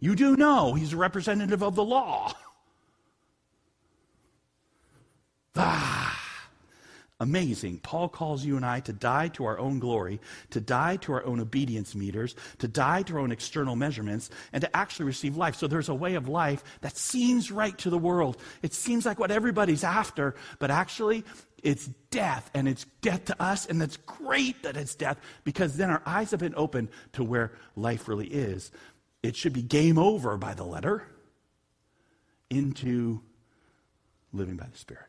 You 0.00 0.14
do 0.14 0.36
know 0.36 0.74
he's 0.74 0.92
a 0.92 0.96
representative 0.96 1.62
of 1.62 1.76
the 1.76 1.84
law. 1.84 2.32
Ah, 5.54 6.18
amazing. 7.20 7.78
Paul 7.78 8.08
calls 8.08 8.44
you 8.44 8.56
and 8.56 8.64
I 8.64 8.80
to 8.80 8.92
die 8.92 9.28
to 9.28 9.44
our 9.44 9.58
own 9.58 9.78
glory, 9.78 10.20
to 10.50 10.60
die 10.60 10.96
to 10.96 11.12
our 11.12 11.24
own 11.24 11.40
obedience 11.40 11.94
meters, 11.94 12.34
to 12.58 12.68
die 12.68 13.02
to 13.02 13.14
our 13.14 13.20
own 13.20 13.32
external 13.32 13.76
measurements, 13.76 14.30
and 14.52 14.62
to 14.62 14.76
actually 14.76 15.06
receive 15.06 15.36
life. 15.36 15.56
So 15.56 15.66
there's 15.68 15.88
a 15.88 15.94
way 15.94 16.14
of 16.14 16.26
life 16.26 16.64
that 16.80 16.96
seems 16.96 17.52
right 17.52 17.76
to 17.78 17.90
the 17.90 17.98
world. 17.98 18.38
It 18.62 18.74
seems 18.74 19.06
like 19.06 19.18
what 19.18 19.30
everybody's 19.30 19.84
after, 19.84 20.34
but 20.58 20.70
actually, 20.70 21.24
it's 21.62 21.86
death, 22.10 22.50
and 22.54 22.66
it's 22.66 22.86
death 23.00 23.26
to 23.26 23.42
us, 23.42 23.66
and 23.66 23.80
that's 23.80 23.96
great 23.98 24.62
that 24.64 24.76
it's 24.76 24.94
death 24.94 25.18
because 25.44 25.76
then 25.76 25.90
our 25.90 26.02
eyes 26.04 26.32
have 26.32 26.40
been 26.40 26.54
opened 26.56 26.88
to 27.12 27.22
where 27.22 27.52
life 27.76 28.08
really 28.08 28.26
is. 28.26 28.72
It 29.22 29.36
should 29.36 29.52
be 29.52 29.62
game 29.62 29.98
over 29.98 30.36
by 30.36 30.54
the 30.54 30.64
letter 30.64 31.06
into 32.50 33.22
living 34.32 34.56
by 34.56 34.66
the 34.66 34.78
Spirit. 34.78 35.06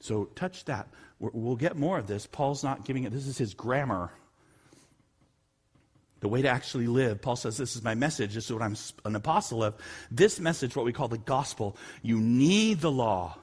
So 0.00 0.26
touch 0.36 0.64
that. 0.66 0.88
We'll 1.18 1.56
get 1.56 1.76
more 1.76 1.98
of 1.98 2.06
this. 2.06 2.26
Paul's 2.26 2.62
not 2.62 2.84
giving 2.84 3.04
it, 3.04 3.12
this 3.12 3.26
is 3.26 3.36
his 3.36 3.54
grammar. 3.54 4.12
The 6.20 6.28
way 6.28 6.42
to 6.42 6.48
actually 6.48 6.88
live, 6.88 7.22
Paul 7.22 7.36
says, 7.36 7.56
This 7.56 7.76
is 7.76 7.82
my 7.82 7.94
message. 7.94 8.34
This 8.34 8.46
is 8.46 8.52
what 8.52 8.62
I'm 8.62 8.76
an 9.04 9.14
apostle 9.14 9.62
of. 9.62 9.76
This 10.10 10.40
message, 10.40 10.74
what 10.74 10.84
we 10.84 10.92
call 10.92 11.08
the 11.08 11.18
gospel, 11.18 11.76
you 12.02 12.20
need 12.20 12.80
the 12.80 12.90
law. 12.90 13.38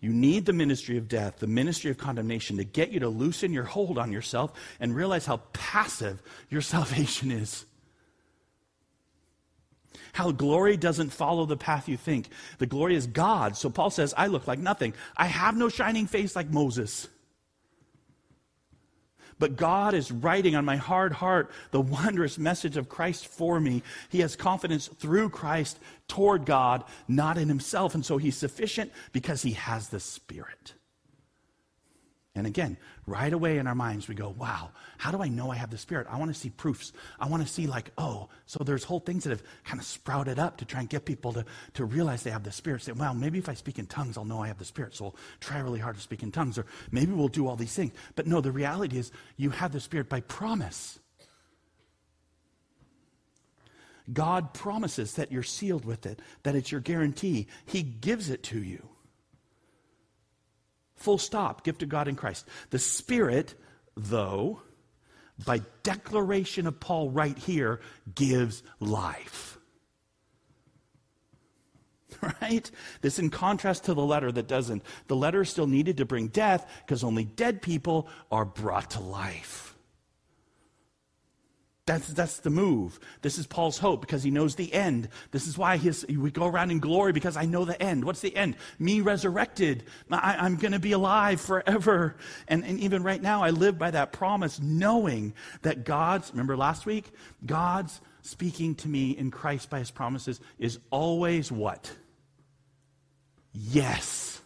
You 0.00 0.10
need 0.10 0.44
the 0.44 0.52
ministry 0.52 0.98
of 0.98 1.08
death, 1.08 1.38
the 1.38 1.46
ministry 1.46 1.90
of 1.90 1.98
condemnation 1.98 2.58
to 2.58 2.64
get 2.64 2.90
you 2.90 3.00
to 3.00 3.08
loosen 3.08 3.52
your 3.52 3.64
hold 3.64 3.98
on 3.98 4.12
yourself 4.12 4.52
and 4.78 4.94
realize 4.94 5.26
how 5.26 5.38
passive 5.52 6.22
your 6.50 6.60
salvation 6.62 7.30
is. 7.30 7.64
How 10.12 10.30
glory 10.30 10.78
doesn't 10.78 11.10
follow 11.10 11.44
the 11.44 11.58
path 11.58 11.88
you 11.88 11.96
think. 11.98 12.28
The 12.58 12.66
glory 12.66 12.94
is 12.94 13.06
God. 13.06 13.56
So 13.56 13.68
Paul 13.68 13.90
says, 13.90 14.14
I 14.16 14.28
look 14.28 14.46
like 14.46 14.58
nothing. 14.58 14.94
I 15.16 15.26
have 15.26 15.56
no 15.56 15.68
shining 15.68 16.06
face 16.06 16.34
like 16.34 16.50
Moses. 16.50 17.08
But 19.38 19.56
God 19.56 19.92
is 19.92 20.10
writing 20.10 20.56
on 20.56 20.64
my 20.64 20.76
hard 20.76 21.12
heart 21.12 21.50
the 21.70 21.80
wondrous 21.80 22.38
message 22.38 22.76
of 22.76 22.88
Christ 22.88 23.26
for 23.26 23.60
me. 23.60 23.82
He 24.08 24.20
has 24.20 24.36
confidence 24.36 24.88
through 24.88 25.30
Christ 25.30 25.78
toward 26.08 26.46
God, 26.46 26.84
not 27.06 27.36
in 27.36 27.48
himself. 27.48 27.94
And 27.94 28.04
so 28.04 28.16
he's 28.16 28.36
sufficient 28.36 28.92
because 29.12 29.42
he 29.42 29.52
has 29.52 29.88
the 29.88 30.00
Spirit. 30.00 30.74
And 32.36 32.46
again, 32.46 32.76
right 33.06 33.32
away 33.32 33.56
in 33.56 33.66
our 33.66 33.74
minds, 33.74 34.08
we 34.08 34.14
go, 34.14 34.28
wow, 34.28 34.70
how 34.98 35.10
do 35.10 35.22
I 35.22 35.28
know 35.28 35.50
I 35.50 35.56
have 35.56 35.70
the 35.70 35.78
Spirit? 35.78 36.06
I 36.10 36.18
want 36.18 36.32
to 36.32 36.38
see 36.38 36.50
proofs. 36.50 36.92
I 37.18 37.28
want 37.28 37.42
to 37.42 37.48
see, 37.48 37.66
like, 37.66 37.90
oh, 37.96 38.28
so 38.44 38.62
there's 38.62 38.84
whole 38.84 39.00
things 39.00 39.24
that 39.24 39.30
have 39.30 39.42
kind 39.64 39.80
of 39.80 39.86
sprouted 39.86 40.38
up 40.38 40.58
to 40.58 40.66
try 40.66 40.80
and 40.80 40.88
get 40.88 41.06
people 41.06 41.32
to, 41.32 41.46
to 41.74 41.86
realize 41.86 42.22
they 42.22 42.30
have 42.30 42.44
the 42.44 42.52
Spirit. 42.52 42.82
Say, 42.82 42.92
well, 42.92 43.14
maybe 43.14 43.38
if 43.38 43.48
I 43.48 43.54
speak 43.54 43.78
in 43.78 43.86
tongues, 43.86 44.18
I'll 44.18 44.26
know 44.26 44.42
I 44.42 44.48
have 44.48 44.58
the 44.58 44.66
Spirit. 44.66 44.94
So 44.94 45.06
I'll 45.06 45.16
try 45.40 45.58
really 45.60 45.80
hard 45.80 45.96
to 45.96 46.02
speak 46.02 46.22
in 46.22 46.30
tongues. 46.30 46.58
Or 46.58 46.66
maybe 46.90 47.12
we'll 47.12 47.28
do 47.28 47.48
all 47.48 47.56
these 47.56 47.74
things. 47.74 47.92
But 48.16 48.26
no, 48.26 48.42
the 48.42 48.52
reality 48.52 48.98
is 48.98 49.12
you 49.38 49.48
have 49.48 49.72
the 49.72 49.80
Spirit 49.80 50.10
by 50.10 50.20
promise. 50.20 50.98
God 54.12 54.52
promises 54.52 55.14
that 55.14 55.32
you're 55.32 55.42
sealed 55.42 55.86
with 55.86 56.04
it, 56.04 56.20
that 56.42 56.54
it's 56.54 56.70
your 56.70 56.82
guarantee. 56.82 57.46
He 57.64 57.82
gives 57.82 58.28
it 58.28 58.42
to 58.44 58.62
you. 58.62 58.90
Full 60.96 61.18
stop. 61.18 61.64
Gift 61.64 61.82
of 61.82 61.88
God 61.88 62.08
in 62.08 62.16
Christ. 62.16 62.46
The 62.70 62.78
Spirit, 62.78 63.54
though, 63.96 64.62
by 65.44 65.60
declaration 65.82 66.66
of 66.66 66.80
Paul 66.80 67.10
right 67.10 67.36
here, 67.36 67.80
gives 68.14 68.62
life. 68.80 69.58
Right? 72.40 72.70
This 73.02 73.18
in 73.18 73.28
contrast 73.28 73.84
to 73.84 73.94
the 73.94 74.04
letter 74.04 74.32
that 74.32 74.48
doesn't. 74.48 74.82
The 75.06 75.16
letter 75.16 75.44
still 75.44 75.66
needed 75.66 75.98
to 75.98 76.06
bring 76.06 76.28
death 76.28 76.66
because 76.84 77.04
only 77.04 77.24
dead 77.24 77.60
people 77.60 78.08
are 78.30 78.46
brought 78.46 78.92
to 78.92 79.00
life. 79.00 79.65
That's, 81.86 82.08
that's 82.08 82.38
the 82.38 82.50
move. 82.50 82.98
This 83.22 83.38
is 83.38 83.46
Paul's 83.46 83.78
hope 83.78 84.00
because 84.00 84.24
he 84.24 84.32
knows 84.32 84.56
the 84.56 84.72
end. 84.74 85.08
This 85.30 85.46
is 85.46 85.56
why 85.56 85.76
his, 85.76 86.04
we 86.08 86.32
go 86.32 86.46
around 86.46 86.72
in 86.72 86.80
glory 86.80 87.12
because 87.12 87.36
I 87.36 87.44
know 87.44 87.64
the 87.64 87.80
end. 87.80 88.04
What's 88.04 88.20
the 88.20 88.34
end? 88.34 88.56
Me 88.80 89.00
resurrected. 89.00 89.84
I, 90.10 90.44
am 90.44 90.56
going 90.56 90.72
to 90.72 90.80
be 90.80 90.90
alive 90.90 91.40
forever. 91.40 92.16
And, 92.48 92.64
and 92.64 92.80
even 92.80 93.04
right 93.04 93.22
now, 93.22 93.44
I 93.44 93.50
live 93.50 93.78
by 93.78 93.92
that 93.92 94.12
promise, 94.12 94.60
knowing 94.60 95.32
that 95.62 95.84
God's, 95.84 96.32
remember 96.32 96.56
last 96.56 96.86
week? 96.86 97.08
God's 97.44 98.00
speaking 98.22 98.74
to 98.74 98.88
me 98.88 99.12
in 99.12 99.30
Christ 99.30 99.70
by 99.70 99.78
his 99.78 99.92
promises 99.92 100.40
is 100.58 100.80
always 100.90 101.52
what? 101.52 101.88
Yes. 103.52 104.40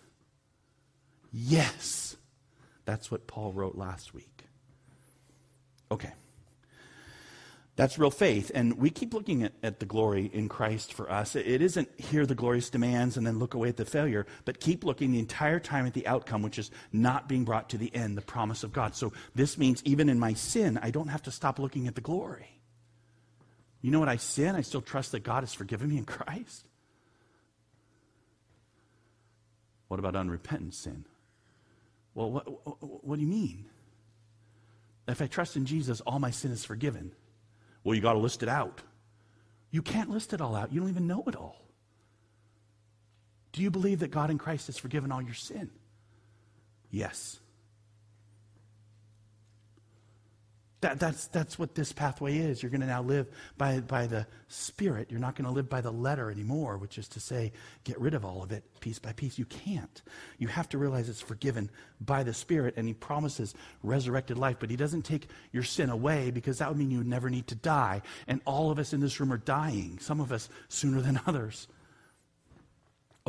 Yes. 1.33 2.17
That's 2.85 3.11
what 3.11 3.27
Paul 3.27 3.53
wrote 3.53 3.77
last 3.77 4.13
week. 4.13 4.45
Okay. 5.91 6.13
That's 7.81 7.99
real 7.99 8.11
faith. 8.11 8.51
And 8.55 8.77
we 8.77 8.91
keep 8.91 9.15
looking 9.15 9.43
at, 9.43 9.55
at 9.63 9.81
the 9.81 9.87
glory 9.87 10.31
in 10.35 10.51
Christ 10.51 10.93
for 10.93 11.11
us. 11.11 11.35
It, 11.35 11.47
it 11.47 11.63
isn't 11.63 11.89
hear 11.99 12.27
the 12.27 12.35
glorious 12.35 12.69
demands 12.69 13.17
and 13.17 13.27
then 13.27 13.39
look 13.39 13.55
away 13.55 13.71
at 13.71 13.79
the 13.79 13.87
failure, 13.87 14.27
but 14.45 14.61
keep 14.61 14.85
looking 14.85 15.13
the 15.13 15.19
entire 15.19 15.59
time 15.59 15.87
at 15.87 15.95
the 15.95 16.07
outcome, 16.07 16.43
which 16.43 16.59
is 16.59 16.71
not 16.93 17.27
being 17.27 17.43
brought 17.47 17.71
to 17.71 17.79
the 17.79 17.91
end, 17.95 18.19
the 18.19 18.23
promise 18.23 18.65
of 18.65 18.75
God. 18.75 18.95
So 18.95 19.15
this 19.35 19.57
means 19.57 19.83
even 19.87 20.11
in 20.11 20.19
my 20.19 20.35
sin, 20.35 20.79
I 20.83 20.91
don't 20.91 21.09
have 21.09 21.23
to 21.23 21.31
stop 21.31 21.59
looking 21.59 21.87
at 21.87 21.95
the 21.95 22.03
glory. 22.03 22.61
You 23.81 23.91
know 23.91 23.99
what 23.99 24.11
I 24.11 24.17
sin? 24.17 24.57
I 24.57 24.61
still 24.61 24.83
trust 24.83 25.13
that 25.13 25.21
God 25.21 25.43
has 25.43 25.55
forgiven 25.55 25.89
me 25.89 25.97
in 25.97 26.05
Christ. 26.05 26.67
What 29.89 29.99
about 29.99 30.17
unrepentant 30.17 30.75
sin? 30.75 31.07
Well, 32.15 32.31
what, 32.31 32.47
what, 32.47 33.05
what 33.07 33.17
do 33.17 33.23
you 33.23 33.27
mean? 33.27 33.65
If 35.09 35.23
I 35.23 35.27
trust 35.29 35.57
in 35.57 35.65
Jesus, 35.65 36.03
all 36.03 36.19
my 36.19 36.31
sin 36.31 36.51
is 36.51 36.63
forgiven. 36.63 37.13
Well, 37.83 37.95
you 37.95 38.01
got 38.01 38.13
to 38.13 38.19
list 38.19 38.43
it 38.43 38.49
out. 38.49 38.83
You 39.71 39.83
can't 39.83 40.11
list 40.11 40.33
it 40.33 40.41
all 40.41 40.55
out. 40.55 40.73
You 40.73 40.81
don't 40.81 40.89
even 40.89 41.07
know 41.07 41.25
it 41.27 41.37
all. 41.37 41.57
Do 43.53 43.63
you 43.63 43.71
believe 43.71 44.01
that 44.01 44.11
God 44.11 44.31
in 44.31 44.39
Christ 44.39 44.67
has 44.67 44.79
forgiven 44.79 45.11
all 45.11 45.23
your 45.23 45.35
sin? 45.35 45.71
Yes. 46.91 47.40
That, 50.81 50.99
that's, 50.99 51.27
that's 51.27 51.59
what 51.59 51.75
this 51.75 51.93
pathway 51.93 52.39
is. 52.39 52.63
You're 52.63 52.71
going 52.71 52.81
to 52.81 52.87
now 52.87 53.03
live 53.03 53.27
by, 53.59 53.81
by 53.81 54.07
the 54.07 54.27
Spirit. 54.49 55.11
You're 55.11 55.21
not 55.21 55.37
going 55.37 55.45
to 55.45 55.51
live 55.51 55.69
by 55.69 55.83
the 55.83 55.91
letter 55.91 56.31
anymore, 56.31 56.79
which 56.79 56.97
is 56.97 57.07
to 57.09 57.21
say, 57.21 57.53
get 57.85 58.01
rid 58.01 58.15
of 58.15 58.25
all 58.25 58.43
of 58.43 58.51
it 58.51 58.65
piece 58.81 58.99
by 58.99 59.13
piece. 59.13 59.39
You 59.39 59.45
can't. 59.45 60.01
You 60.39 60.49
have 60.49 60.71
to 60.71 60.79
realize 60.79 61.11
it's 61.11 61.21
forgiven 61.21 61.71
by 62.01 62.23
the 62.23 62.33
Spirit, 62.33 62.75
and 62.79 62.89
He 62.89 62.95
promises 62.95 63.55
resurrected 63.83 64.39
life. 64.39 64.57
But 64.59 64.71
He 64.71 64.77
doesn't 64.77 65.03
take 65.03 65.29
your 65.53 65.65
sin 65.65 65.91
away 65.91 66.31
because 66.31 66.59
that 66.59 66.69
would 66.69 66.79
mean 66.79 66.91
you 66.91 66.99
would 66.99 67.07
never 67.07 67.29
need 67.29 67.47
to 67.49 67.55
die. 67.55 68.01
And 68.27 68.41
all 68.47 68.71
of 68.71 68.79
us 68.79 68.95
in 68.95 69.01
this 69.01 69.21
room 69.21 69.33
are 69.35 69.39
dying, 69.39 69.99
some 70.01 70.21
of 70.21 70.33
us 70.33 70.49
sooner 70.69 71.03
than 71.03 71.21
others. 71.27 71.69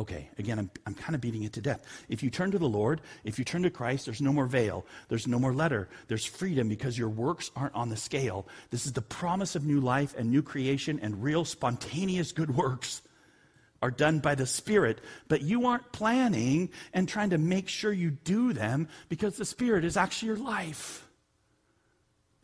Okay, 0.02 0.28
again, 0.36 0.58
I'm, 0.58 0.68
I'm 0.84 0.94
kind 0.94 1.14
of 1.14 1.20
beating 1.20 1.44
it 1.44 1.52
to 1.52 1.60
death. 1.60 1.86
If 2.08 2.24
you 2.24 2.30
turn 2.30 2.50
to 2.50 2.58
the 2.58 2.68
Lord, 2.68 3.02
if 3.22 3.38
you 3.38 3.44
turn 3.44 3.62
to 3.62 3.70
Christ, 3.70 4.04
there's 4.04 4.20
no 4.20 4.32
more 4.32 4.46
veil, 4.46 4.84
there's 5.08 5.28
no 5.28 5.38
more 5.38 5.54
letter, 5.54 5.88
there's 6.08 6.24
freedom 6.24 6.68
because 6.68 6.98
your 6.98 7.08
works 7.08 7.52
aren't 7.54 7.76
on 7.76 7.88
the 7.88 7.96
scale. 7.96 8.48
This 8.70 8.84
is 8.84 8.94
the 8.94 9.00
promise 9.00 9.54
of 9.54 9.64
new 9.64 9.80
life 9.80 10.16
and 10.18 10.28
new 10.28 10.42
creation, 10.42 10.98
and 11.00 11.22
real 11.22 11.44
spontaneous 11.44 12.32
good 12.32 12.56
works 12.56 13.00
are 13.80 13.92
done 13.92 14.18
by 14.18 14.34
the 14.34 14.44
Spirit, 14.44 14.98
but 15.28 15.42
you 15.42 15.68
aren't 15.68 15.92
planning 15.92 16.70
and 16.92 17.08
trying 17.08 17.30
to 17.30 17.38
make 17.38 17.68
sure 17.68 17.92
you 17.92 18.10
do 18.10 18.52
them 18.52 18.88
because 19.08 19.36
the 19.36 19.44
Spirit 19.44 19.84
is 19.84 19.96
actually 19.96 20.30
your 20.30 20.36
life. 20.36 21.06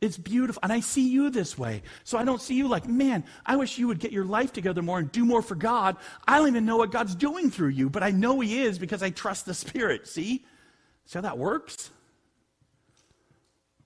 It's 0.00 0.16
beautiful. 0.16 0.60
And 0.62 0.72
I 0.72 0.80
see 0.80 1.08
you 1.08 1.28
this 1.28 1.58
way. 1.58 1.82
So 2.04 2.18
I 2.18 2.24
don't 2.24 2.40
see 2.40 2.54
you 2.54 2.68
like, 2.68 2.86
man, 2.86 3.24
I 3.44 3.56
wish 3.56 3.78
you 3.78 3.88
would 3.88 3.98
get 3.98 4.12
your 4.12 4.24
life 4.24 4.52
together 4.52 4.80
more 4.80 5.00
and 5.00 5.10
do 5.10 5.24
more 5.24 5.42
for 5.42 5.56
God. 5.56 5.96
I 6.26 6.38
don't 6.38 6.48
even 6.48 6.66
know 6.66 6.76
what 6.76 6.92
God's 6.92 7.16
doing 7.16 7.50
through 7.50 7.70
you, 7.70 7.90
but 7.90 8.04
I 8.04 8.10
know 8.10 8.38
He 8.40 8.60
is 8.60 8.78
because 8.78 9.02
I 9.02 9.10
trust 9.10 9.46
the 9.46 9.54
Spirit. 9.54 10.06
See? 10.06 10.44
See 11.04 11.14
how 11.14 11.22
that 11.22 11.38
works? 11.38 11.90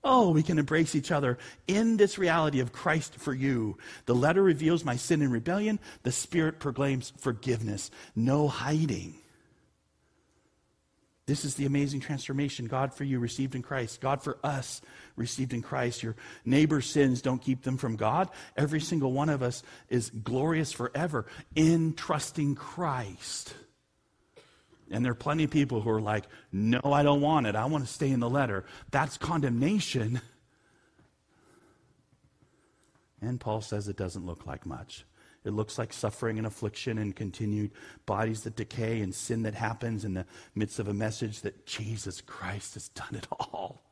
Oh, 0.04 0.30
we 0.32 0.42
can 0.42 0.58
embrace 0.58 0.94
each 0.96 1.12
other 1.12 1.38
in 1.68 1.96
this 1.96 2.18
reality 2.18 2.60
of 2.60 2.72
Christ 2.72 3.14
for 3.14 3.32
you. 3.32 3.78
The 4.06 4.14
letter 4.14 4.42
reveals 4.42 4.84
my 4.84 4.96
sin 4.96 5.22
and 5.22 5.32
rebellion. 5.32 5.78
The 6.02 6.12
Spirit 6.12 6.58
proclaims 6.58 7.12
forgiveness. 7.18 7.90
No 8.16 8.48
hiding. 8.48 9.21
This 11.26 11.44
is 11.44 11.54
the 11.54 11.66
amazing 11.66 12.00
transformation 12.00 12.66
God 12.66 12.92
for 12.92 13.04
you 13.04 13.20
received 13.20 13.54
in 13.54 13.62
Christ. 13.62 14.00
God 14.00 14.22
for 14.22 14.38
us 14.42 14.80
received 15.14 15.52
in 15.52 15.62
Christ. 15.62 16.02
Your 16.02 16.16
neighbor's 16.44 16.86
sins 16.90 17.22
don't 17.22 17.40
keep 17.40 17.62
them 17.62 17.76
from 17.76 17.94
God. 17.94 18.28
Every 18.56 18.80
single 18.80 19.12
one 19.12 19.28
of 19.28 19.42
us 19.42 19.62
is 19.88 20.10
glorious 20.10 20.72
forever 20.72 21.26
in 21.54 21.94
trusting 21.94 22.56
Christ. 22.56 23.54
And 24.90 25.04
there 25.04 25.12
are 25.12 25.16
plenty 25.16 25.44
of 25.44 25.50
people 25.50 25.80
who 25.80 25.90
are 25.90 26.00
like, 26.00 26.24
no, 26.50 26.80
I 26.84 27.02
don't 27.02 27.20
want 27.20 27.46
it. 27.46 27.54
I 27.54 27.64
want 27.66 27.86
to 27.86 27.92
stay 27.92 28.10
in 28.10 28.20
the 28.20 28.28
letter. 28.28 28.64
That's 28.90 29.16
condemnation. 29.16 30.20
And 33.22 33.38
Paul 33.38 33.60
says 33.60 33.86
it 33.86 33.96
doesn't 33.96 34.26
look 34.26 34.44
like 34.44 34.66
much. 34.66 35.06
It 35.44 35.52
looks 35.52 35.78
like 35.78 35.92
suffering 35.92 36.38
and 36.38 36.46
affliction 36.46 36.98
and 36.98 37.14
continued 37.14 37.72
bodies 38.06 38.42
that 38.42 38.54
decay 38.54 39.00
and 39.00 39.14
sin 39.14 39.42
that 39.42 39.54
happens 39.54 40.04
in 40.04 40.14
the 40.14 40.26
midst 40.54 40.78
of 40.78 40.88
a 40.88 40.94
message 40.94 41.40
that 41.40 41.66
Jesus 41.66 42.20
Christ 42.20 42.74
has 42.74 42.88
done 42.88 43.14
it 43.14 43.26
all. 43.30 43.82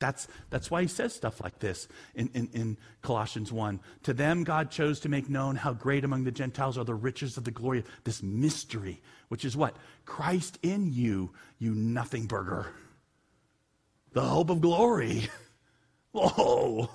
That's, 0.00 0.28
that's 0.50 0.70
why 0.70 0.82
he 0.82 0.88
says 0.88 1.14
stuff 1.14 1.40
like 1.40 1.60
this 1.60 1.88
in, 2.14 2.28
in, 2.34 2.48
in, 2.52 2.76
Colossians 3.00 3.52
1. 3.52 3.80
To 4.02 4.12
them, 4.12 4.44
God 4.44 4.70
chose 4.70 5.00
to 5.00 5.08
make 5.08 5.30
known 5.30 5.56
how 5.56 5.72
great 5.72 6.04
among 6.04 6.24
the 6.24 6.32
Gentiles 6.32 6.76
are 6.76 6.84
the 6.84 6.94
riches 6.94 7.36
of 7.36 7.44
the 7.44 7.50
glory, 7.50 7.78
of 7.78 7.86
this 8.02 8.22
mystery, 8.22 9.00
which 9.28 9.44
is 9.44 9.56
what? 9.56 9.76
Christ 10.04 10.58
in 10.62 10.92
you, 10.92 11.30
you 11.58 11.74
nothing 11.74 12.26
burger. 12.26 12.66
The 14.12 14.22
hope 14.22 14.50
of 14.50 14.60
glory. 14.60 15.28
Whoa. 16.12 16.90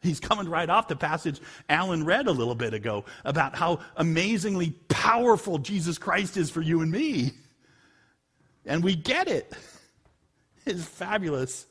He's 0.00 0.20
coming 0.20 0.48
right 0.48 0.70
off 0.70 0.88
the 0.88 0.96
passage 0.96 1.40
Alan 1.68 2.04
read 2.04 2.28
a 2.28 2.32
little 2.32 2.54
bit 2.54 2.72
ago 2.72 3.04
about 3.24 3.56
how 3.56 3.80
amazingly 3.96 4.70
powerful 4.88 5.58
Jesus 5.58 5.98
Christ 5.98 6.36
is 6.36 6.50
for 6.50 6.60
you 6.60 6.82
and 6.82 6.90
me. 6.90 7.32
And 8.64 8.84
we 8.84 8.94
get 8.94 9.28
it. 9.28 9.52
It's 10.66 10.84
fabulous. 10.84 11.64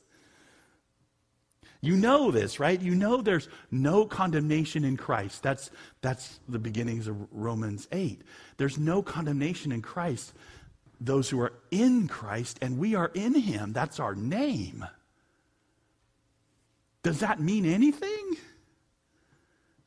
You 1.82 1.96
know 1.96 2.32
this, 2.32 2.60
right? 2.60 2.82
You 2.82 2.96
know 2.96 3.22
there's 3.22 3.48
no 3.70 4.06
condemnation 4.06 4.84
in 4.84 4.98
Christ. 4.98 5.44
That's, 5.44 5.70
that's 6.02 6.40
the 6.50 6.58
beginnings 6.58 7.08
of 7.08 7.16
Romans 7.32 7.88
8. 7.92 8.22
There's 8.58 8.80
no 8.80 9.04
condemnation 9.04 9.72
in 9.72 9.84
Christ. 9.84 10.34
Those 11.00 11.30
who 11.30 11.40
are 11.42 11.54
in 11.70 12.08
Christ, 12.08 12.58
and 12.62 12.80
we 12.80 12.96
are 12.96 13.12
in 13.14 13.36
Him. 13.36 13.72
That's 13.72 14.00
our 14.00 14.16
name. 14.16 14.84
Does 17.08 17.22
that 17.22 17.40
mean 17.40 17.66
anything? 17.66 18.36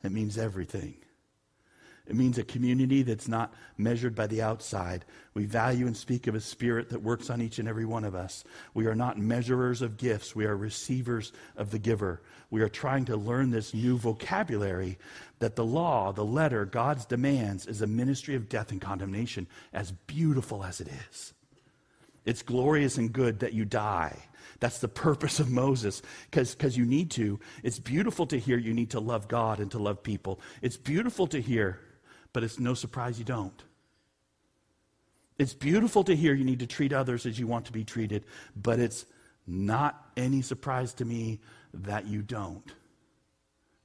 It 0.03 0.11
means 0.11 0.39
everything. 0.39 0.95
It 2.07 2.15
means 2.15 2.39
a 2.39 2.43
community 2.43 3.03
that's 3.03 3.27
not 3.27 3.53
measured 3.77 4.15
by 4.15 4.25
the 4.25 4.41
outside. 4.41 5.05
We 5.35 5.45
value 5.45 5.85
and 5.85 5.95
speak 5.95 6.25
of 6.25 6.33
a 6.33 6.41
spirit 6.41 6.89
that 6.89 7.03
works 7.03 7.29
on 7.29 7.39
each 7.39 7.59
and 7.59 7.67
every 7.69 7.85
one 7.85 8.05
of 8.05 8.15
us. 8.15 8.43
We 8.73 8.87
are 8.87 8.95
not 8.95 9.19
measurers 9.19 9.83
of 9.83 9.97
gifts, 9.97 10.35
we 10.35 10.45
are 10.45 10.57
receivers 10.57 11.31
of 11.55 11.69
the 11.69 11.77
giver. 11.77 12.23
We 12.49 12.61
are 12.63 12.69
trying 12.69 13.05
to 13.05 13.17
learn 13.17 13.51
this 13.51 13.71
new 13.71 13.99
vocabulary 13.99 14.97
that 15.37 15.55
the 15.55 15.63
law, 15.63 16.11
the 16.11 16.25
letter, 16.25 16.65
God's 16.65 17.05
demands 17.05 17.67
is 17.67 17.83
a 17.83 17.87
ministry 17.87 18.33
of 18.33 18.49
death 18.49 18.71
and 18.71 18.81
condemnation, 18.81 19.45
as 19.73 19.91
beautiful 19.91 20.63
as 20.63 20.81
it 20.81 20.87
is. 21.11 21.35
It's 22.25 22.41
glorious 22.41 22.97
and 22.97 23.11
good 23.11 23.39
that 23.39 23.53
you 23.53 23.65
die. 23.65 24.17
That's 24.59 24.79
the 24.79 24.87
purpose 24.87 25.39
of 25.39 25.49
Moses, 25.49 26.01
because 26.29 26.77
you 26.77 26.85
need 26.85 27.09
to. 27.11 27.39
It's 27.63 27.79
beautiful 27.79 28.27
to 28.27 28.37
hear 28.37 28.57
you 28.57 28.73
need 28.73 28.91
to 28.91 28.99
love 28.99 29.27
God 29.27 29.59
and 29.59 29.71
to 29.71 29.79
love 29.79 30.03
people. 30.03 30.39
It's 30.61 30.77
beautiful 30.77 31.25
to 31.27 31.41
hear 31.41 31.79
but 32.33 32.43
it's 32.43 32.59
no 32.59 32.73
surprise 32.73 33.19
you 33.19 33.25
don't. 33.25 33.63
It's 35.37 35.53
beautiful 35.53 36.03
to 36.03 36.15
hear 36.15 36.33
you 36.33 36.45
need 36.45 36.59
to 36.59 36.67
treat 36.67 36.93
others 36.93 37.25
as 37.25 37.39
you 37.39 37.47
want 37.47 37.65
to 37.65 37.71
be 37.71 37.83
treated, 37.83 38.25
but 38.55 38.79
it's 38.79 39.05
not 39.47 40.11
any 40.15 40.41
surprise 40.41 40.93
to 40.95 41.05
me 41.05 41.39
that 41.73 42.05
you 42.05 42.21
don't. 42.21 42.71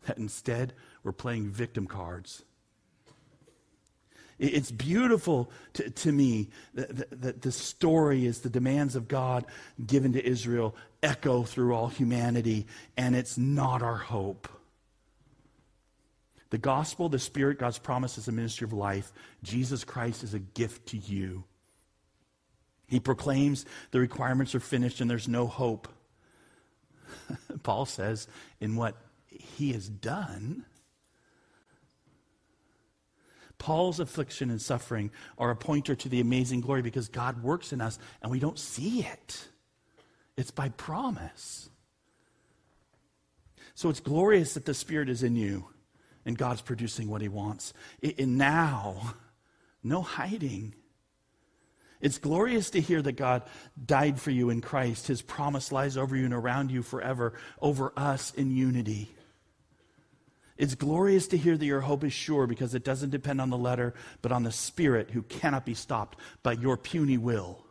That 0.07 0.19
instead, 0.19 0.75
we're 1.03 1.13
playing 1.13 1.51
victim 1.51 1.87
cards. 1.87 2.45
It's 4.39 4.71
beautiful 4.71 5.51
to, 5.75 5.89
to 5.89 6.13
me 6.13 6.51
that, 6.75 7.23
that 7.23 7.43
the 7.43 7.53
story 7.53 8.27
is 8.27 8.41
the 8.41 8.51
demands 8.51 8.95
of 8.95 9.09
God 9.09 9.47
given 9.85 10.13
to 10.13 10.27
Israel 10.27 10.75
echo 11.03 11.43
through 11.43 11.75
all 11.75 11.89
humanity, 11.89 12.67
and 12.97 13.17
it's 13.17 13.39
not 13.39 13.83
our 13.83 13.97
hope. 13.97 14.49
The 16.51 16.59
gospel, 16.59 17.09
the 17.09 17.19
Spirit, 17.19 17.59
God's 17.59 17.79
promise 17.79 18.19
is 18.19 18.29
a 18.29 18.33
ministry 18.33 18.67
of 18.67 18.73
life. 18.73 19.13
Jesus 19.43 19.85
Christ 19.85 20.23
is 20.23 20.35
a 20.35 20.39
gift 20.39 20.89
to 20.89 20.99
you. 20.99 21.45
He 22.87 23.01
proclaims 23.01 23.65
the 23.91 24.01
requirements 24.01 24.55
are 24.55 24.61
finished 24.61 25.01
and 25.01 25.11
there's 25.11 25.29
no 25.29 25.47
hope. 25.47 25.89
Paul 27.63 27.85
says, 27.87 28.29
in 28.61 28.77
what 28.77 28.97
he 29.27 29.73
has 29.73 29.89
done, 29.89 30.65
Paul's 33.59 34.01
affliction 34.01 34.51
and 34.51 34.61
suffering 34.61 35.11
are 35.39 35.51
a 35.51 35.57
pointer 35.57 35.95
to 35.95 36.09
the 36.09 36.21
amazing 36.21 36.61
glory 36.61 36.83
because 36.83 37.09
God 37.09 37.43
works 37.43 37.73
in 37.73 37.81
us 37.81 37.99
and 38.23 38.31
we 38.31 38.39
don't 38.39 38.59
see 38.59 39.01
it. 39.01 39.49
It's 40.37 40.51
by 40.51 40.69
promise. 40.71 41.71
So 43.75 43.89
it's 43.89 44.01
glorious 44.01 44.55
that 44.55 44.65
the 44.65 44.75
Spirit 44.75 45.09
is 45.09 45.23
in 45.23 45.37
you 45.37 45.69
and 46.25 46.37
God's 46.37 46.61
producing 46.61 47.09
what 47.09 47.23
He 47.23 47.29
wants. 47.29 47.73
And 48.19 48.39
now, 48.39 49.15
no 49.83 50.03
hiding. 50.03 50.75
It's 52.01 52.19
glorious 52.19 52.71
to 52.71 52.81
hear 52.81 53.01
that 53.03 53.13
God 53.13 53.43
died 53.83 54.21
for 54.21 54.31
you 54.31 54.51
in 54.51 54.61
Christ. 54.61 55.07
His 55.07 55.23
promise 55.23 55.73
lies 55.73 55.97
over 55.97 56.17
you 56.17 56.25
and 56.25 56.35
around 56.35 56.71
you 56.71 56.83
forever, 56.83 57.35
over 57.61 57.93
us 57.97 58.33
in 58.35 58.51
unity. 58.51 59.15
It's 60.59 60.75
glorious 60.75 61.27
to 61.29 61.37
hear 61.37 61.57
that 61.57 61.67
your 61.67 61.83
hope 61.83 62.03
is 62.05 62.13
sure 62.13 62.47
because 62.47 62.75
it 62.75 62.85
doesn't 62.85 63.11
depend 63.11 63.41
on 63.41 63.51
the 63.51 63.59
letter, 63.59 63.95
but 64.23 64.33
on 64.33 64.43
the 64.43 64.53
Spirit 64.53 65.11
who 65.11 65.23
cannot 65.23 65.67
be 65.67 65.75
stopped 65.75 66.19
by 66.43 66.53
your 66.53 66.77
puny 66.77 67.19
will. 67.19 67.65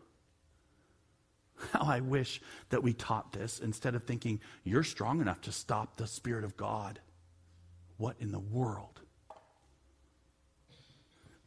How 1.72 1.86
I 1.86 2.02
wish 2.02 2.42
that 2.70 2.84
we 2.84 2.94
taught 2.94 3.32
this 3.32 3.60
instead 3.60 3.96
of 3.96 4.04
thinking 4.04 4.40
you're 4.64 4.84
strong 4.84 5.22
enough 5.22 5.42
to 5.42 5.52
stop 5.52 5.96
the 5.96 6.06
Spirit 6.06 6.44
of 6.44 6.58
God. 6.58 7.00
What 7.98 8.18
in 8.20 8.32
the 8.32 8.40
world? 8.40 9.02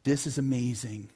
This 0.03 0.25
is 0.27 0.37
amazing. 0.37 1.09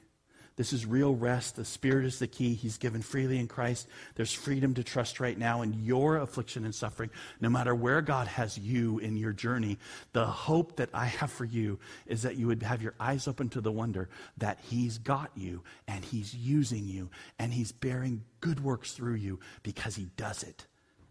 This 0.56 0.72
is 0.72 0.86
real 0.86 1.14
rest. 1.14 1.56
The 1.56 1.64
Spirit 1.64 2.04
is 2.04 2.20
the 2.20 2.28
key. 2.28 2.54
He's 2.54 2.78
given 2.78 3.02
freely 3.02 3.40
in 3.40 3.48
Christ. 3.48 3.88
There's 4.14 4.32
freedom 4.32 4.74
to 4.74 4.84
trust 4.84 5.18
right 5.18 5.36
now 5.36 5.62
in 5.62 5.84
your 5.84 6.18
affliction 6.18 6.64
and 6.64 6.74
suffering, 6.74 7.10
no 7.40 7.48
matter 7.48 7.74
where 7.74 8.00
God 8.00 8.28
has 8.28 8.56
you 8.56 9.00
in 9.00 9.16
your 9.16 9.32
journey. 9.32 9.78
The 10.12 10.26
hope 10.26 10.76
that 10.76 10.90
I 10.94 11.06
have 11.06 11.32
for 11.32 11.44
you 11.44 11.80
is 12.06 12.22
that 12.22 12.36
you 12.36 12.46
would 12.46 12.62
have 12.62 12.82
your 12.82 12.94
eyes 13.00 13.26
open 13.26 13.48
to 13.50 13.60
the 13.60 13.72
wonder 13.72 14.08
that 14.38 14.60
He's 14.62 14.98
got 14.98 15.32
you 15.34 15.62
and 15.88 16.04
He's 16.04 16.32
using 16.34 16.86
you 16.86 17.10
and 17.40 17.52
He's 17.52 17.72
bearing 17.72 18.22
good 18.40 18.62
works 18.62 18.92
through 18.92 19.14
you 19.14 19.40
because 19.64 19.96
He 19.96 20.06
does 20.16 20.44
it, 20.44 20.66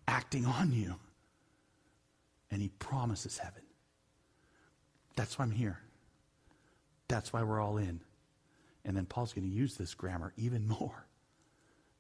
acting 0.08 0.46
on 0.46 0.72
you. 0.72 0.96
And 2.50 2.62
He 2.62 2.70
promises 2.70 3.38
heaven. 3.38 3.64
That's 5.18 5.38
why 5.38 5.44
I'm 5.44 5.52
here. 5.52 5.80
That's 7.10 7.34
why 7.34 7.44
we're 7.44 7.60
all 7.60 7.78
in. 7.78 8.00
And 8.86 8.96
then 8.98 9.06
Paul's 9.06 9.34
going 9.34 9.50
to 9.50 9.56
use 9.56 9.76
this 9.76 9.94
grammar 9.94 10.34
even 10.38 10.68
more 10.68 11.06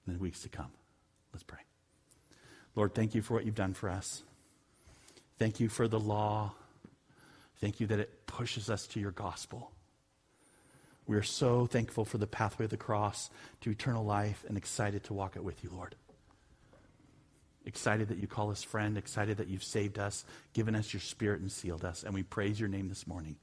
in 0.08 0.14
the 0.14 0.20
weeks 0.20 0.42
to 0.42 0.50
come. 0.50 0.72
Let's 1.32 1.44
pray. 1.44 1.60
Lord, 2.76 2.94
thank 2.94 3.16
you 3.16 3.22
for 3.22 3.34
what 3.36 3.46
you've 3.46 3.56
done 3.56 3.74
for 3.74 3.90
us. 3.90 4.24
Thank 5.40 5.60
you 5.60 5.70
for 5.70 5.88
the 5.88 6.00
law. 6.00 6.54
Thank 7.62 7.80
you 7.80 7.88
that 7.88 8.00
it 8.00 8.28
pushes 8.28 8.70
us 8.70 8.88
to 8.88 9.00
your 9.00 9.12
gospel. 9.12 9.72
We 11.06 11.18
are 11.18 11.24
so 11.24 11.66
thankful 11.66 12.06
for 12.06 12.18
the 12.18 12.28
pathway 12.28 12.66
of 12.66 12.72
the 12.72 12.78
cross 12.78 13.30
to 13.62 13.70
eternal 13.70 14.06
life 14.06 14.46
and 14.48 14.58
excited 14.58 15.04
to 15.06 15.14
walk 15.14 15.36
it 15.36 15.44
with 15.44 15.64
you, 15.64 15.70
Lord. 15.74 15.96
Excited 17.66 18.10
that 18.10 18.18
you 18.18 18.28
call 18.28 18.52
us 18.52 18.64
friend, 18.64 18.98
excited 18.98 19.38
that 19.38 19.48
you've 19.48 19.64
saved 19.64 19.98
us, 19.98 20.26
given 20.54 20.76
us 20.76 20.94
your 20.94 21.02
spirit, 21.02 21.42
and 21.42 21.52
sealed 21.52 21.86
us. 21.86 22.04
And 22.04 22.14
we 22.14 22.24
praise 22.24 22.60
your 22.60 22.70
name 22.70 22.90
this 22.90 23.08
morning. 23.08 23.38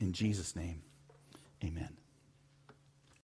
In 0.00 0.12
Jesus' 0.12 0.54
name, 0.54 0.82
amen. 1.64 1.96